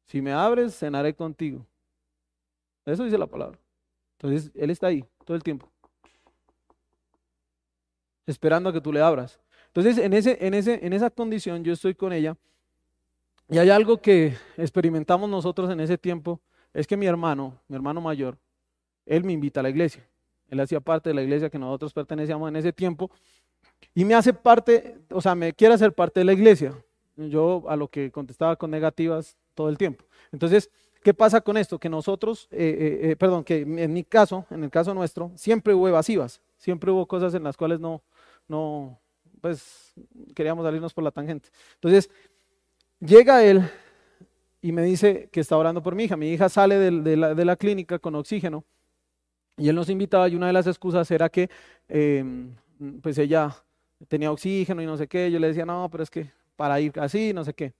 Si 0.05 0.21
me 0.21 0.31
abres, 0.31 0.77
cenaré 0.77 1.13
contigo. 1.13 1.65
Eso 2.85 3.03
dice 3.03 3.17
la 3.17 3.27
palabra. 3.27 3.59
Entonces, 4.13 4.51
Él 4.55 4.69
está 4.69 4.87
ahí 4.87 5.05
todo 5.23 5.35
el 5.35 5.43
tiempo. 5.43 5.69
Esperando 8.25 8.69
a 8.69 8.73
que 8.73 8.81
tú 8.81 8.91
le 8.91 9.01
abras. 9.01 9.39
Entonces, 9.67 9.97
en, 9.97 10.13
ese, 10.13 10.37
en, 10.45 10.53
ese, 10.53 10.85
en 10.85 10.93
esa 10.93 11.09
condición 11.09 11.63
yo 11.63 11.73
estoy 11.73 11.93
con 11.93 12.11
ella. 12.11 12.35
Y 13.49 13.57
hay 13.57 13.69
algo 13.69 14.01
que 14.01 14.35
experimentamos 14.57 15.29
nosotros 15.29 15.69
en 15.71 15.79
ese 15.79 15.97
tiempo. 15.97 16.39
Es 16.73 16.87
que 16.87 16.97
mi 16.97 17.05
hermano, 17.05 17.59
mi 17.67 17.75
hermano 17.75 18.01
mayor, 18.01 18.37
él 19.05 19.23
me 19.23 19.33
invita 19.33 19.59
a 19.59 19.63
la 19.63 19.69
iglesia. 19.69 20.07
Él 20.49 20.59
hacía 20.59 20.79
parte 20.79 21.09
de 21.09 21.15
la 21.15 21.21
iglesia 21.21 21.49
que 21.49 21.59
nosotros 21.59 21.93
pertenecíamos 21.93 22.49
en 22.49 22.55
ese 22.55 22.73
tiempo. 22.73 23.11
Y 23.93 24.05
me 24.05 24.15
hace 24.15 24.33
parte, 24.33 24.97
o 25.09 25.21
sea, 25.21 25.35
me 25.35 25.53
quiere 25.53 25.73
hacer 25.73 25.93
parte 25.93 26.19
de 26.19 26.25
la 26.25 26.33
iglesia. 26.33 26.73
Yo 27.15 27.63
a 27.67 27.75
lo 27.75 27.87
que 27.89 28.11
contestaba 28.11 28.55
con 28.55 28.71
negativas 28.71 29.35
todo 29.53 29.69
el 29.69 29.77
tiempo. 29.77 30.05
Entonces, 30.31 30.69
¿qué 31.03 31.13
pasa 31.13 31.41
con 31.41 31.57
esto? 31.57 31.79
Que 31.79 31.89
nosotros, 31.89 32.47
eh, 32.51 32.57
eh, 33.01 33.11
eh, 33.11 33.15
perdón, 33.15 33.43
que 33.43 33.61
en 33.61 33.93
mi 33.93 34.03
caso, 34.03 34.45
en 34.49 34.63
el 34.63 34.69
caso 34.69 34.93
nuestro, 34.93 35.31
siempre 35.35 35.73
hubo 35.73 35.87
evasivas. 35.87 36.41
Siempre 36.57 36.91
hubo 36.91 37.05
cosas 37.07 37.33
en 37.33 37.43
las 37.43 37.57
cuales 37.57 37.79
no, 37.79 38.01
no, 38.47 38.99
pues 39.41 39.93
queríamos 40.35 40.65
salirnos 40.65 40.93
por 40.93 41.03
la 41.03 41.11
tangente. 41.11 41.49
Entonces, 41.75 42.09
llega 42.99 43.43
él 43.43 43.69
y 44.61 44.71
me 44.71 44.83
dice 44.83 45.29
que 45.31 45.39
está 45.39 45.57
orando 45.57 45.81
por 45.81 45.95
mi 45.95 46.03
hija. 46.05 46.15
Mi 46.15 46.31
hija 46.31 46.47
sale 46.49 46.77
de 46.77 47.45
la 47.45 47.55
clínica 47.55 47.99
con 47.99 48.15
oxígeno 48.15 48.63
y 49.59 49.67
él 49.67 49.75
nos 49.75 49.89
invitaba 49.89 50.27
y 50.29 50.35
una 50.35 50.47
de 50.47 50.53
las 50.53 50.67
excusas 50.67 51.11
era 51.11 51.29
que 51.29 51.49
em, 51.89 52.55
pues 53.01 53.17
ella 53.17 53.55
tenía 54.07 54.31
oxígeno 54.31 54.81
y 54.81 54.85
no 54.85 54.97
sé 54.97 55.07
qué. 55.07 55.31
Yo 55.31 55.39
le 55.39 55.47
decía, 55.47 55.65
no, 55.65 55.89
pero 55.91 56.03
es 56.03 56.09
que 56.09 56.31
para 56.55 56.79
ir 56.79 56.93
así, 56.99 57.33
no 57.33 57.43
sé 57.43 57.53
qué. 57.53 57.73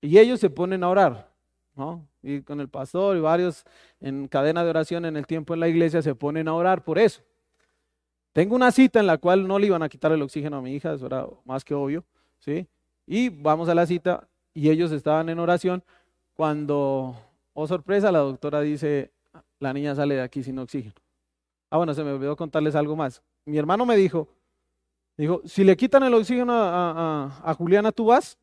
Y 0.00 0.18
ellos 0.18 0.40
se 0.40 0.50
ponen 0.50 0.84
a 0.84 0.88
orar, 0.88 1.30
¿no? 1.76 2.06
Y 2.22 2.42
con 2.42 2.60
el 2.60 2.68
pastor 2.68 3.16
y 3.16 3.20
varios 3.20 3.64
en 4.00 4.28
cadena 4.28 4.64
de 4.64 4.70
oración 4.70 5.04
en 5.04 5.16
el 5.16 5.26
tiempo 5.26 5.54
en 5.54 5.60
la 5.60 5.68
iglesia 5.68 6.02
se 6.02 6.14
ponen 6.14 6.48
a 6.48 6.54
orar 6.54 6.84
por 6.84 6.98
eso. 6.98 7.22
Tengo 8.32 8.56
una 8.56 8.72
cita 8.72 9.00
en 9.00 9.06
la 9.06 9.18
cual 9.18 9.46
no 9.46 9.58
le 9.58 9.66
iban 9.66 9.82
a 9.82 9.88
quitar 9.88 10.10
el 10.12 10.22
oxígeno 10.22 10.56
a 10.56 10.62
mi 10.62 10.74
hija, 10.74 10.94
eso 10.94 11.06
era 11.06 11.26
más 11.44 11.64
que 11.64 11.74
obvio, 11.74 12.04
¿sí? 12.40 12.66
Y 13.06 13.28
vamos 13.28 13.68
a 13.68 13.74
la 13.74 13.86
cita 13.86 14.28
y 14.52 14.70
ellos 14.70 14.90
estaban 14.90 15.28
en 15.28 15.38
oración 15.38 15.84
cuando 16.34 17.16
Oh, 17.56 17.68
sorpresa, 17.68 18.10
la 18.10 18.18
doctora 18.18 18.60
dice, 18.60 19.12
la 19.60 19.72
niña 19.72 19.94
sale 19.94 20.16
de 20.16 20.22
aquí 20.22 20.42
sin 20.42 20.58
oxígeno. 20.58 20.94
Ah, 21.70 21.76
bueno, 21.76 21.94
se 21.94 22.02
me 22.02 22.10
olvidó 22.10 22.36
contarles 22.36 22.74
algo 22.74 22.96
más. 22.96 23.22
Mi 23.44 23.56
hermano 23.58 23.86
me 23.86 23.96
dijo, 23.96 24.28
dijo, 25.16 25.42
si 25.44 25.64
le 25.64 25.76
quitan 25.76 26.02
el 26.02 26.14
oxígeno 26.14 26.52
a, 26.54 27.54
Juliana, 27.56 27.92
¿tú 27.92 28.06
vas? 28.06 28.38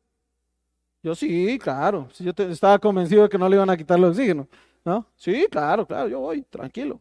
Yo 1.02 1.14
sí, 1.14 1.58
claro. 1.58 2.08
Yo 2.18 2.32
estaba 2.44 2.78
convencido 2.78 3.24
de 3.24 3.28
que 3.28 3.38
no 3.38 3.48
le 3.48 3.56
iban 3.56 3.70
a 3.70 3.76
quitar 3.76 3.98
el 3.98 4.04
oxígeno. 4.04 4.48
¿No? 4.84 5.06
Sí, 5.16 5.46
claro, 5.50 5.86
claro, 5.86 6.08
yo 6.08 6.20
voy, 6.20 6.42
tranquilo. 6.42 7.00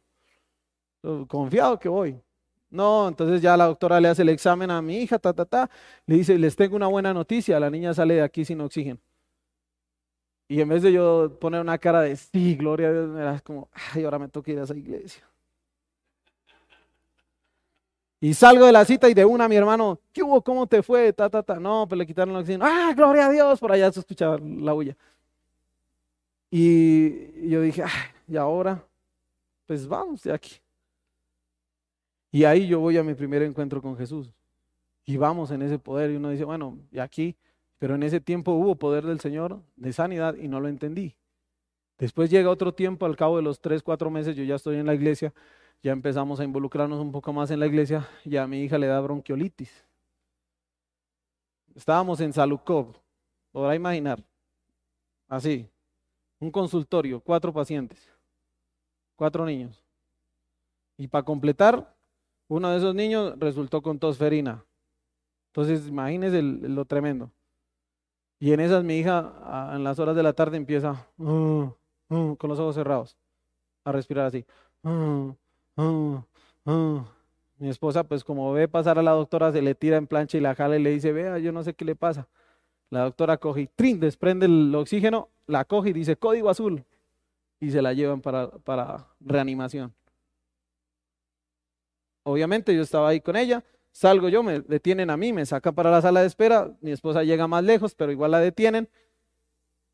Confiado 1.27 1.79
que 1.79 1.89
voy. 1.89 2.21
No, 2.69 3.07
entonces 3.07 3.41
ya 3.41 3.57
la 3.57 3.65
doctora 3.65 3.99
le 3.99 4.07
hace 4.07 4.21
el 4.21 4.29
examen 4.29 4.71
a 4.71 4.81
mi 4.81 4.97
hija, 4.99 5.19
ta, 5.19 5.33
ta, 5.33 5.45
ta. 5.45 5.69
Le 6.05 6.15
dice, 6.15 6.37
les 6.37 6.55
tengo 6.55 6.75
una 6.75 6.87
buena 6.87 7.13
noticia, 7.13 7.59
la 7.59 7.69
niña 7.69 7.93
sale 7.93 8.15
de 8.15 8.21
aquí 8.21 8.45
sin 8.45 8.61
oxígeno. 8.61 8.99
Y 10.47 10.59
en 10.61 10.67
vez 10.67 10.83
de 10.83 10.91
yo 10.91 11.37
poner 11.39 11.61
una 11.61 11.77
cara 11.77 12.01
de 12.01 12.15
sí, 12.15 12.55
gloria 12.55 12.89
a 12.89 12.91
Dios, 12.91 13.17
era 13.17 13.39
como, 13.39 13.69
ay, 13.93 14.03
ahora 14.03 14.19
me 14.19 14.27
toca 14.27 14.51
ir 14.51 14.59
a 14.59 14.63
esa 14.63 14.75
iglesia. 14.75 15.23
Y 18.23 18.35
salgo 18.35 18.67
de 18.67 18.71
la 18.71 18.85
cita 18.85 19.09
y 19.09 19.15
de 19.15 19.25
una 19.25 19.47
mi 19.47 19.55
hermano, 19.55 19.99
¿qué 20.13 20.21
hubo? 20.21 20.43
¿Cómo 20.43 20.67
te 20.67 20.83
fue? 20.83 21.11
Ta, 21.11 21.27
ta, 21.27 21.41
ta. 21.41 21.59
No, 21.59 21.87
pues 21.89 21.97
le 21.97 22.05
quitaron 22.05 22.35
el 22.35 22.41
oxígeno. 22.41 22.63
¡Ah, 22.67 22.93
gloria 22.95 23.25
a 23.25 23.31
Dios! 23.31 23.59
Por 23.59 23.71
allá 23.71 23.91
se 23.91 23.99
escuchaba 23.99 24.37
la 24.37 24.75
huya. 24.75 24.95
Y 26.51 27.49
yo 27.49 27.61
dije, 27.61 27.81
ay, 27.81 27.89
¿y 28.27 28.37
ahora? 28.37 28.85
Pues 29.65 29.87
vamos 29.87 30.21
de 30.21 30.33
aquí. 30.33 30.55
Y 32.31 32.43
ahí 32.43 32.67
yo 32.67 32.79
voy 32.79 32.97
a 32.97 33.03
mi 33.03 33.15
primer 33.15 33.41
encuentro 33.41 33.81
con 33.81 33.97
Jesús. 33.97 34.29
Y 35.03 35.17
vamos 35.17 35.49
en 35.49 35.63
ese 35.63 35.79
poder. 35.79 36.11
Y 36.11 36.17
uno 36.17 36.29
dice, 36.29 36.43
bueno, 36.43 36.77
y 36.91 36.99
aquí, 36.99 37.35
pero 37.79 37.95
en 37.95 38.03
ese 38.03 38.21
tiempo 38.21 38.51
hubo 38.51 38.75
poder 38.75 39.03
del 39.03 39.19
Señor 39.19 39.59
de 39.75 39.93
sanidad 39.93 40.35
y 40.35 40.47
no 40.47 40.59
lo 40.59 40.67
entendí. 40.67 41.15
Después 41.97 42.29
llega 42.29 42.51
otro 42.51 42.71
tiempo, 42.71 43.07
al 43.07 43.15
cabo 43.15 43.37
de 43.37 43.43
los 43.43 43.59
tres, 43.59 43.81
cuatro 43.81 44.11
meses, 44.11 44.35
yo 44.35 44.43
ya 44.43 44.55
estoy 44.55 44.77
en 44.77 44.85
la 44.85 44.93
iglesia, 44.93 45.33
ya 45.83 45.91
empezamos 45.91 46.39
a 46.39 46.43
involucrarnos 46.43 46.99
un 46.99 47.11
poco 47.11 47.33
más 47.33 47.51
en 47.51 47.59
la 47.59 47.67
iglesia, 47.67 48.07
y 48.23 48.37
a 48.37 48.47
mi 48.47 48.61
hija 48.61 48.77
le 48.77 48.87
da 48.87 48.99
bronquiolitis. 48.99 49.85
Estábamos 51.75 52.19
en 52.19 52.33
Salucov, 52.33 52.95
podrá 53.51 53.75
imaginar, 53.75 54.23
así, 55.27 55.69
un 56.39 56.51
consultorio, 56.51 57.19
cuatro 57.21 57.53
pacientes, 57.53 58.11
cuatro 59.15 59.45
niños. 59.45 59.83
Y 60.97 61.07
para 61.07 61.23
completar, 61.23 61.95
uno 62.47 62.69
de 62.69 62.77
esos 62.77 62.93
niños 62.93 63.33
resultó 63.39 63.81
con 63.81 63.97
tosferina. 63.97 64.65
Entonces, 65.47 65.87
imagínense 65.87 66.41
lo 66.41 66.85
tremendo. 66.85 67.31
Y 68.39 68.53
en 68.53 68.59
esas 68.59 68.83
mi 68.83 68.97
hija, 68.97 69.71
en 69.73 69.83
las 69.83 69.99
horas 69.99 70.15
de 70.15 70.23
la 70.23 70.33
tarde, 70.33 70.57
empieza 70.57 71.07
uh, 71.17 71.69
uh, 72.09 72.35
con 72.35 72.49
los 72.49 72.59
ojos 72.59 72.75
cerrados 72.75 73.17
a 73.85 73.91
respirar 73.91 74.25
así. 74.25 74.45
Uh, 74.83 75.33
mi 75.75 77.69
esposa, 77.69 78.03
pues 78.03 78.23
como 78.23 78.51
ve 78.53 78.67
pasar 78.67 78.99
a 78.99 79.03
la 79.03 79.11
doctora, 79.11 79.51
se 79.51 79.61
le 79.61 79.75
tira 79.75 79.97
en 79.97 80.07
plancha 80.07 80.37
y 80.37 80.41
la 80.41 80.55
jala 80.55 80.77
y 80.77 80.83
le 80.83 80.91
dice, 80.91 81.11
vea, 81.11 81.37
yo 81.37 81.51
no 81.51 81.63
sé 81.63 81.73
qué 81.73 81.85
le 81.85 81.95
pasa. 81.95 82.27
La 82.89 83.03
doctora 83.03 83.37
coge 83.37 83.61
y 83.61 83.67
trin, 83.67 83.99
desprende 83.99 84.47
el 84.47 84.73
oxígeno, 84.75 85.29
la 85.47 85.65
coge 85.65 85.89
y 85.89 85.93
dice, 85.93 86.17
código 86.17 86.49
azul. 86.49 86.83
Y 87.59 87.71
se 87.71 87.81
la 87.81 87.93
llevan 87.93 88.21
para, 88.21 88.49
para 88.49 89.07
reanimación. 89.19 89.93
Obviamente 92.23 92.75
yo 92.75 92.81
estaba 92.81 93.09
ahí 93.09 93.21
con 93.21 93.35
ella, 93.35 93.63
salgo 93.91 94.29
yo, 94.29 94.43
me 94.43 94.61
detienen 94.61 95.09
a 95.09 95.17
mí, 95.17 95.33
me 95.33 95.45
sacan 95.45 95.73
para 95.73 95.89
la 95.91 96.01
sala 96.01 96.21
de 96.21 96.27
espera, 96.27 96.71
mi 96.81 96.91
esposa 96.91 97.23
llega 97.23 97.47
más 97.47 97.63
lejos, 97.63 97.95
pero 97.95 98.11
igual 98.11 98.31
la 98.31 98.39
detienen. 98.39 98.89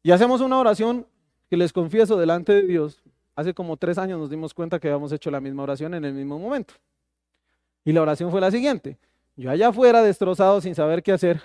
Y 0.03 0.11
hacemos 0.11 0.41
una 0.41 0.59
oración 0.59 1.05
que 1.49 1.57
les 1.57 1.73
confieso 1.73 2.17
delante 2.17 2.53
de 2.53 2.63
Dios. 2.63 3.03
Hace 3.37 3.53
como 3.53 3.77
tres 3.77 3.99
años 3.99 4.19
nos 4.19 4.31
dimos 4.31 4.51
cuenta 4.51 4.79
que 4.79 4.87
habíamos 4.87 5.11
hecho 5.11 5.29
la 5.29 5.39
misma 5.39 5.61
oración 5.61 5.93
en 5.93 6.03
el 6.03 6.13
mismo 6.13 6.39
momento. 6.39 6.73
Y 7.85 7.91
la 7.91 8.01
oración 8.01 8.31
fue 8.31 8.41
la 8.41 8.49
siguiente. 8.49 8.97
Yo 9.35 9.51
allá 9.51 9.67
afuera, 9.67 10.01
destrozado, 10.01 10.59
sin 10.59 10.73
saber 10.73 11.03
qué 11.03 11.11
hacer, 11.11 11.39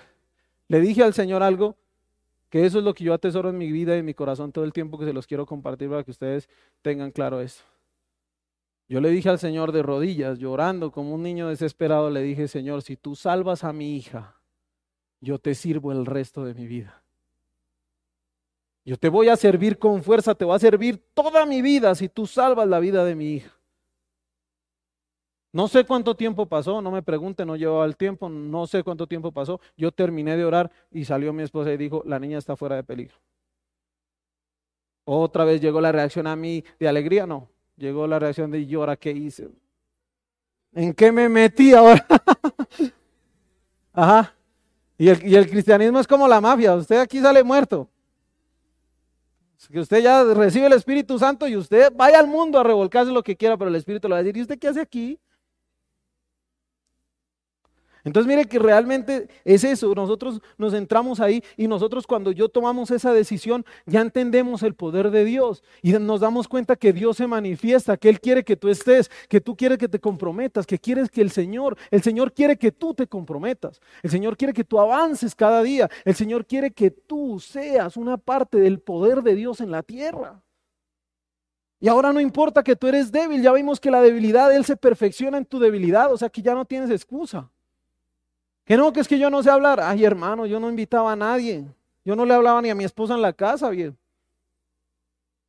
le 0.69 0.79
dije 0.79 1.03
al 1.03 1.13
Señor 1.13 1.43
algo 1.43 1.77
que 2.49 2.65
eso 2.65 2.79
es 2.79 2.83
lo 2.83 2.95
que 2.95 3.03
yo 3.03 3.13
atesoro 3.13 3.51
en 3.51 3.59
mi 3.59 3.71
vida 3.71 3.95
y 3.95 3.99
en 3.99 4.05
mi 4.05 4.15
corazón 4.15 4.51
todo 4.51 4.65
el 4.65 4.73
tiempo 4.73 4.97
que 4.97 5.05
se 5.05 5.13
los 5.13 5.27
quiero 5.27 5.45
compartir 5.45 5.87
para 5.87 6.03
que 6.03 6.09
ustedes 6.09 6.49
tengan 6.81 7.11
claro 7.11 7.41
esto. 7.41 7.61
Yo 8.89 8.99
le 8.99 9.11
dije 9.11 9.29
al 9.29 9.37
Señor 9.37 9.71
de 9.71 9.83
rodillas, 9.83 10.39
llorando 10.39 10.91
como 10.91 11.13
un 11.13 11.21
niño 11.21 11.47
desesperado, 11.47 12.09
le 12.09 12.23
dije, 12.23 12.47
Señor, 12.47 12.81
si 12.81 12.97
tú 12.97 13.15
salvas 13.15 13.63
a 13.63 13.71
mi 13.71 13.95
hija, 13.95 14.41
yo 15.21 15.37
te 15.37 15.53
sirvo 15.53 15.91
el 15.91 16.07
resto 16.07 16.43
de 16.43 16.55
mi 16.55 16.65
vida. 16.65 17.02
Yo 18.85 18.97
te 18.97 19.09
voy 19.09 19.29
a 19.29 19.37
servir 19.37 19.79
con 19.79 20.03
fuerza, 20.03 20.35
te 20.35 20.43
voy 20.43 20.55
a 20.55 20.59
servir 20.59 21.01
toda 21.13 21.45
mi 21.45 21.61
vida 21.61 21.95
si 21.95 22.09
tú 22.09 22.27
salvas 22.27 22.67
la 22.67 22.79
vida 22.79 23.05
de 23.05 23.15
mi 23.15 23.35
hija. 23.35 23.51
No 25.53 25.67
sé 25.67 25.85
cuánto 25.85 26.15
tiempo 26.15 26.47
pasó, 26.47 26.81
no 26.81 26.89
me 26.89 27.03
pregunte, 27.03 27.45
no 27.45 27.55
llevaba 27.55 27.85
el 27.85 27.95
tiempo, 27.95 28.27
no 28.27 28.65
sé 28.65 28.83
cuánto 28.83 29.05
tiempo 29.05 29.31
pasó. 29.31 29.61
Yo 29.77 29.91
terminé 29.91 30.35
de 30.35 30.43
orar 30.43 30.71
y 30.91 31.05
salió 31.05 31.31
mi 31.31 31.43
esposa 31.43 31.71
y 31.71 31.77
dijo, 31.77 32.01
la 32.05 32.19
niña 32.19 32.39
está 32.39 32.55
fuera 32.55 32.75
de 32.75 32.83
peligro. 32.83 33.15
Otra 35.05 35.45
vez 35.45 35.61
llegó 35.61 35.79
la 35.79 35.91
reacción 35.91 36.27
a 36.27 36.35
mí 36.35 36.63
de 36.79 36.87
alegría, 36.87 37.27
no, 37.27 37.49
llegó 37.77 38.07
la 38.07 38.19
reacción 38.19 38.49
de 38.49 38.61
¿y 38.61 38.73
ahora 38.73 38.95
qué 38.95 39.11
hice? 39.11 39.49
¿En 40.73 40.93
qué 40.93 41.11
me 41.11 41.29
metí 41.29 41.73
ahora? 41.73 42.05
Ajá. 43.93 44.33
Y 44.97 45.09
el, 45.09 45.27
y 45.27 45.35
el, 45.35 45.47
cristianismo 45.47 45.99
es 45.99 46.07
como 46.07 46.27
la 46.27 46.41
mafia, 46.41 46.75
usted 46.75 46.99
aquí 46.99 47.19
sale 47.19 47.43
muerto. 47.43 47.87
Que 49.71 49.79
usted 49.79 50.01
ya 50.03 50.23
recibe 50.23 50.67
el 50.67 50.73
Espíritu 50.73 51.17
Santo 51.17 51.47
y 51.47 51.55
usted 51.55 51.91
vaya 51.95 52.19
al 52.19 52.27
mundo 52.27 52.59
a 52.59 52.63
revolcarse 52.63 53.11
lo 53.11 53.23
que 53.23 53.35
quiera, 53.35 53.57
pero 53.57 53.69
el 53.69 53.75
Espíritu 53.75 54.07
le 54.07 54.13
va 54.13 54.19
a 54.19 54.23
decir, 54.23 54.37
¿y 54.37 54.41
usted 54.41 54.59
qué 54.59 54.67
hace 54.67 54.81
aquí? 54.81 55.19
Entonces 58.05 58.27
mire 58.27 58.45
que 58.45 58.59
realmente 58.59 59.29
es 59.45 59.63
eso, 59.63 59.95
nosotros 59.95 60.41
nos 60.57 60.73
entramos 60.73 61.21
ahí 61.21 61.41
y 61.55 61.67
nosotros 61.67 62.05
cuando 62.05 62.33
yo 62.33 62.49
tomamos 62.49 62.91
esa 62.91 63.13
decisión 63.13 63.65
ya 63.85 64.01
entendemos 64.01 64.61
el 64.63 64.75
poder 64.75 65.09
de 65.09 65.23
Dios 65.23 65.63
y 65.81 65.93
nos 65.93 66.19
damos 66.19 66.49
cuenta 66.49 66.75
que 66.75 66.91
Dios 66.91 67.17
se 67.17 67.27
manifiesta, 67.27 67.95
que 67.95 68.09
Él 68.09 68.19
quiere 68.19 68.43
que 68.43 68.57
tú 68.57 68.67
estés, 68.67 69.09
que 69.29 69.39
tú 69.39 69.55
quieres 69.55 69.77
que 69.77 69.87
te 69.87 69.99
comprometas, 69.99 70.65
que 70.65 70.77
quieres 70.77 71.09
que 71.09 71.21
el 71.21 71.31
Señor, 71.31 71.77
el 71.91 72.01
Señor 72.01 72.33
quiere 72.33 72.57
que 72.57 72.73
tú 72.73 72.93
te 72.93 73.07
comprometas, 73.07 73.79
el 74.01 74.09
Señor 74.09 74.35
quiere 74.35 74.53
que 74.53 74.65
tú 74.65 74.79
avances 74.79 75.33
cada 75.33 75.63
día, 75.63 75.89
el 76.03 76.15
Señor 76.15 76.45
quiere 76.45 76.71
que 76.71 76.91
tú 76.91 77.39
seas 77.39 77.95
una 77.95 78.17
parte 78.17 78.57
del 78.57 78.79
poder 78.79 79.21
de 79.21 79.35
Dios 79.35 79.61
en 79.61 79.71
la 79.71 79.81
tierra. 79.81 80.43
Y 81.79 81.87
ahora 81.87 82.11
no 82.11 82.19
importa 82.19 82.63
que 82.63 82.75
tú 82.75 82.87
eres 82.87 83.13
débil, 83.13 83.41
ya 83.41 83.53
vimos 83.53 83.79
que 83.79 83.91
la 83.91 84.01
debilidad 84.01 84.49
de 84.49 84.57
Él 84.57 84.65
se 84.65 84.75
perfecciona 84.75 85.37
en 85.37 85.45
tu 85.45 85.59
debilidad, 85.59 86.11
o 86.11 86.17
sea 86.17 86.29
que 86.29 86.41
ya 86.41 86.53
no 86.53 86.65
tienes 86.65 86.89
excusa. 86.89 87.49
Que 88.65 88.77
no, 88.77 88.93
que 88.93 89.01
es 89.01 89.07
que 89.07 89.19
yo 89.19 89.29
no 89.29 89.43
sé 89.43 89.49
hablar. 89.49 89.79
Ay, 89.79 90.05
hermano, 90.05 90.45
yo 90.45 90.59
no 90.59 90.69
invitaba 90.69 91.11
a 91.11 91.15
nadie. 91.15 91.65
Yo 92.05 92.15
no 92.15 92.25
le 92.25 92.33
hablaba 92.33 92.61
ni 92.61 92.69
a 92.69 92.75
mi 92.75 92.83
esposa 92.83 93.13
en 93.15 93.21
la 93.21 93.33
casa, 93.33 93.69
bien. 93.69 93.97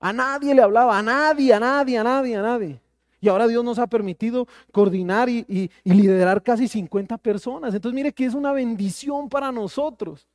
A 0.01 0.13
nadie 0.13 0.55
le 0.55 0.63
hablaba, 0.63 0.99
a 0.99 1.03
nadie, 1.03 1.53
a 1.55 1.61
nadie, 1.61 1.99
a 1.99 2.05
nadie, 2.05 2.37
a 2.37 2.43
nadie. 2.43 2.81
Y 3.21 3.29
ahora 3.29 3.47
Dios 3.47 3.65
nos 3.65 3.79
ha 3.79 3.87
permitido 3.87 4.47
coordinar 4.71 5.31
y, 5.31 5.47
y, 5.49 5.71
liderar 5.91 6.43
casi 6.43 6.69
50 6.69 7.17
personas. 7.17 7.75
Entonces 7.75 7.95
mire 7.95 8.13
que 8.13 8.27
es 8.27 8.35
una 8.35 8.53
bendición 8.53 9.31
para 9.31 9.51
nosotros. 9.51 10.29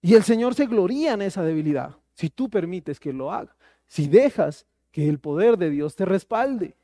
Y 0.00 0.14
el 0.14 0.22
Señor 0.22 0.54
se 0.54 0.66
gloría 0.66 1.14
en 1.14 1.22
esa 1.22 1.42
debilidad. 1.42 1.96
Si 2.14 2.30
tú 2.30 2.48
permites 2.48 3.00
que 3.00 3.12
lo 3.12 3.32
haga. 3.32 3.56
Si 3.88 4.06
dejas 4.06 4.66
que 4.92 5.08
el 5.08 5.18
poder 5.18 5.58
de 5.58 5.70
Dios 5.70 5.96
te 5.96 6.04
respalde. 6.04 6.76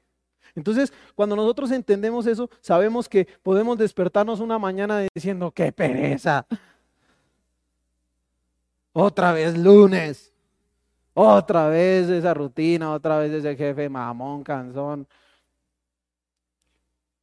Entonces, 0.55 0.93
cuando 1.15 1.37
nosotros 1.37 1.71
entendemos 1.71 2.27
eso, 2.27 2.49
sabemos 2.61 3.09
que 3.09 3.27
podemos 3.43 3.77
despertarnos 3.79 4.41
una 4.41 4.59
mañana 4.59 5.07
diciendo, 5.15 5.51
qué 5.51 5.73
pereza. 5.73 6.47
Otra 8.93 9.33
vez 9.33 9.57
lunes. 9.59 10.33
Otra 11.13 11.69
vez 11.69 12.11
esa 12.11 12.35
rutina, 12.35 12.93
otra 12.93 13.19
vez 13.19 13.33
ese 13.33 13.57
jefe 13.57 13.89
mamón, 13.89 14.45
cansón. 14.45 15.07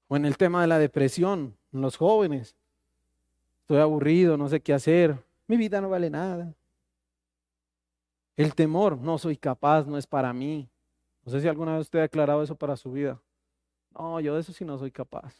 O 0.07 0.15
en 0.15 0.25
el 0.25 0.35
tema 0.35 0.61
de 0.61 0.67
la 0.67 0.79
depresión, 0.79 1.55
en 1.71 1.81
los 1.81 1.97
jóvenes. 1.97 2.55
Estoy 3.61 3.77
aburrido, 3.77 4.35
no 4.35 4.49
sé 4.49 4.61
qué 4.61 4.73
hacer. 4.73 5.15
Mi 5.47 5.57
vida 5.57 5.79
no 5.79 5.89
vale 5.89 6.09
nada. 6.09 6.53
El 8.35 8.55
temor, 8.55 8.97
no 8.97 9.17
soy 9.17 9.37
capaz, 9.37 9.85
no 9.85 9.97
es 9.97 10.07
para 10.07 10.33
mí. 10.33 10.67
No 11.25 11.31
sé 11.31 11.41
si 11.41 11.47
alguna 11.47 11.73
vez 11.73 11.81
usted 11.81 11.99
ha 11.99 12.03
aclarado 12.03 12.43
eso 12.43 12.55
para 12.55 12.75
su 12.75 12.91
vida. 12.91 13.21
No, 13.97 14.19
yo 14.19 14.35
de 14.35 14.41
eso 14.41 14.51
sí 14.53 14.65
no 14.65 14.77
soy 14.77 14.91
capaz. 14.91 15.33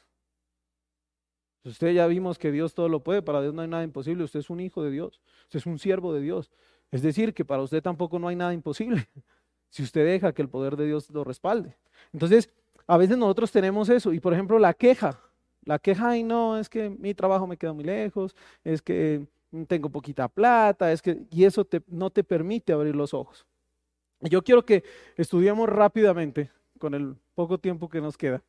Usted 1.65 1.93
ya 1.93 2.07
vimos 2.07 2.37
que 2.37 2.51
Dios 2.51 2.73
todo 2.73 2.89
lo 2.89 3.01
puede, 3.01 3.21
para 3.21 3.41
Dios 3.41 3.53
no 3.53 3.61
hay 3.61 3.69
nada 3.69 3.83
imposible, 3.83 4.23
usted 4.23 4.41
es 4.41 4.49
un 4.49 4.59
hijo 4.59 4.83
de 4.83 4.91
Dios, 4.91 5.21
usted 5.43 5.59
es 5.59 5.65
un 5.65 5.79
siervo 5.79 6.13
de 6.13 6.19
Dios. 6.19 6.51
Es 6.91 7.01
decir, 7.01 7.33
que 7.33 7.45
para 7.45 7.61
usted 7.61 7.81
tampoco 7.81 8.19
no 8.19 8.27
hay 8.27 8.35
nada 8.35 8.53
imposible, 8.53 9.07
si 9.69 9.81
usted 9.81 10.05
deja 10.05 10.33
que 10.33 10.41
el 10.41 10.49
poder 10.49 10.75
de 10.75 10.85
Dios 10.85 11.09
lo 11.09 11.23
respalde. 11.23 11.77
Entonces, 12.11 12.49
a 12.85 12.97
veces 12.97 13.17
nosotros 13.17 13.51
tenemos 13.51 13.87
eso, 13.89 14.11
y 14.11 14.19
por 14.19 14.33
ejemplo 14.33 14.59
la 14.59 14.73
queja, 14.73 15.19
la 15.63 15.79
queja, 15.79 16.09
ay 16.09 16.23
no, 16.23 16.57
es 16.57 16.67
que 16.67 16.89
mi 16.89 17.13
trabajo 17.13 17.47
me 17.47 17.55
queda 17.55 17.71
muy 17.71 17.85
lejos, 17.85 18.35
es 18.65 18.81
que 18.81 19.25
tengo 19.67 19.89
poquita 19.89 20.27
plata, 20.27 20.91
es 20.91 21.01
que, 21.01 21.25
y 21.29 21.45
eso 21.45 21.65
no 21.87 22.09
te 22.09 22.23
permite 22.25 22.73
abrir 22.73 22.95
los 22.95 23.13
ojos. 23.13 23.47
Yo 24.29 24.43
quiero 24.43 24.65
que 24.65 24.83
estudiemos 25.17 25.67
rápidamente, 25.67 26.49
con 26.79 26.93
el 26.93 27.15
poco 27.35 27.57
tiempo 27.57 27.89
que 27.89 28.01
nos 28.01 28.17
queda, 28.17 28.41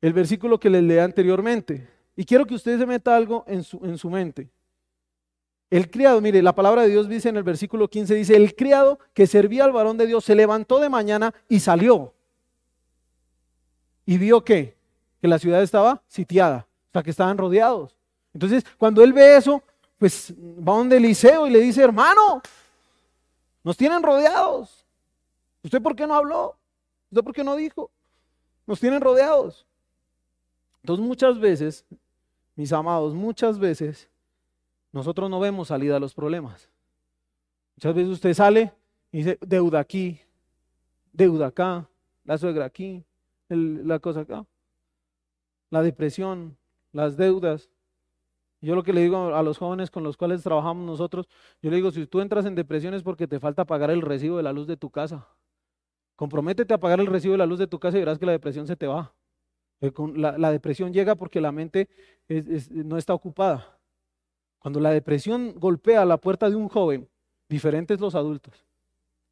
el 0.00 0.12
versículo 0.12 0.58
que 0.58 0.70
les 0.70 0.82
leí 0.82 0.98
anteriormente. 0.98 1.88
Y 2.16 2.24
quiero 2.24 2.46
que 2.46 2.54
usted 2.54 2.78
se 2.78 2.86
meta 2.86 3.16
algo 3.16 3.44
en 3.46 3.62
su, 3.62 3.84
en 3.84 3.98
su 3.98 4.10
mente. 4.10 4.48
El 5.70 5.90
criado, 5.90 6.20
mire, 6.20 6.42
la 6.42 6.54
palabra 6.54 6.82
de 6.82 6.88
Dios 6.88 7.08
dice 7.08 7.28
en 7.28 7.36
el 7.36 7.44
versículo 7.44 7.88
15, 7.88 8.14
dice, 8.14 8.36
el 8.36 8.56
criado 8.56 8.98
que 9.14 9.26
servía 9.26 9.64
al 9.64 9.72
varón 9.72 9.96
de 9.96 10.06
Dios 10.06 10.24
se 10.24 10.34
levantó 10.34 10.80
de 10.80 10.88
mañana 10.88 11.32
y 11.48 11.60
salió. 11.60 12.12
Y 14.04 14.18
vio 14.18 14.42
que, 14.42 14.76
que 15.20 15.28
la 15.28 15.38
ciudad 15.38 15.62
estaba 15.62 16.02
sitiada, 16.08 16.66
o 16.88 16.92
sea, 16.92 17.02
que 17.02 17.10
estaban 17.10 17.38
rodeados. 17.38 17.96
Entonces, 18.34 18.64
cuando 18.78 19.04
él 19.04 19.12
ve 19.12 19.36
eso, 19.36 19.62
pues 19.96 20.34
va 20.36 20.76
donde 20.76 20.96
Eliseo 20.96 21.46
y 21.46 21.50
le 21.50 21.60
dice, 21.60 21.82
hermano, 21.82 22.42
nos 23.62 23.76
tienen 23.76 24.02
rodeados. 24.02 24.86
¿Usted 25.62 25.82
por 25.82 25.94
qué 25.94 26.06
no 26.06 26.14
habló? 26.14 26.56
¿Usted 27.10 27.22
por 27.22 27.34
qué 27.34 27.44
no 27.44 27.56
dijo? 27.56 27.90
Nos 28.66 28.80
tienen 28.80 29.00
rodeados. 29.00 29.66
Entonces 30.82 31.04
muchas 31.04 31.38
veces, 31.38 31.84
mis 32.56 32.72
amados, 32.72 33.14
muchas 33.14 33.58
veces 33.58 34.08
nosotros 34.92 35.28
no 35.28 35.40
vemos 35.40 35.68
salida 35.68 35.96
a 35.96 36.00
los 36.00 36.14
problemas. 36.14 36.68
Muchas 37.76 37.94
veces 37.94 38.10
usted 38.12 38.34
sale 38.34 38.72
y 39.12 39.18
dice, 39.18 39.38
deuda 39.40 39.80
aquí, 39.80 40.20
deuda 41.12 41.48
acá, 41.48 41.88
la 42.24 42.38
suegra 42.38 42.64
aquí, 42.64 43.04
la 43.48 43.98
cosa 43.98 44.20
acá, 44.20 44.46
la 45.70 45.82
depresión, 45.82 46.56
las 46.92 47.16
deudas. 47.16 47.70
Yo 48.62 48.74
lo 48.74 48.82
que 48.82 48.92
le 48.92 49.00
digo 49.00 49.34
a 49.34 49.42
los 49.42 49.56
jóvenes 49.58 49.90
con 49.90 50.02
los 50.02 50.16
cuales 50.16 50.42
trabajamos 50.42 50.84
nosotros, 50.86 51.28
yo 51.62 51.70
le 51.70 51.76
digo, 51.76 51.90
si 51.90 52.06
tú 52.06 52.20
entras 52.20 52.44
en 52.44 52.54
depresión 52.54 52.92
es 52.92 53.02
porque 53.02 53.26
te 53.26 53.40
falta 53.40 53.64
pagar 53.64 53.90
el 53.90 54.02
recibo 54.02 54.36
de 54.36 54.42
la 54.42 54.52
luz 54.52 54.66
de 54.66 54.76
tu 54.76 54.90
casa. 54.90 55.26
Comprométete 56.14 56.74
a 56.74 56.78
pagar 56.78 57.00
el 57.00 57.06
recibo 57.06 57.32
de 57.32 57.38
la 57.38 57.46
luz 57.46 57.58
de 57.58 57.66
tu 57.66 57.78
casa 57.78 57.96
y 57.96 58.00
verás 58.00 58.18
que 58.18 58.26
la 58.26 58.32
depresión 58.32 58.66
se 58.66 58.76
te 58.76 58.86
va. 58.86 59.14
Eh, 59.80 59.90
la, 60.14 60.52
depresión 60.52 60.92
llega 60.92 61.14
porque 61.14 61.40
la 61.40 61.52
mente 61.52 61.88
no 62.70 62.98
está 62.98 63.14
ocupada. 63.14 63.78
Cuando 64.58 64.78
la 64.78 64.90
depresión 64.90 65.54
golpea 65.56 66.04
la 66.04 66.18
puerta 66.18 66.50
de 66.50 66.56
un 66.56 66.68
joven, 66.68 67.08
diferentes 67.48 67.98
los 67.98 68.14
adultos, 68.14 68.66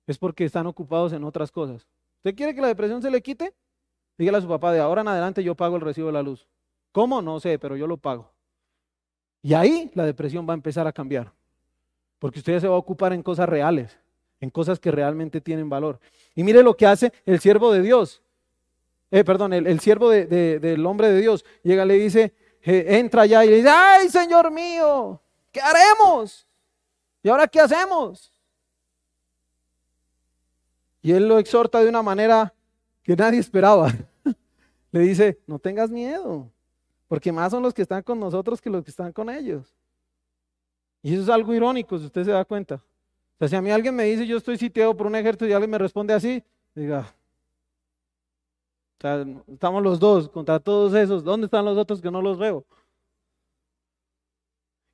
es 0.07 0.17
porque 0.17 0.47
están 0.47 0.67
ocupados 0.67 1.13
en 1.13 1.25
otras 1.25 1.53
cosas. 1.53 1.87
¿Usted 2.17 2.35
quiere 2.35 2.55
que 2.55 2.63
la 2.63 2.69
depresión 2.69 3.03
se 3.03 3.11
le 3.11 3.21
quite? 3.21 3.53
Dígale 4.17 4.39
a 4.39 4.41
su 4.41 4.49
papá, 4.49 4.73
de 4.73 4.81
ahora 4.81 5.03
en 5.03 5.09
adelante 5.09 5.45
yo 5.45 5.55
pago 5.55 5.77
el 5.77 5.83
recibo 5.83 6.07
de 6.07 6.15
la 6.15 6.23
luz. 6.23 6.49
¿Cómo? 6.93 7.21
No 7.21 7.39
sé, 7.41 7.59
pero 7.59 7.77
yo 7.77 7.87
lo 7.87 7.99
pago. 7.99 8.33
Y 9.49 9.55
ahí 9.55 9.91
la 9.95 10.05
depresión 10.05 10.47
va 10.47 10.53
a 10.53 10.57
empezar 10.57 10.87
a 10.87 10.93
cambiar. 10.93 11.33
Porque 12.19 12.41
usted 12.41 12.61
se 12.61 12.69
va 12.69 12.75
a 12.75 12.79
ocupar 12.79 13.15
en 13.15 13.23
cosas 13.23 13.49
reales, 13.49 13.99
en 14.43 14.51
cosas 14.51 14.79
que 14.79 14.91
realmente 14.91 15.41
tienen 15.41 15.71
valor. 15.71 15.99
Y 16.35 16.45
mire 16.45 16.63
lo 16.63 16.77
que 16.77 16.85
hace 16.85 17.15
el 17.25 17.41
siervo 17.41 17.73
de 17.73 17.81
Dios. 17.81 18.21
Eh, 19.11 19.25
perdón, 19.25 19.55
el, 19.55 19.81
siervo 19.81 20.11
del 20.11 20.85
hombre 20.85 21.11
de 21.11 21.23
Dios. 21.23 21.47
Llega, 21.63 21.87
le 21.87 21.95
dice, 21.95 22.35
eh, 22.61 22.99
entra 22.99 23.23
allá 23.23 23.43
y 23.43 23.49
le 23.49 23.57
dice, 23.57 23.71
ay 23.71 24.11
Señor 24.11 24.51
mío, 24.51 25.19
¿qué 25.51 25.63
haremos? 25.63 26.47
¿Y 27.23 27.31
ahora 27.31 27.49
qué 27.49 27.61
hacemos? 27.61 28.31
Y 31.01 31.13
él 31.13 31.27
lo 31.27 31.39
exhorta 31.39 31.81
de 31.81 31.89
una 31.89 32.03
manera 32.03 32.53
que 33.03 33.17
nadie 33.17 33.41
esperaba. 33.41 33.95
le 34.93 35.01
dice, 35.01 35.39
no 35.47 35.59
tengas 35.59 35.89
miedo. 35.89 36.51
Porque 37.09 37.33
más 37.33 37.51
son 37.51 37.63
los 37.63 37.75
que 37.75 37.83
están 37.83 38.03
con 38.03 38.21
nosotros 38.21 38.61
que 38.61 38.71
los 38.71 38.85
que 38.85 38.91
están 38.91 39.13
con 39.13 39.31
ellos. 39.31 39.75
Y 41.03 41.15
eso 41.15 41.23
es 41.23 41.29
algo 41.29 41.55
irónico, 41.55 41.99
si 41.99 42.05
usted 42.05 42.25
se 42.25 42.31
da 42.31 42.45
cuenta. 42.45 42.75
O 42.75 43.39
sea, 43.39 43.49
si 43.49 43.57
a 43.57 43.63
mí 43.63 43.71
alguien 43.71 43.95
me 43.95 44.05
dice, 44.05 44.27
yo 44.27 44.37
estoy 44.37 44.59
sitiado 44.59 44.97
por 44.97 45.07
un 45.07 45.15
ejército 45.17 45.47
y 45.47 45.53
alguien 45.53 45.71
me 45.71 45.79
responde 45.79 46.13
así, 46.13 46.43
diga, 46.75 47.15
o 48.99 49.01
sea, 49.01 49.25
estamos 49.47 49.83
los 49.83 50.01
dos 50.01 50.29
contra 50.29 50.59
todos 50.59 50.93
esos, 50.95 51.23
¿dónde 51.23 51.47
están 51.47 51.65
los 51.65 51.79
otros 51.79 52.01
que 52.03 52.11
no 52.11 52.21
los 52.21 52.37
veo? 52.37 52.65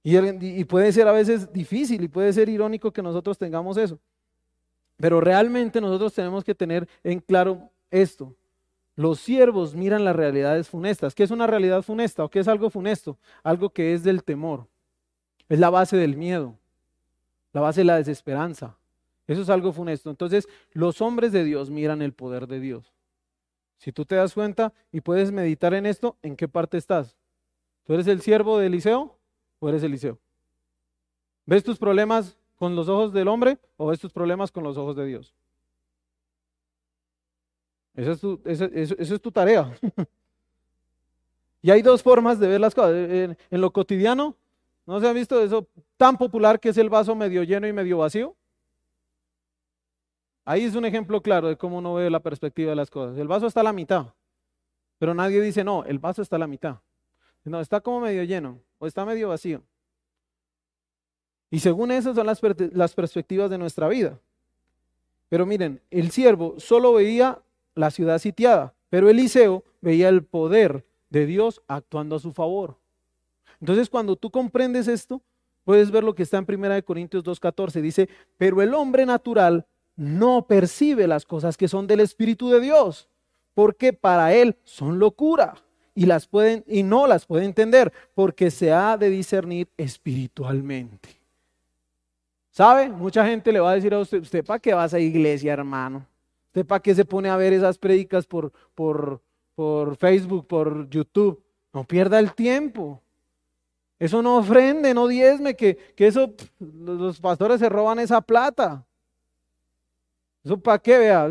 Y, 0.03 0.17
y 0.61 0.65
puede 0.65 0.93
ser 0.93 1.09
a 1.09 1.13
veces 1.13 1.51
difícil 1.51 2.05
y 2.05 2.09
puede 2.09 2.33
ser 2.35 2.51
irónico 2.51 2.93
que 2.93 3.03
nosotros 3.03 3.39
tengamos 3.39 3.79
eso. 3.79 3.99
Pero 4.99 5.21
realmente 5.21 5.81
nosotros 5.81 6.13
tenemos 6.13 6.45
que 6.45 6.55
tener 6.55 6.87
en 7.03 7.21
claro 7.21 7.71
esto. 7.91 8.35
Los 8.97 9.21
siervos 9.21 9.75
miran 9.75 10.05
las 10.05 10.15
realidades 10.15 10.69
funestas. 10.69 11.15
¿Qué 11.15 11.25
es 11.25 11.31
una 11.31 11.47
realidad 11.47 11.83
funesta 11.83 12.25
o 12.25 12.31
qué 12.31 12.39
es 12.39 12.49
algo 12.49 12.71
funesto? 12.71 13.19
Algo 13.43 13.71
que 13.71 13.93
es 13.93 14.05
del 14.05 14.23
temor. 14.23 14.69
Es 15.49 15.59
la 15.59 15.71
base 15.71 15.97
del 15.97 16.17
miedo, 16.17 16.57
la 17.53 17.61
base 17.61 17.81
de 17.81 17.85
la 17.85 17.97
desesperanza. 17.97 18.77
Eso 19.27 19.43
es 19.43 19.51
algo 19.51 19.73
funesto. 19.73 20.11
Entonces, 20.11 20.49
los 20.73 21.01
hombres 21.01 21.33
de 21.33 21.45
Dios 21.45 21.71
miran 21.71 22.03
el 22.03 22.13
poder 22.13 22.47
de 22.47 22.61
Dios. 22.61 22.93
Si 23.79 23.93
tú 23.93 24.05
te 24.05 24.15
das 24.15 24.35
cuenta 24.35 24.73
y 24.93 25.01
puedes 25.01 25.33
meditar 25.33 25.75
en 25.75 25.87
esto, 25.87 26.17
¿en 26.23 26.37
qué 26.37 26.49
parte 26.49 26.79
estás? 26.79 27.17
¿Tú 27.85 27.95
eres 27.95 28.07
el 28.07 28.21
siervo 28.23 28.59
de 28.59 28.67
Eliseo 28.67 29.19
o 29.59 29.69
eres 29.69 29.83
Eliseo? 29.83 30.19
¿Ves 31.47 31.65
tus 31.65 31.79
problemas 31.79 32.39
con 32.57 32.77
los 32.77 32.89
ojos 32.89 33.13
del 33.13 33.29
hombre 33.29 33.59
o 33.77 33.89
ves 33.89 34.01
tus 34.01 34.13
problemas 34.13 34.51
con 34.51 34.65
los 34.65 34.77
ojos 34.77 34.97
de 34.97 35.05
Dios? 35.05 35.35
Esa 37.95 38.13
es 38.13 38.21
tu, 38.21 38.41
es 38.45 39.23
tu 39.23 39.31
tarea. 39.31 39.73
y 41.63 41.71
hay 41.71 41.81
dos 41.81 42.03
formas 42.03 42.39
de 42.41 42.49
ver 42.49 42.61
las 42.61 42.75
cosas. 42.75 42.93
En, 42.93 43.37
lo 43.51 43.73
cotidiano, 43.73 44.37
¿no 44.85 45.01
se 45.01 45.09
ha 45.09 45.13
visto 45.13 45.41
eso 45.41 45.67
tan 45.97 46.19
popular 46.19 46.59
que 46.59 46.71
es 46.71 46.79
el 46.79 46.91
vaso 46.91 47.15
medio 47.15 47.43
lleno 47.45 47.67
y 47.67 47.73
medio 47.73 47.99
vacío? 47.99 48.35
Ahí 50.45 50.65
es 50.65 50.75
un 50.75 50.85
ejemplo 50.85 51.23
claro 51.23 51.49
de 51.49 51.57
cómo 51.57 51.79
uno 51.79 51.95
ve 51.95 52.11
la 52.11 52.21
perspectiva 52.21 52.71
de 52.71 52.77
las 52.77 52.91
cosas. 52.91 53.17
El 53.17 53.29
vaso 53.29 53.47
está 53.47 53.61
a 53.61 53.65
la 53.65 53.73
mitad, 53.73 54.09
pero 54.99 55.15
nadie 55.15 55.41
dice, 55.41 55.65
no, 55.65 55.85
el 55.85 55.99
vaso 55.99 56.21
está 56.21 56.37
a 56.37 56.41
la 56.41 56.47
mitad. 56.47 56.81
No, 57.45 57.61
está 57.61 57.81
como 57.81 58.01
medio 58.01 58.25
lleno 58.25 58.61
o 58.79 58.87
está 58.87 59.05
medio 59.05 59.29
vacío. 59.29 59.63
Y 61.51 61.61
según 61.61 61.93
eso 61.93 62.15
son 62.15 62.27
las, 62.27 62.41
las 62.73 62.95
perspectivas 62.95 63.49
de 63.49 63.59
nuestra 63.59 63.87
vida. 63.87 64.19
Pero 65.29 65.47
miren, 65.47 65.81
el 65.91 66.11
siervo 66.11 66.57
solo 66.59 66.95
veía 66.95 67.41
la 67.75 67.91
ciudad 67.91 68.19
sitiada, 68.19 68.75
pero 68.91 69.09
Eliseo 69.09 69.65
veía 69.81 70.09
el 70.09 70.25
poder 70.25 70.85
de 71.11 71.27
Dios 71.27 71.63
actuando 71.69 72.17
a 72.17 72.21
su 72.21 72.33
favor. 72.33 72.77
Entonces, 73.61 73.89
cuando 73.89 74.17
tú 74.17 74.31
comprendes 74.31 74.89
esto, 74.89 75.23
puedes 75.65 75.91
ver 75.91 76.05
lo 76.05 76.15
que 76.15 76.23
está 76.23 76.39
en 76.39 76.47
1 76.49 76.85
Corintios 76.85 77.25
2.14. 77.25 77.81
Dice, 77.81 78.09
pero 78.37 78.63
el 78.63 78.75
hombre 78.75 79.07
natural 79.07 79.67
no 79.97 80.47
percibe 80.47 81.07
las 81.07 81.25
cosas 81.25 81.57
que 81.57 81.69
son 81.69 81.87
del 81.87 82.01
Espíritu 82.01 82.51
de 82.51 82.61
Dios, 82.61 83.09
porque 83.55 83.93
para 83.93 84.35
él 84.35 84.57
son 84.65 84.99
locura 84.99 85.55
y 85.95 86.07
las 86.07 86.27
pueden 86.27 86.65
y 86.67 86.83
no 86.83 87.07
las 87.07 87.27
puede 87.27 87.45
entender, 87.45 87.93
porque 88.15 88.51
se 88.51 88.73
ha 88.73 88.97
de 88.97 89.11
discernir 89.11 89.69
espiritualmente. 89.77 91.09
¿Sabe? 92.51 92.89
Mucha 92.89 93.27
gente 93.27 93.53
le 93.53 93.61
va 93.61 93.73
a 93.73 93.75
decir 93.75 93.95
a 93.95 93.99
usted, 93.99 94.21
¿usted 94.21 94.45
para 94.45 94.59
qué 94.59 94.75
vas 94.75 94.95
a 94.95 94.99
iglesia, 94.99 95.53
hermano? 95.53 96.07
¿Usted 96.55 96.67
para 96.67 96.79
qué 96.79 96.95
se 96.95 97.05
pone 97.05 97.29
a 97.29 97.37
ver 97.37 97.53
esas 97.53 97.77
prédicas 97.79 98.27
por, 98.27 98.53
por, 98.77 99.21
por 99.57 99.97
Facebook, 99.97 100.47
por 100.47 100.89
YouTube? 100.89 101.43
No 101.73 101.83
pierda 101.83 102.21
el 102.21 102.33
tiempo. 102.33 103.03
Eso 103.99 104.23
no 104.23 104.37
ofrende, 104.37 104.95
no 104.95 105.09
diezme, 105.09 105.57
que, 105.57 105.77
que 105.97 106.07
eso, 106.07 106.33
los 106.61 107.21
pastores 107.21 107.59
se 107.59 107.69
roban 107.69 107.99
esa 107.99 108.21
plata. 108.21 108.87
¿Eso 110.45 110.57
para 110.57 110.79
qué? 110.79 110.97
Vea, 110.97 111.29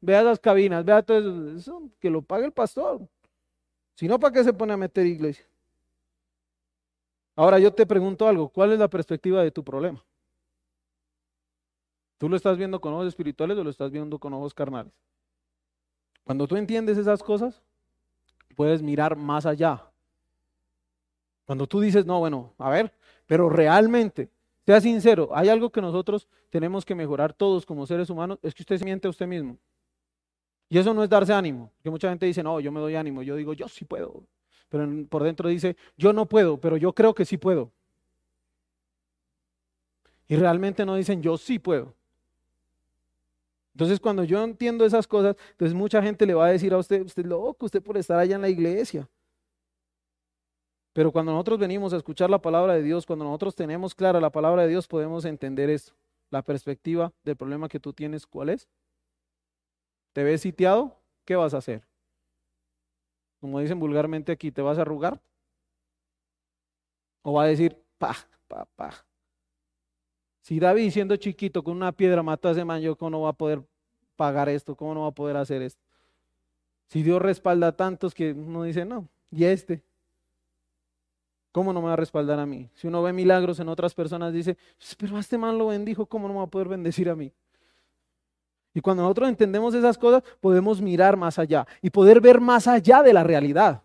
vea 0.00 0.22
las 0.22 0.38
cabinas, 0.38 0.84
vea 0.84 1.02
todo 1.02 1.18
eso, 1.18 1.56
eso, 1.56 1.90
que 1.98 2.08
lo 2.08 2.22
pague 2.22 2.44
el 2.44 2.52
pastor. 2.52 3.00
Si 3.96 4.06
no, 4.06 4.20
¿para 4.20 4.32
qué 4.32 4.44
se 4.44 4.52
pone 4.52 4.72
a 4.72 4.76
meter 4.76 5.04
iglesia? 5.04 5.44
Ahora 7.34 7.58
yo 7.58 7.74
te 7.74 7.86
pregunto 7.86 8.28
algo, 8.28 8.48
¿cuál 8.48 8.70
es 8.70 8.78
la 8.78 8.88
perspectiva 8.88 9.42
de 9.42 9.50
tu 9.50 9.64
problema? 9.64 10.00
¿Tú 12.20 12.28
lo 12.28 12.36
estás 12.36 12.58
viendo 12.58 12.82
con 12.82 12.92
ojos 12.92 13.06
espirituales 13.06 13.56
o 13.56 13.64
lo 13.64 13.70
estás 13.70 13.90
viendo 13.90 14.18
con 14.18 14.34
ojos 14.34 14.52
carnales? 14.52 14.92
Cuando 16.22 16.46
tú 16.46 16.54
entiendes 16.54 16.98
esas 16.98 17.22
cosas, 17.22 17.62
puedes 18.54 18.82
mirar 18.82 19.16
más 19.16 19.46
allá. 19.46 19.82
Cuando 21.46 21.66
tú 21.66 21.80
dices, 21.80 22.04
no, 22.04 22.18
bueno, 22.18 22.52
a 22.58 22.68
ver, 22.68 22.92
pero 23.26 23.48
realmente, 23.48 24.28
sea 24.66 24.82
sincero, 24.82 25.30
hay 25.32 25.48
algo 25.48 25.70
que 25.70 25.80
nosotros 25.80 26.28
tenemos 26.50 26.84
que 26.84 26.94
mejorar 26.94 27.32
todos 27.32 27.64
como 27.64 27.86
seres 27.86 28.10
humanos, 28.10 28.38
es 28.42 28.54
que 28.54 28.64
usted 28.64 28.76
se 28.76 28.84
miente 28.84 29.06
a 29.06 29.10
usted 29.10 29.26
mismo. 29.26 29.56
Y 30.68 30.76
eso 30.76 30.92
no 30.92 31.02
es 31.02 31.08
darse 31.08 31.32
ánimo, 31.32 31.72
que 31.82 31.88
mucha 31.88 32.10
gente 32.10 32.26
dice, 32.26 32.42
no, 32.42 32.60
yo 32.60 32.70
me 32.70 32.80
doy 32.80 32.96
ánimo, 32.96 33.22
yo 33.22 33.34
digo, 33.34 33.54
yo 33.54 33.66
sí 33.66 33.86
puedo. 33.86 34.24
Pero 34.68 34.86
por 35.08 35.22
dentro 35.22 35.48
dice, 35.48 35.74
yo 35.96 36.12
no 36.12 36.26
puedo, 36.26 36.60
pero 36.60 36.76
yo 36.76 36.92
creo 36.92 37.14
que 37.14 37.24
sí 37.24 37.38
puedo. 37.38 37.72
Y 40.28 40.36
realmente 40.36 40.84
no 40.84 40.96
dicen, 40.96 41.22
yo 41.22 41.38
sí 41.38 41.58
puedo. 41.58 41.98
Entonces, 43.74 44.00
cuando 44.00 44.24
yo 44.24 44.42
entiendo 44.42 44.84
esas 44.84 45.06
cosas, 45.06 45.36
entonces 45.52 45.74
mucha 45.74 46.02
gente 46.02 46.26
le 46.26 46.34
va 46.34 46.46
a 46.46 46.50
decir 46.50 46.72
a 46.72 46.78
usted, 46.78 47.02
usted 47.02 47.22
es 47.22 47.28
loco, 47.28 47.66
usted 47.66 47.82
por 47.82 47.96
estar 47.96 48.18
allá 48.18 48.36
en 48.36 48.42
la 48.42 48.48
iglesia. 48.48 49.08
Pero 50.92 51.12
cuando 51.12 51.32
nosotros 51.32 51.58
venimos 51.58 51.92
a 51.92 51.96
escuchar 51.96 52.30
la 52.30 52.40
palabra 52.42 52.74
de 52.74 52.82
Dios, 52.82 53.06
cuando 53.06 53.24
nosotros 53.24 53.54
tenemos 53.54 53.94
clara 53.94 54.20
la 54.20 54.30
palabra 54.30 54.62
de 54.62 54.68
Dios, 54.68 54.88
podemos 54.88 55.24
entender 55.24 55.70
esto. 55.70 55.94
la 56.30 56.42
perspectiva 56.42 57.12
del 57.24 57.36
problema 57.36 57.68
que 57.68 57.80
tú 57.80 57.92
tienes, 57.92 58.26
¿cuál 58.26 58.50
es? 58.50 58.68
¿Te 60.12 60.22
ves 60.24 60.40
sitiado? 60.42 60.96
¿Qué 61.24 61.36
vas 61.36 61.54
a 61.54 61.58
hacer? 61.58 61.86
Como 63.40 63.60
dicen 63.60 63.80
vulgarmente 63.80 64.32
aquí, 64.32 64.50
¿te 64.52 64.62
vas 64.62 64.78
a 64.78 64.82
arrugar? 64.82 65.20
¿O 67.22 67.32
va 67.34 67.44
a 67.44 67.46
decir, 67.46 67.76
pa, 67.98 68.14
pa, 68.48 68.66
pa? 68.76 69.09
Si 70.40 70.58
David 70.58 70.90
siendo 70.90 71.16
chiquito 71.16 71.62
con 71.62 71.76
una 71.76 71.92
piedra 71.92 72.22
mató 72.22 72.48
a 72.48 72.52
ese 72.52 72.64
man, 72.64 72.80
yo 72.80 72.96
cómo 72.96 73.10
no 73.10 73.20
va 73.22 73.30
a 73.30 73.34
poder 73.34 73.62
pagar 74.16 74.48
esto, 74.48 74.74
cómo 74.74 74.94
no 74.94 75.02
va 75.02 75.08
a 75.08 75.12
poder 75.12 75.36
hacer 75.36 75.62
esto. 75.62 75.80
Si 76.88 77.02
Dios 77.02 77.22
respalda 77.22 77.68
a 77.68 77.72
tantos 77.72 78.14
que 78.14 78.32
uno 78.32 78.64
dice, 78.64 78.84
no, 78.84 79.08
y 79.30 79.44
este, 79.44 79.82
¿cómo 81.52 81.72
no 81.72 81.80
me 81.80 81.88
va 81.88 81.92
a 81.92 81.96
respaldar 81.96 82.38
a 82.38 82.46
mí? 82.46 82.68
Si 82.74 82.86
uno 82.86 83.02
ve 83.02 83.12
milagros 83.12 83.60
en 83.60 83.68
otras 83.68 83.94
personas, 83.94 84.32
dice, 84.32 84.56
pues, 84.76 84.96
pero 84.96 85.16
a 85.16 85.20
este 85.20 85.38
man 85.38 85.56
lo 85.56 85.68
bendijo, 85.68 86.06
¿cómo 86.06 86.26
no 86.26 86.34
me 86.34 86.38
va 86.40 86.46
a 86.46 86.50
poder 86.50 86.68
bendecir 86.68 87.08
a 87.08 87.14
mí? 87.14 87.32
Y 88.72 88.80
cuando 88.80 89.02
nosotros 89.02 89.28
entendemos 89.28 89.74
esas 89.74 89.98
cosas, 89.98 90.22
podemos 90.40 90.80
mirar 90.80 91.16
más 91.16 91.38
allá 91.38 91.66
y 91.82 91.90
poder 91.90 92.20
ver 92.20 92.40
más 92.40 92.66
allá 92.66 93.02
de 93.02 93.12
la 93.12 93.24
realidad. 93.24 93.82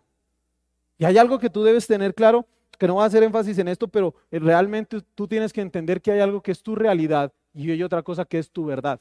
Y 0.98 1.04
hay 1.04 1.18
algo 1.18 1.38
que 1.38 1.50
tú 1.50 1.64
debes 1.64 1.86
tener 1.86 2.14
claro, 2.14 2.46
que 2.78 2.86
no 2.86 2.94
voy 2.94 3.02
a 3.02 3.06
hacer 3.06 3.22
énfasis 3.22 3.58
en 3.58 3.68
esto, 3.68 3.88
pero 3.88 4.14
realmente 4.30 5.00
tú 5.14 5.26
tienes 5.26 5.52
que 5.52 5.60
entender 5.60 6.00
que 6.00 6.12
hay 6.12 6.20
algo 6.20 6.42
que 6.42 6.52
es 6.52 6.62
tu 6.62 6.74
realidad 6.74 7.32
y 7.54 7.70
hay 7.70 7.82
otra 7.82 8.02
cosa 8.02 8.24
que 8.24 8.38
es 8.38 8.50
tu 8.50 8.66
verdad. 8.66 9.00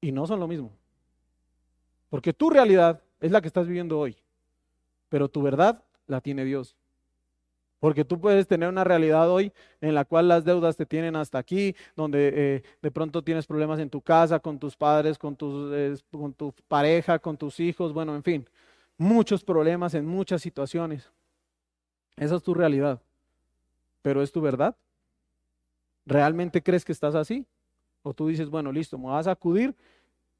Y 0.00 0.12
no 0.12 0.26
son 0.26 0.40
lo 0.40 0.48
mismo. 0.48 0.72
Porque 2.08 2.32
tu 2.32 2.50
realidad 2.50 3.02
es 3.20 3.30
la 3.30 3.40
que 3.40 3.48
estás 3.48 3.66
viviendo 3.66 3.98
hoy, 3.98 4.16
pero 5.08 5.28
tu 5.28 5.42
verdad 5.42 5.82
la 6.06 6.20
tiene 6.20 6.44
Dios. 6.44 6.76
Porque 7.78 8.04
tú 8.04 8.18
puedes 8.20 8.46
tener 8.46 8.68
una 8.68 8.84
realidad 8.84 9.30
hoy 9.30 9.52
en 9.80 9.94
la 9.94 10.04
cual 10.04 10.28
las 10.28 10.44
deudas 10.44 10.76
te 10.76 10.86
tienen 10.86 11.14
hasta 11.14 11.38
aquí, 11.38 11.76
donde 11.94 12.32
eh, 12.34 12.62
de 12.80 12.90
pronto 12.90 13.22
tienes 13.22 13.46
problemas 13.46 13.78
en 13.80 13.90
tu 13.90 14.00
casa, 14.00 14.40
con 14.40 14.58
tus 14.58 14.76
padres, 14.76 15.18
con, 15.18 15.36
tus, 15.36 16.02
con 16.10 16.32
tu 16.32 16.54
pareja, 16.68 17.18
con 17.18 17.36
tus 17.36 17.60
hijos, 17.60 17.92
bueno, 17.92 18.16
en 18.16 18.22
fin, 18.22 18.48
muchos 18.96 19.44
problemas 19.44 19.94
en 19.94 20.06
muchas 20.06 20.40
situaciones. 20.40 21.10
Esa 22.16 22.36
es 22.36 22.42
tu 22.42 22.54
realidad. 22.54 23.00
Pero 24.02 24.22
es 24.22 24.32
tu 24.32 24.40
verdad. 24.40 24.76
¿Realmente 26.04 26.62
crees 26.62 26.84
que 26.84 26.92
estás 26.92 27.14
así? 27.14 27.44
O 28.02 28.14
tú 28.14 28.28
dices, 28.28 28.48
bueno, 28.48 28.70
listo, 28.70 28.96
me 28.96 29.08
vas 29.08 29.26
a 29.26 29.32
acudir 29.32 29.74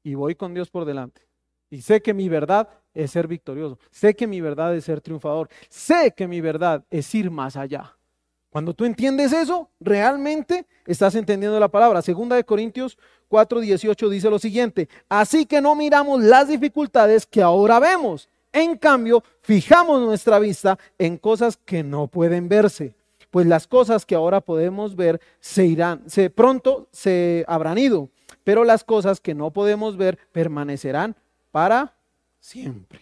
y 0.03 0.15
voy 0.15 0.35
con 0.35 0.53
Dios 0.53 0.69
por 0.69 0.85
delante. 0.85 1.21
Y 1.69 1.81
sé 1.81 2.01
que 2.01 2.13
mi 2.13 2.29
verdad 2.29 2.69
es 2.93 3.11
ser 3.11 3.27
victorioso. 3.27 3.77
Sé 3.91 4.15
que 4.15 4.25
mi 4.25 4.39
verdad 4.39 4.75
es 4.75 4.85
ser 4.85 5.01
triunfador. 5.01 5.49
Sé 5.69 6.13
que 6.15 6.27
mi 6.27 6.39
verdad 6.39 6.83
es 6.89 7.13
ir 7.13 7.29
más 7.29 7.57
allá. 7.57 7.93
Cuando 8.49 8.73
tú 8.73 8.85
entiendes 8.85 9.33
eso, 9.33 9.69
realmente 9.79 10.65
estás 10.85 11.15
entendiendo 11.15 11.59
la 11.59 11.67
palabra. 11.67 12.01
Segunda 12.01 12.35
de 12.35 12.45
Corintios 12.45 12.97
4:18 13.29 14.09
dice 14.09 14.29
lo 14.29 14.39
siguiente, 14.39 14.87
así 15.09 15.45
que 15.45 15.61
no 15.61 15.75
miramos 15.75 16.23
las 16.23 16.47
dificultades 16.47 17.25
que 17.25 17.41
ahora 17.41 17.79
vemos. 17.79 18.29
En 18.51 18.77
cambio, 18.77 19.23
fijamos 19.41 20.01
nuestra 20.01 20.39
vista 20.39 20.79
en 20.97 21.17
cosas 21.17 21.57
que 21.57 21.83
no 21.83 22.07
pueden 22.07 22.49
verse, 22.49 22.95
pues 23.29 23.45
las 23.45 23.67
cosas 23.67 24.05
que 24.05 24.15
ahora 24.15 24.41
podemos 24.41 24.95
ver 24.95 25.21
se 25.39 25.65
irán, 25.65 26.03
se 26.09 26.29
pronto 26.29 26.87
se 26.91 27.45
habrán 27.47 27.77
ido, 27.77 28.09
pero 28.43 28.63
las 28.63 28.83
cosas 28.83 29.19
que 29.19 29.35
no 29.35 29.51
podemos 29.51 29.97
ver 29.97 30.17
permanecerán 30.31 31.15
para 31.51 31.95
siempre. 32.39 33.01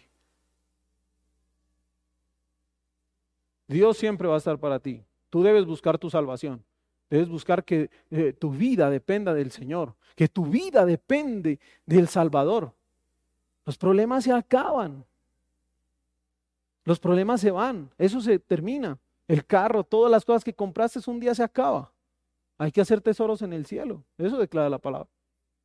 Dios 3.67 3.97
siempre 3.97 4.27
va 4.27 4.35
a 4.35 4.37
estar 4.37 4.59
para 4.59 4.79
ti. 4.79 5.03
Tú 5.29 5.43
debes 5.43 5.65
buscar 5.65 5.97
tu 5.97 6.09
salvación. 6.09 6.63
Debes 7.09 7.29
buscar 7.29 7.63
que 7.63 7.89
eh, 8.09 8.33
tu 8.33 8.51
vida 8.51 8.89
dependa 8.89 9.33
del 9.33 9.51
Señor, 9.51 9.95
que 10.15 10.27
tu 10.27 10.45
vida 10.45 10.85
depende 10.85 11.59
del 11.85 12.07
Salvador. 12.07 12.73
Los 13.65 13.77
problemas 13.77 14.23
se 14.23 14.33
acaban. 14.33 15.05
Los 16.85 16.99
problemas 16.99 17.41
se 17.41 17.51
van. 17.51 17.89
Eso 17.97 18.21
se 18.21 18.39
termina. 18.39 18.97
El 19.27 19.45
carro, 19.45 19.83
todas 19.83 20.11
las 20.11 20.23
cosas 20.23 20.43
que 20.43 20.53
compraste 20.53 20.99
un 21.07 21.19
día 21.19 21.35
se 21.35 21.43
acaba. 21.43 21.91
Hay 22.57 22.71
que 22.71 22.79
hacer 22.79 23.01
tesoros 23.01 23.41
en 23.41 23.51
el 23.51 23.65
cielo. 23.65 24.03
Eso 24.17 24.37
declara 24.37 24.69
la 24.69 24.77
palabra. 24.77 25.09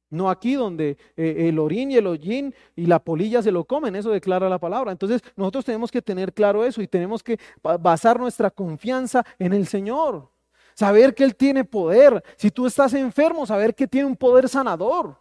No 0.09 0.29
aquí 0.29 0.55
donde 0.55 0.97
eh, 1.17 1.49
el 1.49 1.59
orín 1.61 1.93
y 1.93 1.97
el 1.97 2.07
hollín 2.09 2.53
y 2.75 2.87
la 2.87 2.99
polilla 2.99 3.43
se 3.43 3.53
lo 3.53 3.65
comen, 3.65 3.95
eso 3.95 4.11
declara 4.11 4.49
la 4.49 4.59
palabra. 4.59 4.91
Entonces 4.91 5.23
nosotros 5.37 5.65
tenemos 5.65 5.93
que 5.93 6.03
tener 6.03 6.33
claro 6.33 6.65
eso 6.65 6.83
y 6.83 6.89
tenemos 6.89 7.23
que 7.23 7.39
basar 7.63 8.19
nuestra 8.19 8.51
confianza 8.51 9.25
en 9.39 9.53
el 9.53 9.69
Señor. 9.69 10.29
Saber 10.75 11.15
que 11.15 11.23
Él 11.23 11.37
tiene 11.37 11.63
poder. 11.63 12.25
Si 12.37 12.51
tú 12.51 12.67
estás 12.67 12.93
enfermo, 12.95 13.47
saber 13.47 13.75
que 13.75 13.87
tiene 13.87 14.09
un 14.09 14.17
poder 14.17 14.49
sanador. 14.49 15.17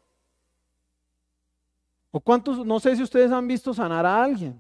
O 2.10 2.20
cuántos, 2.20 2.66
no 2.66 2.80
sé 2.80 2.96
si 2.96 3.04
ustedes 3.04 3.32
han 3.32 3.48
visto 3.48 3.74
sanar 3.74 4.06
a 4.06 4.24
alguien. 4.24 4.60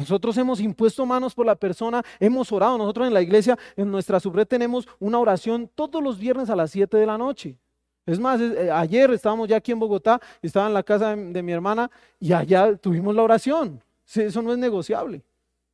Nosotros 0.00 0.34
hemos 0.38 0.60
impuesto 0.60 1.04
manos 1.04 1.34
por 1.34 1.44
la 1.44 1.54
persona, 1.54 2.02
hemos 2.18 2.50
orado. 2.50 2.78
Nosotros 2.78 3.06
en 3.06 3.12
la 3.12 3.20
iglesia, 3.20 3.58
en 3.76 3.90
nuestra 3.90 4.18
subred, 4.18 4.46
tenemos 4.46 4.88
una 4.98 5.18
oración 5.18 5.70
todos 5.74 6.02
los 6.02 6.18
viernes 6.18 6.48
a 6.48 6.56
las 6.56 6.70
7 6.70 6.96
de 6.96 7.04
la 7.04 7.18
noche. 7.18 7.58
Es 8.06 8.18
más, 8.18 8.40
eh, 8.40 8.70
ayer 8.72 9.10
estábamos 9.10 9.46
ya 9.46 9.56
aquí 9.58 9.72
en 9.72 9.78
Bogotá, 9.78 10.18
estaba 10.40 10.68
en 10.68 10.72
la 10.72 10.82
casa 10.82 11.14
de, 11.14 11.42
mi 11.42 11.52
hermana 11.52 11.90
y 12.18 12.32
allá 12.32 12.74
tuvimos 12.76 13.14
la 13.14 13.22
oración. 13.22 13.82
eso 14.14 14.40
no 14.40 14.52
es 14.52 14.58
negociable. 14.58 15.22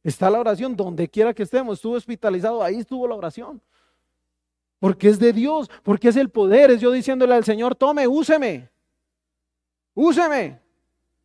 Está 0.03 0.29
la 0.29 0.41
oración 0.41 0.75
donde 0.75 1.09
quiera 1.09 1.33
que 1.33 1.45
estemos. 1.45 1.79
Estuvo 1.79 1.95
hospitalizado, 1.95 2.65
ahí 2.65 2.79
estuvo 2.79 3.07
la 3.07 3.15
oración. 3.15 3.63
Porque 4.81 5.09
es 5.09 5.21
de 5.21 5.33
Dios, 5.33 5.71
porque 5.85 6.09
es 6.09 6.17
el 6.17 6.31
poder. 6.31 6.73
Es 6.73 6.81
yo 6.81 6.91
diciéndole 6.91 7.33
al 7.33 7.45
Señor, 7.45 7.77
tome, 7.77 8.09
úseme. 8.09 8.69
Úseme. 9.95 10.66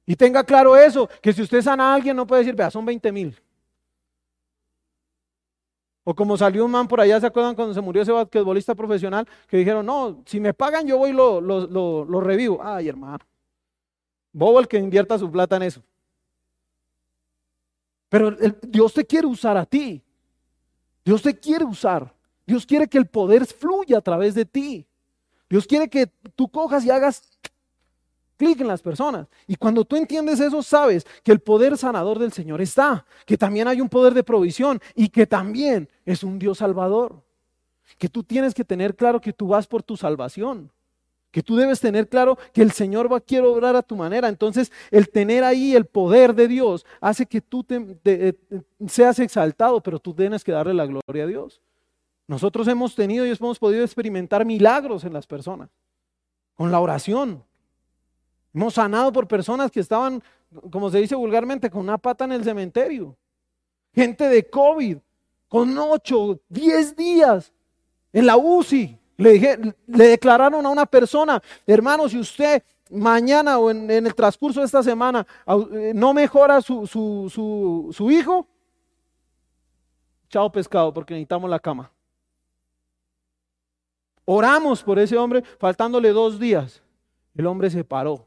Y 0.05 0.15
tenga 0.15 0.43
claro 0.43 0.75
eso, 0.75 1.09
que 1.21 1.31
si 1.31 1.41
usted 1.41 1.61
sana 1.61 1.91
a 1.91 1.95
alguien 1.95 2.15
no 2.15 2.25
puede 2.25 2.41
decir, 2.41 2.55
vea, 2.55 2.71
son 2.71 2.85
20 2.85 3.11
mil. 3.11 3.39
O 6.03 6.15
como 6.15 6.35
salió 6.35 6.65
un 6.65 6.71
man 6.71 6.87
por 6.87 6.99
allá, 6.99 7.19
¿se 7.19 7.27
acuerdan 7.27 7.53
cuando 7.53 7.73
se 7.73 7.81
murió 7.81 8.01
ese 8.01 8.11
basquetbolista 8.11 8.73
profesional? 8.73 9.27
Que 9.47 9.57
dijeron, 9.57 9.85
no, 9.85 10.23
si 10.25 10.39
me 10.39 10.53
pagan 10.53 10.87
yo 10.87 10.97
voy 10.97 11.11
y 11.11 11.13
lo, 11.13 11.39
lo, 11.39 11.67
lo, 11.67 12.21
revivo. 12.21 12.59
Ay, 12.63 12.87
hermano. 12.87 13.19
Bobo 14.33 14.59
el 14.59 14.67
que 14.67 14.77
invierta 14.77 15.19
su 15.19 15.29
plata 15.29 15.57
en 15.57 15.63
eso. 15.63 15.83
Pero 18.09 18.31
Dios 18.63 18.93
te 18.93 19.05
quiere 19.05 19.27
usar 19.27 19.55
a 19.57 19.65
ti. 19.65 20.01
Dios 21.05 21.21
te 21.21 21.37
quiere 21.37 21.65
usar. 21.65 22.11
Dios 22.45 22.65
quiere 22.65 22.87
que 22.87 22.97
el 22.97 23.05
poder 23.05 23.45
fluya 23.45 23.99
a 23.99 24.01
través 24.01 24.33
de 24.33 24.45
ti. 24.45 24.87
Dios 25.49 25.67
quiere 25.67 25.89
que 25.89 26.07
tú 26.35 26.49
cojas 26.49 26.83
y 26.83 26.89
hagas 26.89 27.29
clic 28.41 28.59
en 28.59 28.67
las 28.67 28.81
personas. 28.81 29.27
Y 29.45 29.55
cuando 29.55 29.85
tú 29.85 29.95
entiendes 29.95 30.39
eso, 30.39 30.63
sabes 30.63 31.05
que 31.23 31.31
el 31.31 31.39
poder 31.39 31.77
sanador 31.77 32.17
del 32.17 32.31
Señor 32.31 32.59
está, 32.59 33.05
que 33.27 33.37
también 33.37 33.67
hay 33.67 33.79
un 33.79 33.87
poder 33.87 34.15
de 34.15 34.23
provisión 34.23 34.81
y 34.95 35.09
que 35.09 35.27
también 35.27 35.87
es 36.05 36.23
un 36.23 36.39
Dios 36.39 36.57
salvador. 36.57 37.21
Que 37.99 38.09
tú 38.09 38.23
tienes 38.23 38.55
que 38.55 38.63
tener 38.63 38.95
claro 38.95 39.21
que 39.21 39.31
tú 39.31 39.49
vas 39.49 39.67
por 39.67 39.83
tu 39.83 39.95
salvación. 39.95 40.71
Que 41.29 41.43
tú 41.43 41.55
debes 41.55 41.79
tener 41.79 42.09
claro 42.09 42.35
que 42.51 42.63
el 42.63 42.71
Señor 42.71 43.11
va 43.11 43.17
a 43.17 43.21
quiere 43.21 43.45
obrar 43.45 43.75
a 43.75 43.83
tu 43.83 43.95
manera. 43.95 44.27
Entonces, 44.27 44.71
el 44.89 45.09
tener 45.09 45.43
ahí 45.43 45.75
el 45.75 45.85
poder 45.85 46.33
de 46.33 46.47
Dios 46.47 46.83
hace 46.99 47.27
que 47.27 47.41
tú 47.41 47.63
te, 47.63 47.99
eh, 48.03 48.33
seas 48.87 49.19
exaltado, 49.19 49.81
pero 49.81 49.99
tú 49.99 50.15
tienes 50.15 50.43
que 50.43 50.51
darle 50.51 50.73
la 50.73 50.87
gloria 50.87 51.25
a 51.25 51.27
Dios. 51.27 51.61
Nosotros 52.25 52.67
hemos 52.67 52.95
tenido 52.95 53.23
y 53.27 53.29
hemos 53.29 53.59
podido 53.59 53.83
experimentar 53.83 54.45
milagros 54.45 55.03
en 55.03 55.13
las 55.13 55.27
personas 55.27 55.69
con 56.55 56.71
la 56.71 56.79
oración, 56.79 57.43
Hemos 58.53 58.73
sanado 58.73 59.11
por 59.13 59.27
personas 59.27 59.71
que 59.71 59.79
estaban, 59.79 60.21
como 60.69 60.89
se 60.89 60.99
dice 60.99 61.15
vulgarmente, 61.15 61.69
con 61.69 61.81
una 61.81 61.97
pata 61.97 62.25
en 62.25 62.33
el 62.33 62.43
cementerio. 62.43 63.15
Gente 63.93 64.27
de 64.27 64.49
COVID, 64.49 64.97
con 65.47 65.77
8, 65.77 66.39
10 66.49 66.95
días 66.95 67.53
en 68.11 68.25
la 68.25 68.37
UCI. 68.37 68.97
Le, 69.17 69.31
dije, 69.33 69.57
le 69.87 70.07
declararon 70.07 70.65
a 70.65 70.69
una 70.69 70.85
persona, 70.85 71.41
hermano, 71.65 72.09
si 72.09 72.17
usted 72.17 72.63
mañana 72.89 73.57
o 73.59 73.69
en, 73.69 73.89
el 73.89 74.15
transcurso 74.15 74.59
de 74.59 74.65
esta 74.65 74.83
semana 74.83 75.25
eh, 75.47 75.93
no 75.95 76.13
mejora 76.13 76.61
su, 76.61 76.87
su, 76.87 77.89
su 77.93 78.11
hijo, 78.11 78.47
chao 80.27 80.51
pescado, 80.51 80.93
porque 80.93 81.13
necesitamos 81.13 81.49
la 81.49 81.59
cama. 81.59 81.91
Oramos 84.25 84.83
por 84.83 84.99
ese 84.99 85.17
hombre, 85.17 85.43
faltándole 85.59 86.09
dos 86.09 86.39
días. 86.39 86.81
El 87.35 87.45
hombre 87.45 87.69
se 87.69 87.83
paró 87.83 88.25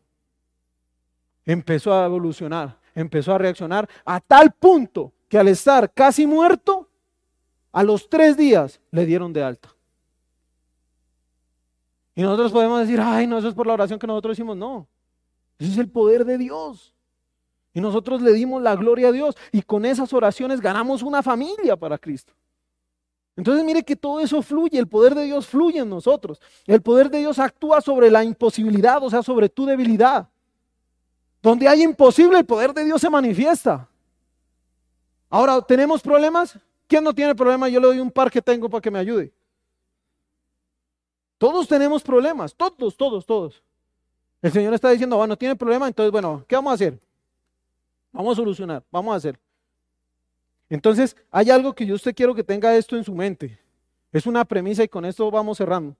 empezó 1.45 1.93
a 1.93 2.07
evolucionar, 2.07 2.79
empezó 2.95 3.35
a 3.35 3.39
reaccionar 3.39 3.89
a 4.05 4.21
tal 4.21 4.53
punto 4.53 5.13
que 5.29 5.39
al 5.39 5.49
estar 5.49 5.93
casi 5.93 6.27
muerto, 6.27 6.89
a 7.73 7.83
los 7.83 8.09
tres 8.09 8.37
días 8.37 8.81
le 8.91 9.05
dieron 9.05 9.33
de 9.33 9.43
alta. 9.43 9.69
Y 12.15 12.23
nosotros 12.23 12.53
podemos 12.53 12.81
decir, 12.81 13.01
ay, 13.01 13.27
no, 13.27 13.39
eso 13.39 13.49
es 13.49 13.55
por 13.55 13.67
la 13.67 13.73
oración 13.73 13.99
que 13.99 14.07
nosotros 14.07 14.35
hicimos. 14.35 14.57
No, 14.57 14.87
ese 15.59 15.73
es 15.73 15.79
el 15.79 15.89
poder 15.89 16.25
de 16.25 16.39
Dios. 16.39 16.95
Y 17.73 17.81
nosotros 17.81 18.23
le 18.23 18.33
dimos 18.33 18.63
la 18.63 18.77
gloria 18.77 19.09
a 19.09 19.13
Dios 19.13 19.35
y 19.51 19.63
con 19.63 19.85
esas 19.85 20.13
oraciones 20.13 20.61
ganamos 20.61 21.03
una 21.03 21.23
familia 21.23 21.77
para 21.77 21.99
Cristo. 21.99 22.33
Entonces 23.37 23.65
mire 23.65 23.83
que 23.83 23.97
todo 23.97 24.21
eso 24.21 24.41
fluye, 24.43 24.79
el 24.79 24.87
poder 24.87 25.17
de 25.17 25.25
Dios 25.25 25.49
fluye 25.49 25.81
en 25.81 25.91
nosotros. 25.91 26.41
El 26.67 26.83
poder 26.83 27.11
de 27.11 27.19
Dios 27.19 27.41
actúa 27.41 27.81
sobre 27.81 28.09
la 28.13 28.23
imposibilidad, 28.23 29.03
o 29.03 29.11
sea, 29.11 29.25
sobre 29.25 29.49
tu 29.49 29.67
debilidad. 29.67 30.29
Donde 31.45 31.69
hay 31.69 31.83
imposible, 31.83 32.39
el 32.39 32.47
poder 32.47 32.73
de 32.73 32.87
Dios 32.87 32.99
se 32.99 33.11
manifiesta. 33.11 33.87
Ahora, 35.29 35.61
¿tenemos 35.61 36.01
problemas? 36.01 36.59
¿Quién 36.89 37.05
no 37.05 37.15
tiene 37.15 37.35
problemas? 37.35 37.71
Yo 37.71 37.81
le 37.81 37.87
doy 37.89 37.99
un 37.99 38.11
par 38.11 38.31
que 38.31 38.41
tengo 38.41 38.67
para 38.67 38.81
que 38.81 38.91
me 38.91 38.99
ayude. 38.99 39.31
Todos 41.37 41.69
tenemos 41.69 42.03
problemas, 42.03 42.55
todos, 42.55 42.97
todos, 42.97 43.27
todos. 43.27 43.63
El 44.41 44.53
Señor 44.53 44.73
está 44.73 44.89
diciendo, 44.89 45.19
bueno, 45.19 45.37
tiene 45.37 45.55
problema, 45.55 45.87
entonces, 45.87 46.11
bueno, 46.11 46.43
¿qué 46.49 46.55
vamos 46.55 46.71
a 46.71 46.75
hacer? 46.77 46.99
Vamos 48.11 48.33
a 48.33 48.37
solucionar, 48.37 48.83
vamos 48.91 49.13
a 49.13 49.17
hacer. 49.17 49.39
Entonces, 50.71 51.15
hay 51.31 51.51
algo 51.51 51.75
que 51.75 51.85
yo 51.85 51.95
usted 51.95 52.15
quiero 52.15 52.35
que 52.35 52.43
tenga 52.43 52.75
esto 52.75 52.97
en 52.97 53.05
su 53.05 53.15
mente. 53.15 53.61
Es 54.13 54.27
una 54.27 54.47
premisa 54.47 54.83
y 54.83 54.89
con 54.89 55.05
esto 55.05 55.31
vamos 55.31 55.59
cerrando. 55.59 55.95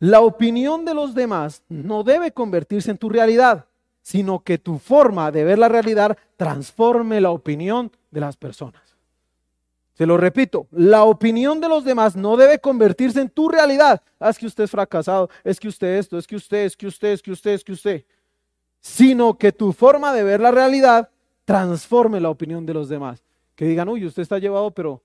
La 0.00 0.22
opinión 0.22 0.84
de 0.84 0.94
los 0.94 1.14
demás 1.14 1.62
no 1.68 2.02
debe 2.02 2.32
convertirse 2.32 2.90
en 2.90 2.98
tu 2.98 3.08
realidad, 3.08 3.66
sino 4.10 4.40
que 4.40 4.58
tu 4.58 4.80
forma 4.80 5.30
de 5.30 5.44
ver 5.44 5.56
la 5.56 5.68
realidad 5.68 6.18
transforme 6.36 7.20
la 7.20 7.30
opinión 7.30 7.92
de 8.10 8.18
las 8.18 8.36
personas. 8.36 8.82
Se 9.94 10.04
lo 10.04 10.16
repito, 10.16 10.66
la 10.72 11.04
opinión 11.04 11.60
de 11.60 11.68
los 11.68 11.84
demás 11.84 12.16
no 12.16 12.36
debe 12.36 12.58
convertirse 12.58 13.20
en 13.20 13.28
tu 13.28 13.48
realidad. 13.48 14.02
Ah, 14.18 14.30
es 14.30 14.36
que 14.36 14.46
usted 14.46 14.64
es 14.64 14.70
fracasado, 14.72 15.30
es 15.44 15.60
que 15.60 15.68
usted 15.68 15.98
esto, 15.98 16.18
es 16.18 16.26
que 16.26 16.34
usted, 16.34 16.64
es 16.64 16.76
que 16.76 16.88
usted, 16.88 17.08
es 17.12 17.22
que 17.22 17.30
usted, 17.30 17.50
es 17.52 17.62
que 17.62 17.70
usted. 17.70 18.04
Sino 18.80 19.38
que 19.38 19.52
tu 19.52 19.72
forma 19.72 20.12
de 20.12 20.24
ver 20.24 20.40
la 20.40 20.50
realidad 20.50 21.08
transforme 21.44 22.18
la 22.18 22.30
opinión 22.30 22.66
de 22.66 22.74
los 22.74 22.88
demás. 22.88 23.22
Que 23.54 23.64
digan, 23.64 23.88
uy, 23.88 24.04
usted 24.04 24.22
está 24.22 24.40
llevado, 24.40 24.72
pero 24.72 25.00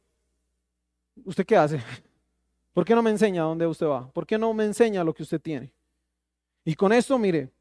¿usted 1.25 1.45
qué 1.45 1.57
hace? 1.57 1.79
¿Por 2.73 2.85
qué 2.85 2.95
no 2.95 3.03
me 3.03 3.11
enseña 3.11 3.43
dónde 3.43 3.67
usted 3.67 3.85
va? 3.85 4.09
¿Por 4.09 4.25
qué 4.25 4.39
no 4.39 4.51
me 4.55 4.65
enseña 4.65 5.03
lo 5.03 5.13
que 5.13 5.21
usted 5.21 5.39
tiene? 5.39 5.71
Y 6.63 6.73
con 6.73 6.91
esto, 6.91 7.19
mire, 7.19 7.51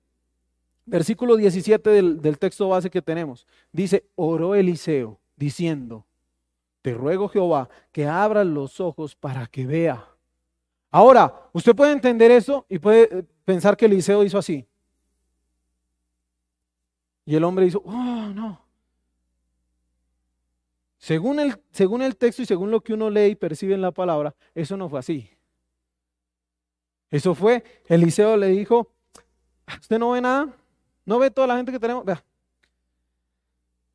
versículo 0.87 1.37
17 1.37 1.91
del, 1.91 2.21
del 2.21 2.39
texto 2.39 2.69
base 2.69 2.91
que 2.91 3.03
tenemos, 3.03 3.47
dice, 3.73 4.05
oró 4.15 4.55
Eliseo 4.55 5.19
diciendo, 5.37 6.07
te 6.83 6.93
ruego 6.93 7.29
Jehová 7.29 7.69
que 7.93 8.07
abra 8.07 8.45
los 8.45 8.79
ojos 8.81 9.17
para 9.17 9.47
que 9.47 9.67
vea. 9.67 10.07
Ahora, 10.91 11.49
usted 11.53 11.75
puede 11.75 11.93
entender 11.93 12.31
eso 12.31 12.67
y 12.69 12.79
puede 12.79 13.09
eh, 13.11 13.25
pensar 13.45 13.77
que 13.77 13.87
Eliseo 13.87 14.23
hizo 14.23 14.39
así. 14.39 14.67
Y 17.25 17.35
el 17.35 17.43
hombre 17.43 17.67
hizo, 17.67 17.83
oh, 17.85 18.31
no. 18.35 18.61
Según 20.99 21.41
el, 21.41 21.61
según 21.71 22.03
el 22.03 22.17
texto 22.17 22.43
y 22.43 22.47
según 22.47 22.71
lo 22.71 22.81
que 22.81 22.95
uno 22.95 23.11
lee 23.11 23.31
y 23.31 23.35
percibe 23.35 23.75
en 23.75 23.83
la 23.83 23.91
palabra, 23.91 24.35
eso 24.55 24.77
no 24.77 24.89
fue 24.89 24.99
así. 24.99 25.31
Eso 27.11 27.35
fue, 27.35 27.65
Eliseo 27.87 28.37
le 28.37 28.49
dijo, 28.49 28.91
¿usted 29.81 29.99
no 29.99 30.11
ve 30.11 30.21
nada? 30.21 30.55
¿No 31.05 31.19
ve 31.19 31.31
toda 31.31 31.47
la 31.47 31.57
gente 31.57 31.73
que 31.73 31.79
tenemos? 31.79 32.05
Vea. 32.05 32.23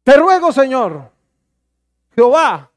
Te 0.03 0.17
ruego, 0.17 0.51
Señor, 0.51 1.11
Jehová, 2.15 2.71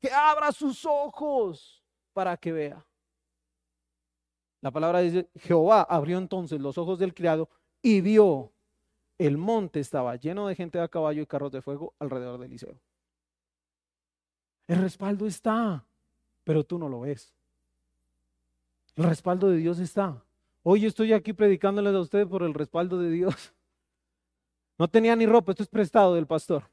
que 0.00 0.10
abra 0.10 0.52
sus 0.52 0.84
ojos 0.84 1.82
para 2.12 2.36
que 2.36 2.52
vea. 2.52 2.84
La 4.60 4.70
palabra 4.70 5.00
dice, 5.00 5.28
Jehová 5.34 5.82
abrió 5.82 6.18
entonces 6.18 6.60
los 6.60 6.78
ojos 6.78 6.98
del 6.98 7.14
criado 7.14 7.48
y 7.82 8.00
vio 8.00 8.52
el 9.18 9.38
monte 9.38 9.80
estaba 9.80 10.16
lleno 10.16 10.46
de 10.46 10.54
gente 10.54 10.80
a 10.80 10.88
caballo 10.88 11.22
y 11.22 11.26
carros 11.26 11.52
de 11.52 11.62
fuego 11.62 11.94
alrededor 11.98 12.40
del 12.40 12.50
liceo. 12.50 12.76
El 14.66 14.80
respaldo 14.80 15.26
está, 15.26 15.84
pero 16.44 16.64
tú 16.64 16.78
no 16.78 16.88
lo 16.88 17.00
ves. 17.00 17.32
El 18.96 19.04
respaldo 19.04 19.48
de 19.48 19.56
Dios 19.56 19.78
está. 19.78 20.22
Hoy 20.62 20.86
estoy 20.86 21.12
aquí 21.12 21.32
predicándoles 21.32 21.94
a 21.94 22.00
ustedes 22.00 22.26
por 22.26 22.42
el 22.42 22.54
respaldo 22.54 22.98
de 22.98 23.10
Dios. 23.10 23.52
No 24.78 24.88
tenía 24.88 25.14
ni 25.14 25.26
ropa, 25.26 25.52
esto 25.52 25.62
es 25.62 25.68
prestado 25.68 26.14
del 26.14 26.26
pastor. 26.26 26.64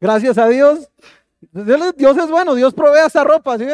Gracias 0.00 0.36
a 0.38 0.48
Dios, 0.48 0.90
Dios 1.52 2.16
es 2.16 2.30
bueno, 2.30 2.54
Dios 2.54 2.74
provee 2.74 3.06
esa 3.06 3.22
ropa, 3.22 3.58
¿sí? 3.58 3.66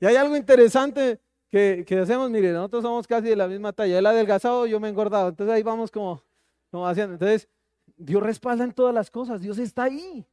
Y 0.00 0.06
hay 0.06 0.16
algo 0.16 0.34
interesante 0.34 1.20
que, 1.50 1.84
que, 1.86 1.98
hacemos, 1.98 2.30
mire, 2.30 2.52
nosotros 2.52 2.84
somos 2.84 3.06
casi 3.06 3.28
de 3.28 3.36
la 3.36 3.48
misma 3.48 3.72
talla, 3.72 3.98
él 3.98 4.06
adelgazado, 4.06 4.66
yo 4.66 4.80
me 4.80 4.88
he 4.88 4.90
engordado, 4.92 5.28
entonces 5.28 5.54
ahí 5.54 5.62
vamos 5.62 5.90
como, 5.90 6.22
como 6.70 6.86
haciendo, 6.86 7.14
entonces 7.14 7.48
Dios 7.96 8.22
respalda 8.22 8.64
en 8.64 8.72
todas 8.72 8.94
las 8.94 9.10
cosas, 9.10 9.42
Dios 9.42 9.58
está 9.58 9.82
ahí. 9.84 10.24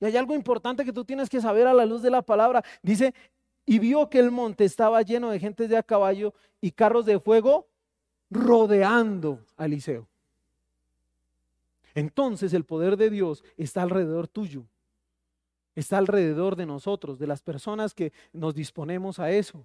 Y 0.00 0.04
hay 0.04 0.16
algo 0.16 0.34
importante 0.34 0.84
que 0.84 0.92
tú 0.92 1.04
tienes 1.04 1.28
que 1.28 1.40
saber 1.40 1.66
a 1.66 1.74
la 1.74 1.84
luz 1.84 2.02
de 2.02 2.10
la 2.10 2.22
palabra. 2.22 2.62
Dice, 2.82 3.14
y 3.68 3.78
vio 3.78 4.08
que 4.08 4.18
el 4.18 4.30
monte 4.30 4.64
estaba 4.64 5.02
lleno 5.02 5.30
de 5.30 5.38
gente 5.38 5.68
de 5.68 5.76
a 5.76 5.82
caballo 5.82 6.32
y 6.60 6.70
carros 6.72 7.04
de 7.04 7.20
fuego 7.20 7.68
rodeando 8.30 9.44
a 9.56 9.66
Eliseo. 9.66 10.08
Entonces 11.94 12.54
el 12.54 12.64
poder 12.64 12.96
de 12.96 13.10
Dios 13.10 13.44
está 13.56 13.82
alrededor 13.82 14.26
tuyo 14.26 14.64
está 15.78 15.98
alrededor 15.98 16.56
de 16.56 16.66
nosotros, 16.66 17.20
de 17.20 17.28
las 17.28 17.40
personas 17.40 17.94
que 17.94 18.12
nos 18.32 18.52
disponemos 18.52 19.20
a 19.20 19.30
eso. 19.30 19.64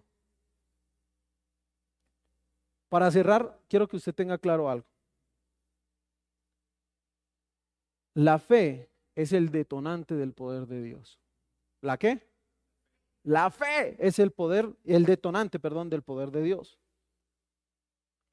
Para 2.87 3.09
cerrar, 3.09 3.59
quiero 3.67 3.87
que 3.87 3.97
usted 3.97 4.13
tenga 4.13 4.37
claro 4.37 4.69
algo. 4.69 4.85
La 8.13 8.37
fe 8.37 8.91
es 9.15 9.33
el 9.33 9.49
detonante 9.49 10.13
del 10.13 10.33
poder 10.33 10.67
de 10.67 10.83
Dios. 10.83 11.19
¿La 11.81 11.97
qué? 11.97 12.21
La 13.23 13.49
fe 13.49 13.95
es 13.99 14.19
el 14.19 14.31
poder, 14.31 14.69
el 14.83 15.05
detonante, 15.05 15.59
perdón, 15.59 15.89
del 15.89 16.03
poder 16.03 16.31
de 16.31 16.43
Dios. 16.43 16.77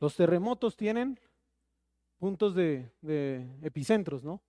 Los 0.01 0.17
terremotos 0.17 0.77
tienen 0.77 1.19
puntos 2.19 2.55
de, 2.55 2.91
epicentros, 3.63 4.25
¿no? 4.25 4.43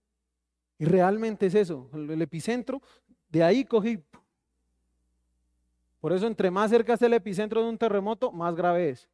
Y 0.80 0.86
realmente 0.86 1.46
es 1.46 1.56
eso. 1.56 1.90
el, 1.94 2.22
epicentro 2.22 2.82
de 3.30 3.44
ahí 3.44 3.64
cogí. 3.64 4.04
Por 6.00 6.12
eso, 6.12 6.26
entre 6.26 6.50
más 6.50 6.72
cerca 6.72 6.94
esté 6.94 7.06
el 7.06 7.14
epicentro 7.14 7.62
de 7.62 7.70
un 7.70 7.78
terremoto, 7.78 8.32
más 8.32 8.56
grave 8.56 8.90
es. 8.90 9.08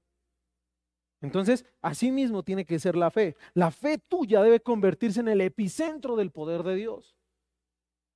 Entonces, 1.21 1.65
así 1.81 2.11
mismo 2.11 2.43
tiene 2.43 2.65
que 2.65 2.79
ser 2.79 2.95
la 2.95 3.11
fe. 3.11 3.35
La 3.53 3.71
fe 3.71 3.97
tuya 3.97 4.41
debe 4.41 4.59
convertirse 4.59 5.19
en 5.19 5.27
el 5.27 5.41
epicentro 5.41 6.15
del 6.15 6.31
poder 6.31 6.63
de 6.63 6.75
Dios. 6.75 7.15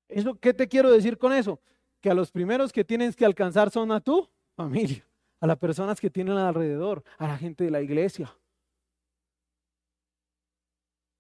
¿Eso, 0.08 0.36
¿Qué 0.36 0.54
te 0.54 0.68
quiero 0.68 0.92
decir 0.92 1.18
con 1.18 1.34
eso? 1.34 1.60
Que 2.02 2.10
a 2.10 2.14
los 2.14 2.32
primeros 2.32 2.74
que 2.74 2.84
tienes 2.84 3.16
que 3.16 3.26
alcanzar 3.26 3.70
son 3.70 3.92
a 3.92 4.02
tu 4.02 4.28
familia, 4.56 5.06
a 5.40 5.48
las 5.48 5.58
personas 5.58 6.02
que 6.02 6.10
tienen 6.10 6.38
alrededor, 6.38 7.04
a 7.18 7.28
la 7.28 7.38
gente 7.38 7.64
de 7.64 7.72
la 7.72 7.82
iglesia, 7.82 8.36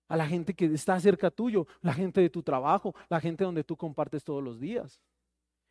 a 0.08 0.18
la 0.18 0.28
gente 0.28 0.54
que 0.54 0.66
está 0.66 1.00
cerca 1.00 1.32
tuyo, 1.32 1.68
la 1.82 1.94
gente 1.94 2.20
de 2.20 2.30
tu 2.30 2.44
trabajo, 2.44 2.94
la 3.08 3.22
gente 3.22 3.46
donde 3.46 3.64
tú 3.64 3.78
compartes 3.78 4.24
todos 4.24 4.44
los 4.44 4.60
días. 4.60 5.00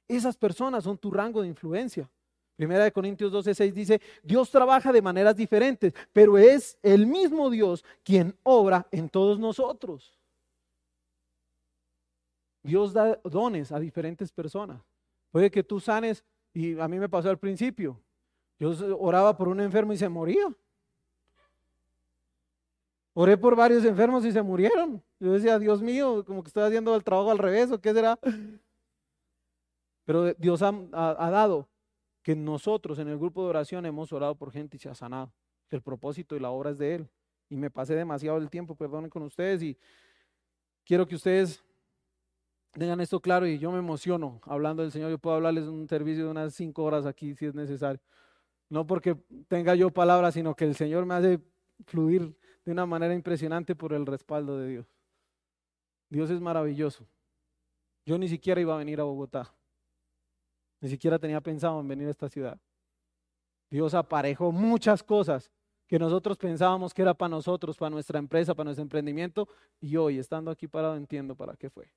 Esas 0.09 0.37
personas 0.37 0.85
son 0.85 0.97
tu 0.97 1.11
rango 1.11 1.43
de 1.43 1.49
influencia. 1.49 2.09
Primera 2.57 2.85
de 2.85 2.93
Corintios 2.93 3.33
12:6 3.33 3.73
dice, 3.73 4.01
Dios 4.23 4.51
trabaja 4.51 4.93
de 4.93 5.03
maneras 5.03 5.37
diferentes, 5.37 5.95
pero 6.13 6.39
es 6.39 6.79
el 6.83 7.07
mismo 7.07 7.51
Dios 7.51 7.85
quien 8.03 8.37
obra 8.43 8.87
en 8.91 9.09
todos 9.09 9.39
nosotros. 9.39 10.19
Dios 12.63 12.93
da 12.93 13.19
dones 13.25 13.73
a 13.73 13.79
diferentes 13.79 14.33
personas. 14.33 14.90
Puede 15.31 15.51
que 15.51 15.63
tú 15.63 15.81
sanes, 15.81 16.25
y 16.53 16.79
a 16.79 16.89
mí 16.89 16.99
me 16.99 17.09
pasó 17.09 17.31
al 17.31 17.39
principio, 17.39 18.01
yo 18.59 18.73
oraba 18.99 19.37
por 19.37 19.49
un 19.49 19.61
enfermo 19.61 19.93
y 19.93 19.97
se 19.97 20.09
moría. 20.09 20.47
Oré 23.15 23.37
por 23.37 23.57
varios 23.57 23.85
enfermos 23.85 24.25
y 24.25 24.33
se 24.33 24.43
murieron. 24.43 25.03
Yo 25.19 25.33
decía, 25.33 25.59
Dios 25.59 25.83
mío, 25.83 26.25
como 26.25 26.43
que 26.43 26.49
estoy 26.49 26.65
haciendo 26.65 26.95
el 26.95 27.03
trabajo 27.03 27.31
al 27.31 27.39
revés, 27.39 27.71
¿o 27.71 27.81
qué 27.81 27.93
será? 27.93 28.19
Pero 30.05 30.35
Dios 30.35 30.63
ha, 30.63 30.73
dado 31.31 31.69
que 32.23 32.37
nosotros 32.37 32.99
en 32.99 33.09
el 33.09 33.17
grupo 33.19 33.43
de 33.43 33.51
oración 33.51 33.87
hemos 33.87 34.13
orado 34.13 34.35
por 34.35 34.53
gente 34.53 34.77
y 34.77 34.81
se 34.81 34.89
ha 34.89 34.95
sanado. 34.95 35.33
El 35.71 35.83
propósito 35.83 36.37
y 36.37 36.41
la 36.41 36.51
obra 36.51 36.71
es 36.71 36.79
de 36.79 36.97
Él. 36.97 37.09
Y 37.49 37.57
me 37.57 37.71
pasé 37.71 37.95
demasiado 37.95 38.39
el 38.39 38.51
tiempo, 38.51 38.75
perdonen 38.75 39.09
con 39.09 39.23
ustedes, 39.23 39.63
y 39.63 39.79
quiero 40.85 41.07
que 41.07 41.15
ustedes 41.15 41.65
tengan 42.73 43.01
esto 43.01 43.21
claro 43.21 43.47
y 43.47 43.59
yo 43.59 43.71
me 43.73 43.79
emociono 43.79 44.41
hablando 44.45 44.83
del 44.83 44.93
Señor. 44.93 45.11
Yo 45.11 45.19
puedo 45.19 45.37
hablarles 45.37 45.65
un 45.65 45.89
servicio 45.89 46.25
de 46.25 46.31
unas 46.31 46.55
cinco 46.55 46.85
horas 46.85 47.07
aquí 47.07 47.35
si 47.35 47.47
es 47.47 47.55
necesario. 47.55 48.01
No 48.69 48.87
porque 48.87 49.17
tenga 49.49 49.75
yo 49.75 49.91
palabras, 49.91 50.35
sino 50.35 50.55
que 50.55 50.65
el 50.65 50.77
Señor 50.77 51.05
me 51.05 51.15
hace 51.15 51.41
fluir 51.87 52.37
de 52.65 52.73
una 52.73 52.87
manera 52.87 53.15
impresionante 53.15 53.75
por 53.75 53.93
el 53.93 54.07
respaldo 54.07 54.59
de 54.59 54.69
Dios. 54.69 54.87
Dios 56.09 56.31
es 56.31 56.41
maravilloso. 56.41 57.07
Yo 58.05 58.19
ni 58.19 58.29
siquiera 58.29 58.61
iba 58.61 58.75
a 58.75 58.79
venir 58.79 59.01
a 59.01 59.05
Bogotá. 59.05 59.53
Ni 60.81 60.89
siquiera 60.89 61.19
tenía 61.19 61.41
pensado 61.41 61.81
en 61.81 61.89
venir 61.89 62.09
a 62.09 62.11
esta 62.11 62.29
ciudad. 62.29 62.59
Dios 63.71 63.95
aparejó 63.95 64.51
muchas 64.51 65.03
cosas 65.03 65.51
que 65.87 65.99
nosotros 65.99 66.39
pensábamos 66.39 66.95
que 66.95 67.03
era 67.03 67.15
para 67.15 67.29
nosotros, 67.29 67.77
para 67.77 67.91
nuestra 67.91 68.19
empresa, 68.19 68.55
para 68.55 68.67
nuestro 68.67 68.83
emprendimiento, 68.83 69.49
y 69.81 69.97
hoy, 69.97 70.19
estando 70.19 70.51
aquí 70.51 70.69
parado, 70.69 70.97
entiendo 70.97 71.35
para 71.35 71.57
qué 71.57 71.69
fue. 71.69 71.93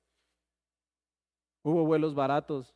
Hubo 1.64 1.84
vuelos 1.86 2.14
baratos, 2.14 2.72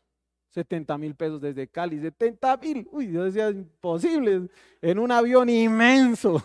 70 0.48 0.96
mil 0.96 1.14
pesos 1.14 1.40
desde 1.40 1.68
Cali, 1.68 2.00
70 2.00 2.56
mil, 2.56 2.88
uy, 2.90 3.06
Dios 3.06 3.26
decía, 3.26 3.50
imposible, 3.50 4.48
en 4.80 4.98
un 4.98 5.12
avión 5.12 5.48
inmenso. 5.50 6.42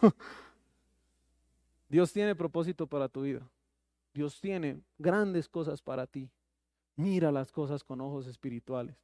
Dios 1.87 2.11
tiene 2.11 2.35
propósito 2.35 2.85
para 2.85 3.07
tu 3.07 3.21
vida. 3.21 3.49
Dios 4.13 4.41
tiene 4.41 4.81
grandes 4.97 5.47
cosas 5.47 5.81
para 5.81 6.05
ti. 6.05 6.29
Mira 6.97 7.31
las 7.31 7.51
cosas 7.51 7.83
con 7.83 8.01
ojos 8.01 8.27
espirituales. 8.27 8.95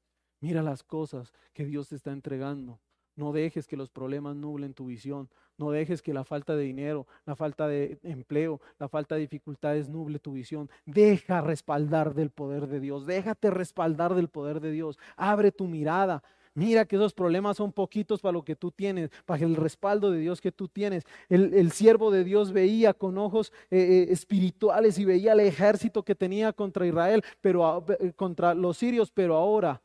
Mira 0.42 0.62
las 0.62 0.84
cosas 0.84 1.34
que 1.54 1.66
Dios 1.66 1.88
te 1.90 1.96
está 1.96 2.12
entregando. 2.12 2.78
No 3.20 3.34
dejes 3.34 3.68
que 3.68 3.76
los 3.76 3.90
problemas 3.90 4.38
nublen 4.38 4.74
tu 4.74 4.86
visión. 4.86 5.30
No 5.58 5.72
dejes 5.72 6.02
que 6.02 6.14
la 6.14 6.24
falta 6.24 6.56
de 6.56 6.64
dinero, 6.64 7.06
la 7.26 7.36
falta 7.36 7.68
de 7.68 8.00
empleo, 8.04 8.62
la 8.80 8.88
falta 8.88 9.16
de 9.16 9.22
dificultades 9.22 9.90
nuble 9.90 10.18
tu 10.18 10.32
visión. 10.32 10.70
Deja 10.86 11.42
respaldar 11.42 12.14
del 12.14 12.30
poder 12.30 12.68
de 12.68 12.80
Dios. 12.80 13.06
Déjate 13.06 13.52
respaldar 13.52 14.16
del 14.16 14.30
poder 14.30 14.62
de 14.62 14.72
Dios. 14.72 14.98
Abre 15.18 15.52
tu 15.52 15.68
mirada. 15.68 16.24
Mira 16.54 16.86
que 16.86 16.96
esos 16.96 17.14
problemas 17.14 17.58
son 17.58 17.74
poquitos 17.74 18.22
para 18.22 18.32
lo 18.32 18.44
que 18.44 18.56
tú 18.56 18.72
tienes, 18.72 19.10
para 19.26 19.44
el 19.44 19.58
respaldo 19.58 20.12
de 20.12 20.20
Dios 20.20 20.40
que 20.40 20.54
tú 20.54 20.70
tienes. 20.70 21.04
El, 21.28 21.72
siervo 21.72 22.12
de 22.12 22.24
Dios 22.24 22.54
veía 22.54 22.94
con 22.94 23.18
ojos 23.18 23.52
eh, 23.70 23.80
eh, 23.80 24.14
espirituales 24.14 24.98
y 24.98 25.04
veía 25.04 25.34
el 25.34 25.42
ejército 25.42 26.04
que 26.04 26.16
tenía 26.16 26.54
contra 26.54 26.88
Israel, 26.88 27.22
pero 27.42 27.86
eh, 28.00 28.14
contra 28.16 28.54
los 28.54 28.78
sirios, 28.78 29.12
pero 29.12 29.36
ahora 29.36 29.82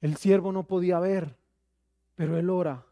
el 0.00 0.16
siervo 0.16 0.52
no 0.52 0.62
podía 0.62 1.00
ver, 1.00 1.34
pero 2.18 2.36
él 2.36 2.50
ora 2.50 2.84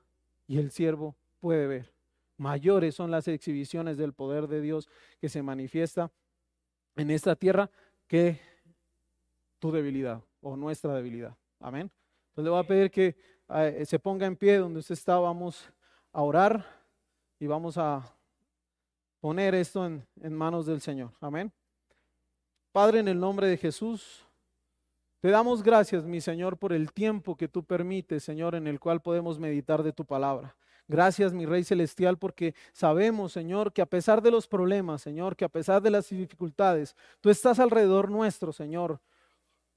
y 0.46 0.58
el 0.58 0.70
siervo 0.70 1.16
puede 1.40 1.66
ver. 1.66 1.92
Mayores 2.36 2.94
son 2.94 3.10
las 3.10 3.26
exhibiciones 3.26 3.96
del 3.96 4.12
poder 4.12 4.46
de 4.46 4.60
Dios 4.60 4.88
que 5.20 5.28
se 5.28 5.42
manifiesta 5.42 6.12
en 6.94 7.10
esta 7.10 7.34
tierra 7.34 7.68
que 8.06 8.40
tu 9.58 9.72
debilidad 9.72 10.22
o 10.40 10.56
nuestra 10.56 10.94
debilidad. 10.94 11.36
Amén. 11.58 11.90
Entonces 12.28 12.44
le 12.44 12.50
voy 12.50 12.60
a 12.60 12.66
pedir 12.68 12.90
que 12.92 13.16
eh, 13.48 13.82
se 13.84 13.98
ponga 13.98 14.26
en 14.26 14.36
pie 14.36 14.58
donde 14.58 14.78
usted 14.78 14.92
está. 14.92 15.18
Vamos 15.18 15.68
a 16.12 16.22
orar 16.22 16.64
y 17.40 17.48
vamos 17.48 17.76
a 17.78 18.16
poner 19.18 19.56
esto 19.56 19.84
en, 19.84 20.06
en 20.20 20.34
manos 20.34 20.66
del 20.66 20.80
Señor. 20.80 21.10
Amén. 21.20 21.52
Padre, 22.70 23.00
en 23.00 23.08
el 23.08 23.18
nombre 23.18 23.48
de 23.48 23.56
Jesús. 23.56 24.24
Te 25.20 25.30
damos 25.30 25.62
gracias, 25.62 26.04
mi 26.04 26.20
Señor, 26.20 26.58
por 26.58 26.72
el 26.72 26.92
tiempo 26.92 27.36
que 27.36 27.48
tú 27.48 27.64
permites, 27.64 28.22
Señor, 28.22 28.54
en 28.54 28.66
el 28.66 28.78
cual 28.78 29.00
podemos 29.00 29.38
meditar 29.38 29.82
de 29.82 29.92
tu 29.92 30.04
palabra. 30.04 30.56
Gracias, 30.88 31.32
mi 31.32 31.46
Rey 31.46 31.64
Celestial, 31.64 32.18
porque 32.18 32.54
sabemos, 32.72 33.32
Señor, 33.32 33.72
que 33.72 33.82
a 33.82 33.86
pesar 33.86 34.22
de 34.22 34.30
los 34.30 34.46
problemas, 34.46 35.02
Señor, 35.02 35.34
que 35.34 35.44
a 35.44 35.48
pesar 35.48 35.82
de 35.82 35.90
las 35.90 36.08
dificultades, 36.10 36.94
tú 37.20 37.30
estás 37.30 37.58
alrededor 37.58 38.10
nuestro, 38.10 38.52
Señor 38.52 39.00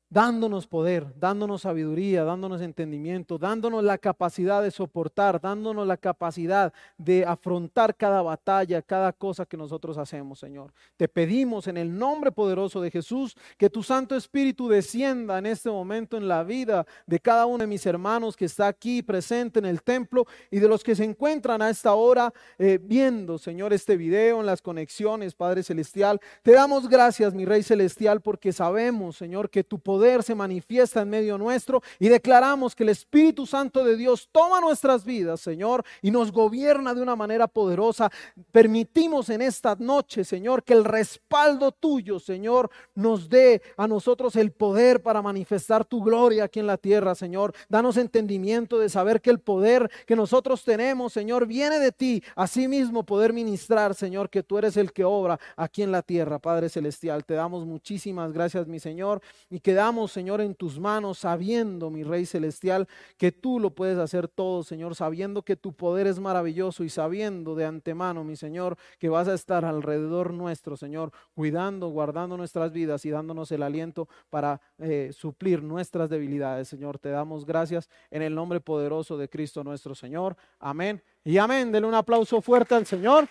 dándonos 0.10 0.66
poder, 0.66 1.05
dándonos 1.20 1.62
sabiduría, 1.62 2.24
dándonos 2.24 2.62
entendimiento, 2.62 3.38
dándonos 3.38 3.84
la 3.84 3.99
capacidad 3.99 4.64
de 4.64 4.72
soportar, 4.72 5.39
dándonos 5.39 5.86
la 5.86 5.97
capacidad 5.97 6.74
de 6.97 7.24
afrontar 7.26 7.95
cada 7.95 8.24
batalla, 8.24 8.82
cada 8.82 9.14
cosa 9.14 9.45
que 9.45 9.55
nosotros 9.55 9.97
hacemos, 9.97 10.39
Señor. 10.39 10.74
Te 10.97 11.07
pedimos 11.07 11.68
en 11.68 11.78
el 11.78 11.95
nombre 11.95 12.32
poderoso 12.32 12.82
de 12.82 12.89
Jesús 12.89 13.38
que 13.57 13.70
tu 13.70 13.84
Santo 13.84 14.16
Espíritu 14.16 14.68
descienda 14.68 15.38
en 15.38 15.45
este 15.45 15.70
momento 15.70 16.18
en 16.18 16.28
la 16.28 16.43
vida 16.43 16.88
de 17.05 17.20
cada 17.20 17.45
uno 17.45 17.60
de 17.60 17.68
mis 17.68 17.86
hermanos 17.86 18.36
que 18.36 18.45
está 18.45 18.68
aquí 18.68 19.03
presente 19.03 19.60
en 19.60 19.66
el 19.66 19.84
templo 19.84 20.26
y 20.49 20.60
de 20.60 20.68
los 20.68 20.84
que 20.84 20.95
se 20.95 21.03
encuentran 21.03 21.62
a 21.62 21.70
esta 21.70 21.93
hora 21.93 22.34
eh, 22.57 22.80
viendo, 22.82 23.38
Señor, 23.38 23.74
este 23.74 23.95
video 23.95 24.39
en 24.39 24.47
las 24.47 24.62
conexiones, 24.62 25.36
Padre 25.36 25.62
Celestial. 25.62 26.20
Te 26.41 26.53
damos 26.53 26.89
gracias, 26.89 27.36
mi 27.36 27.45
Rey 27.45 27.62
Celestial, 27.62 28.22
porque 28.22 28.51
sabemos, 28.51 29.16
Señor, 29.16 29.51
que 29.51 29.64
tu 29.64 29.78
poder 29.78 29.99
se 30.24 30.36
manifiesta 30.36 31.02
en 31.02 31.10
medio 31.10 31.38
nuestro 31.38 31.82
y 32.00 32.10
declaramos 32.10 32.76
que 32.76 32.84
el 32.84 32.89
Espíritu 32.89 33.45
Santo 33.45 33.84
de 33.84 33.95
Dios 33.95 34.30
toma 34.32 34.62
nuestras 34.62 35.04
vidas, 35.06 35.41
Señor, 35.41 35.84
y 36.02 36.12
nos 36.12 36.32
gobierna 36.32 36.93
de 36.93 37.02
una 37.02 37.16
manera 37.16 37.47
poderosa. 37.47 38.10
Permitimos 38.52 39.30
en 39.30 39.41
esta 39.41 39.76
noche, 39.76 40.24
Señor, 40.24 40.64
que 40.64 40.74
el 40.74 40.86
respaldo 40.86 41.72
tuyo, 41.72 42.20
Señor, 42.20 42.70
nos 42.95 43.30
dé 43.30 43.62
a 43.78 43.88
nosotros 43.88 44.36
el 44.36 44.52
poder 44.52 45.02
para 45.02 45.22
manifestar 45.22 45.86
tu 45.86 46.04
gloria 46.04 46.45
aquí 46.45 46.60
en 46.60 46.68
la 46.68 46.78
tierra, 46.78 47.16
Señor. 47.16 47.54
Danos 47.68 47.97
entendimiento 47.97 48.80
de 48.80 48.89
saber 48.89 49.22
que 49.22 49.30
el 49.30 49.39
poder 49.39 49.89
que 50.06 50.16
nosotros 50.16 50.64
tenemos, 50.64 51.14
Señor, 51.14 51.45
viene 51.45 51.80
de 51.80 51.91
ti. 51.91 52.24
Asimismo, 52.36 53.04
poder 53.04 53.34
ministrar, 53.34 53.93
Señor, 53.93 54.30
que 54.30 54.43
tú 54.43 54.58
eres 54.58 54.78
el 54.78 54.91
que 54.91 55.04
obra 55.04 55.39
aquí 55.56 55.84
en 55.84 55.91
la 55.91 56.02
tierra, 56.02 56.39
Padre 56.39 56.70
Celestial. 56.70 57.26
Te 57.26 57.34
damos 57.34 57.66
muchísimas 57.66 58.32
gracias, 58.32 58.68
mi 58.68 58.80
Señor, 58.80 59.22
y 59.50 59.60
Señor, 60.08 60.42
en 60.42 60.56
tus 60.56 60.80
manos, 60.80 61.20
sabiendo, 61.20 61.90
mi 61.90 62.04
Rey 62.04 62.26
Celestial, 62.26 62.88
que 63.18 63.32
tú 63.32 63.60
lo 63.60 63.72
puedes 63.72 63.98
hacer 63.98 64.28
todo, 64.28 64.64
Señor, 64.64 64.96
sabiendo 64.96 65.42
que 65.42 65.56
tu 65.56 65.74
poder 65.74 66.08
es 66.08 66.20
maravilloso 66.20 66.84
y 66.84 66.90
sabiendo 66.90 67.56
de 67.56 67.66
antemano, 67.66 68.24
mi 68.24 68.36
Señor, 68.36 68.78
que 69.00 69.10
vas 69.10 69.28
a 69.28 69.34
estar 69.34 69.66
alrededor 69.66 70.34
nuestro, 70.34 70.78
Señor, 70.78 71.12
cuidando, 71.34 71.90
guardando 71.90 72.38
nuestras 72.38 72.72
vidas 72.72 73.06
y 73.06 73.10
dándonos 73.10 73.52
el 73.52 73.64
aliento 73.64 74.08
para 74.30 74.62
eh, 74.78 75.12
suplir 75.14 75.64
nuestras 75.64 76.10
debilidades, 76.10 76.68
Señor. 76.68 77.00
Te 77.00 77.10
damos 77.10 77.46
gracias 77.46 77.90
en 78.12 78.22
el 78.22 78.36
nombre 78.36 78.60
poderoso 78.60 79.18
de 79.18 79.30
Cristo 79.30 79.64
nuestro 79.64 79.96
Señor. 79.96 80.36
Amén. 80.60 81.02
Y 81.24 81.38
amén. 81.38 81.72
Denle 81.72 81.88
un 81.88 81.96
aplauso 81.96 82.42
fuerte 82.42 82.76
al 82.76 82.86
Señor. 82.86 83.28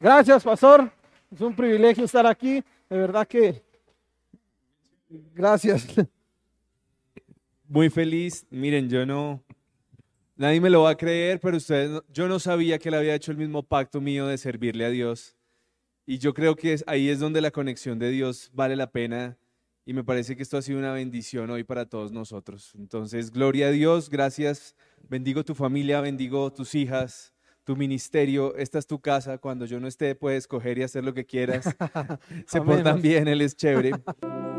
Gracias, 0.00 0.42
pastor. 0.42 0.90
Es 1.30 1.40
un 1.40 1.54
privilegio 1.54 2.04
estar 2.04 2.26
aquí. 2.26 2.62
De 2.88 2.98
verdad 2.98 3.26
que 3.26 3.62
Gracias. 5.34 5.86
Muy 7.68 7.88
feliz. 7.90 8.46
Miren, 8.50 8.88
yo 8.88 9.06
no, 9.06 9.42
nadie 10.36 10.60
me 10.60 10.70
lo 10.70 10.82
va 10.82 10.90
a 10.90 10.96
creer, 10.96 11.40
pero 11.40 11.56
ustedes, 11.56 12.02
yo 12.12 12.28
no 12.28 12.38
sabía 12.38 12.78
que 12.78 12.88
él 12.88 12.94
había 12.94 13.14
hecho 13.14 13.30
el 13.30 13.38
mismo 13.38 13.62
pacto 13.62 14.00
mío 14.00 14.26
de 14.26 14.38
servirle 14.38 14.84
a 14.84 14.90
Dios. 14.90 15.36
Y 16.04 16.18
yo 16.18 16.34
creo 16.34 16.56
que 16.56 16.76
ahí 16.86 17.08
es 17.08 17.20
donde 17.20 17.40
la 17.40 17.50
conexión 17.50 17.98
de 17.98 18.10
Dios 18.10 18.50
vale 18.52 18.76
la 18.76 18.90
pena. 18.90 19.38
Y 19.84 19.94
me 19.94 20.04
parece 20.04 20.36
que 20.36 20.42
esto 20.42 20.56
ha 20.56 20.62
sido 20.62 20.78
una 20.78 20.92
bendición 20.92 21.50
hoy 21.50 21.64
para 21.64 21.86
todos 21.86 22.12
nosotros. 22.12 22.72
Entonces, 22.76 23.30
gloria 23.30 23.68
a 23.68 23.70
Dios, 23.70 24.10
gracias. 24.10 24.76
Bendigo 25.08 25.44
tu 25.44 25.54
familia, 25.54 26.00
bendigo 26.00 26.52
tus 26.52 26.74
hijas, 26.74 27.34
tu 27.64 27.74
ministerio. 27.76 28.54
Esta 28.56 28.78
es 28.78 28.86
tu 28.86 29.00
casa. 29.00 29.38
Cuando 29.38 29.64
yo 29.66 29.80
no 29.80 29.88
esté, 29.88 30.14
puedes 30.14 30.46
coger 30.46 30.78
y 30.78 30.82
hacer 30.82 31.04
lo 31.04 31.14
que 31.14 31.24
quieras. 31.24 31.64
Se 32.46 32.60
portan 32.60 33.00
bien, 33.00 33.26
Él 33.26 33.40
es 33.40 33.56
chévere. 33.56 33.92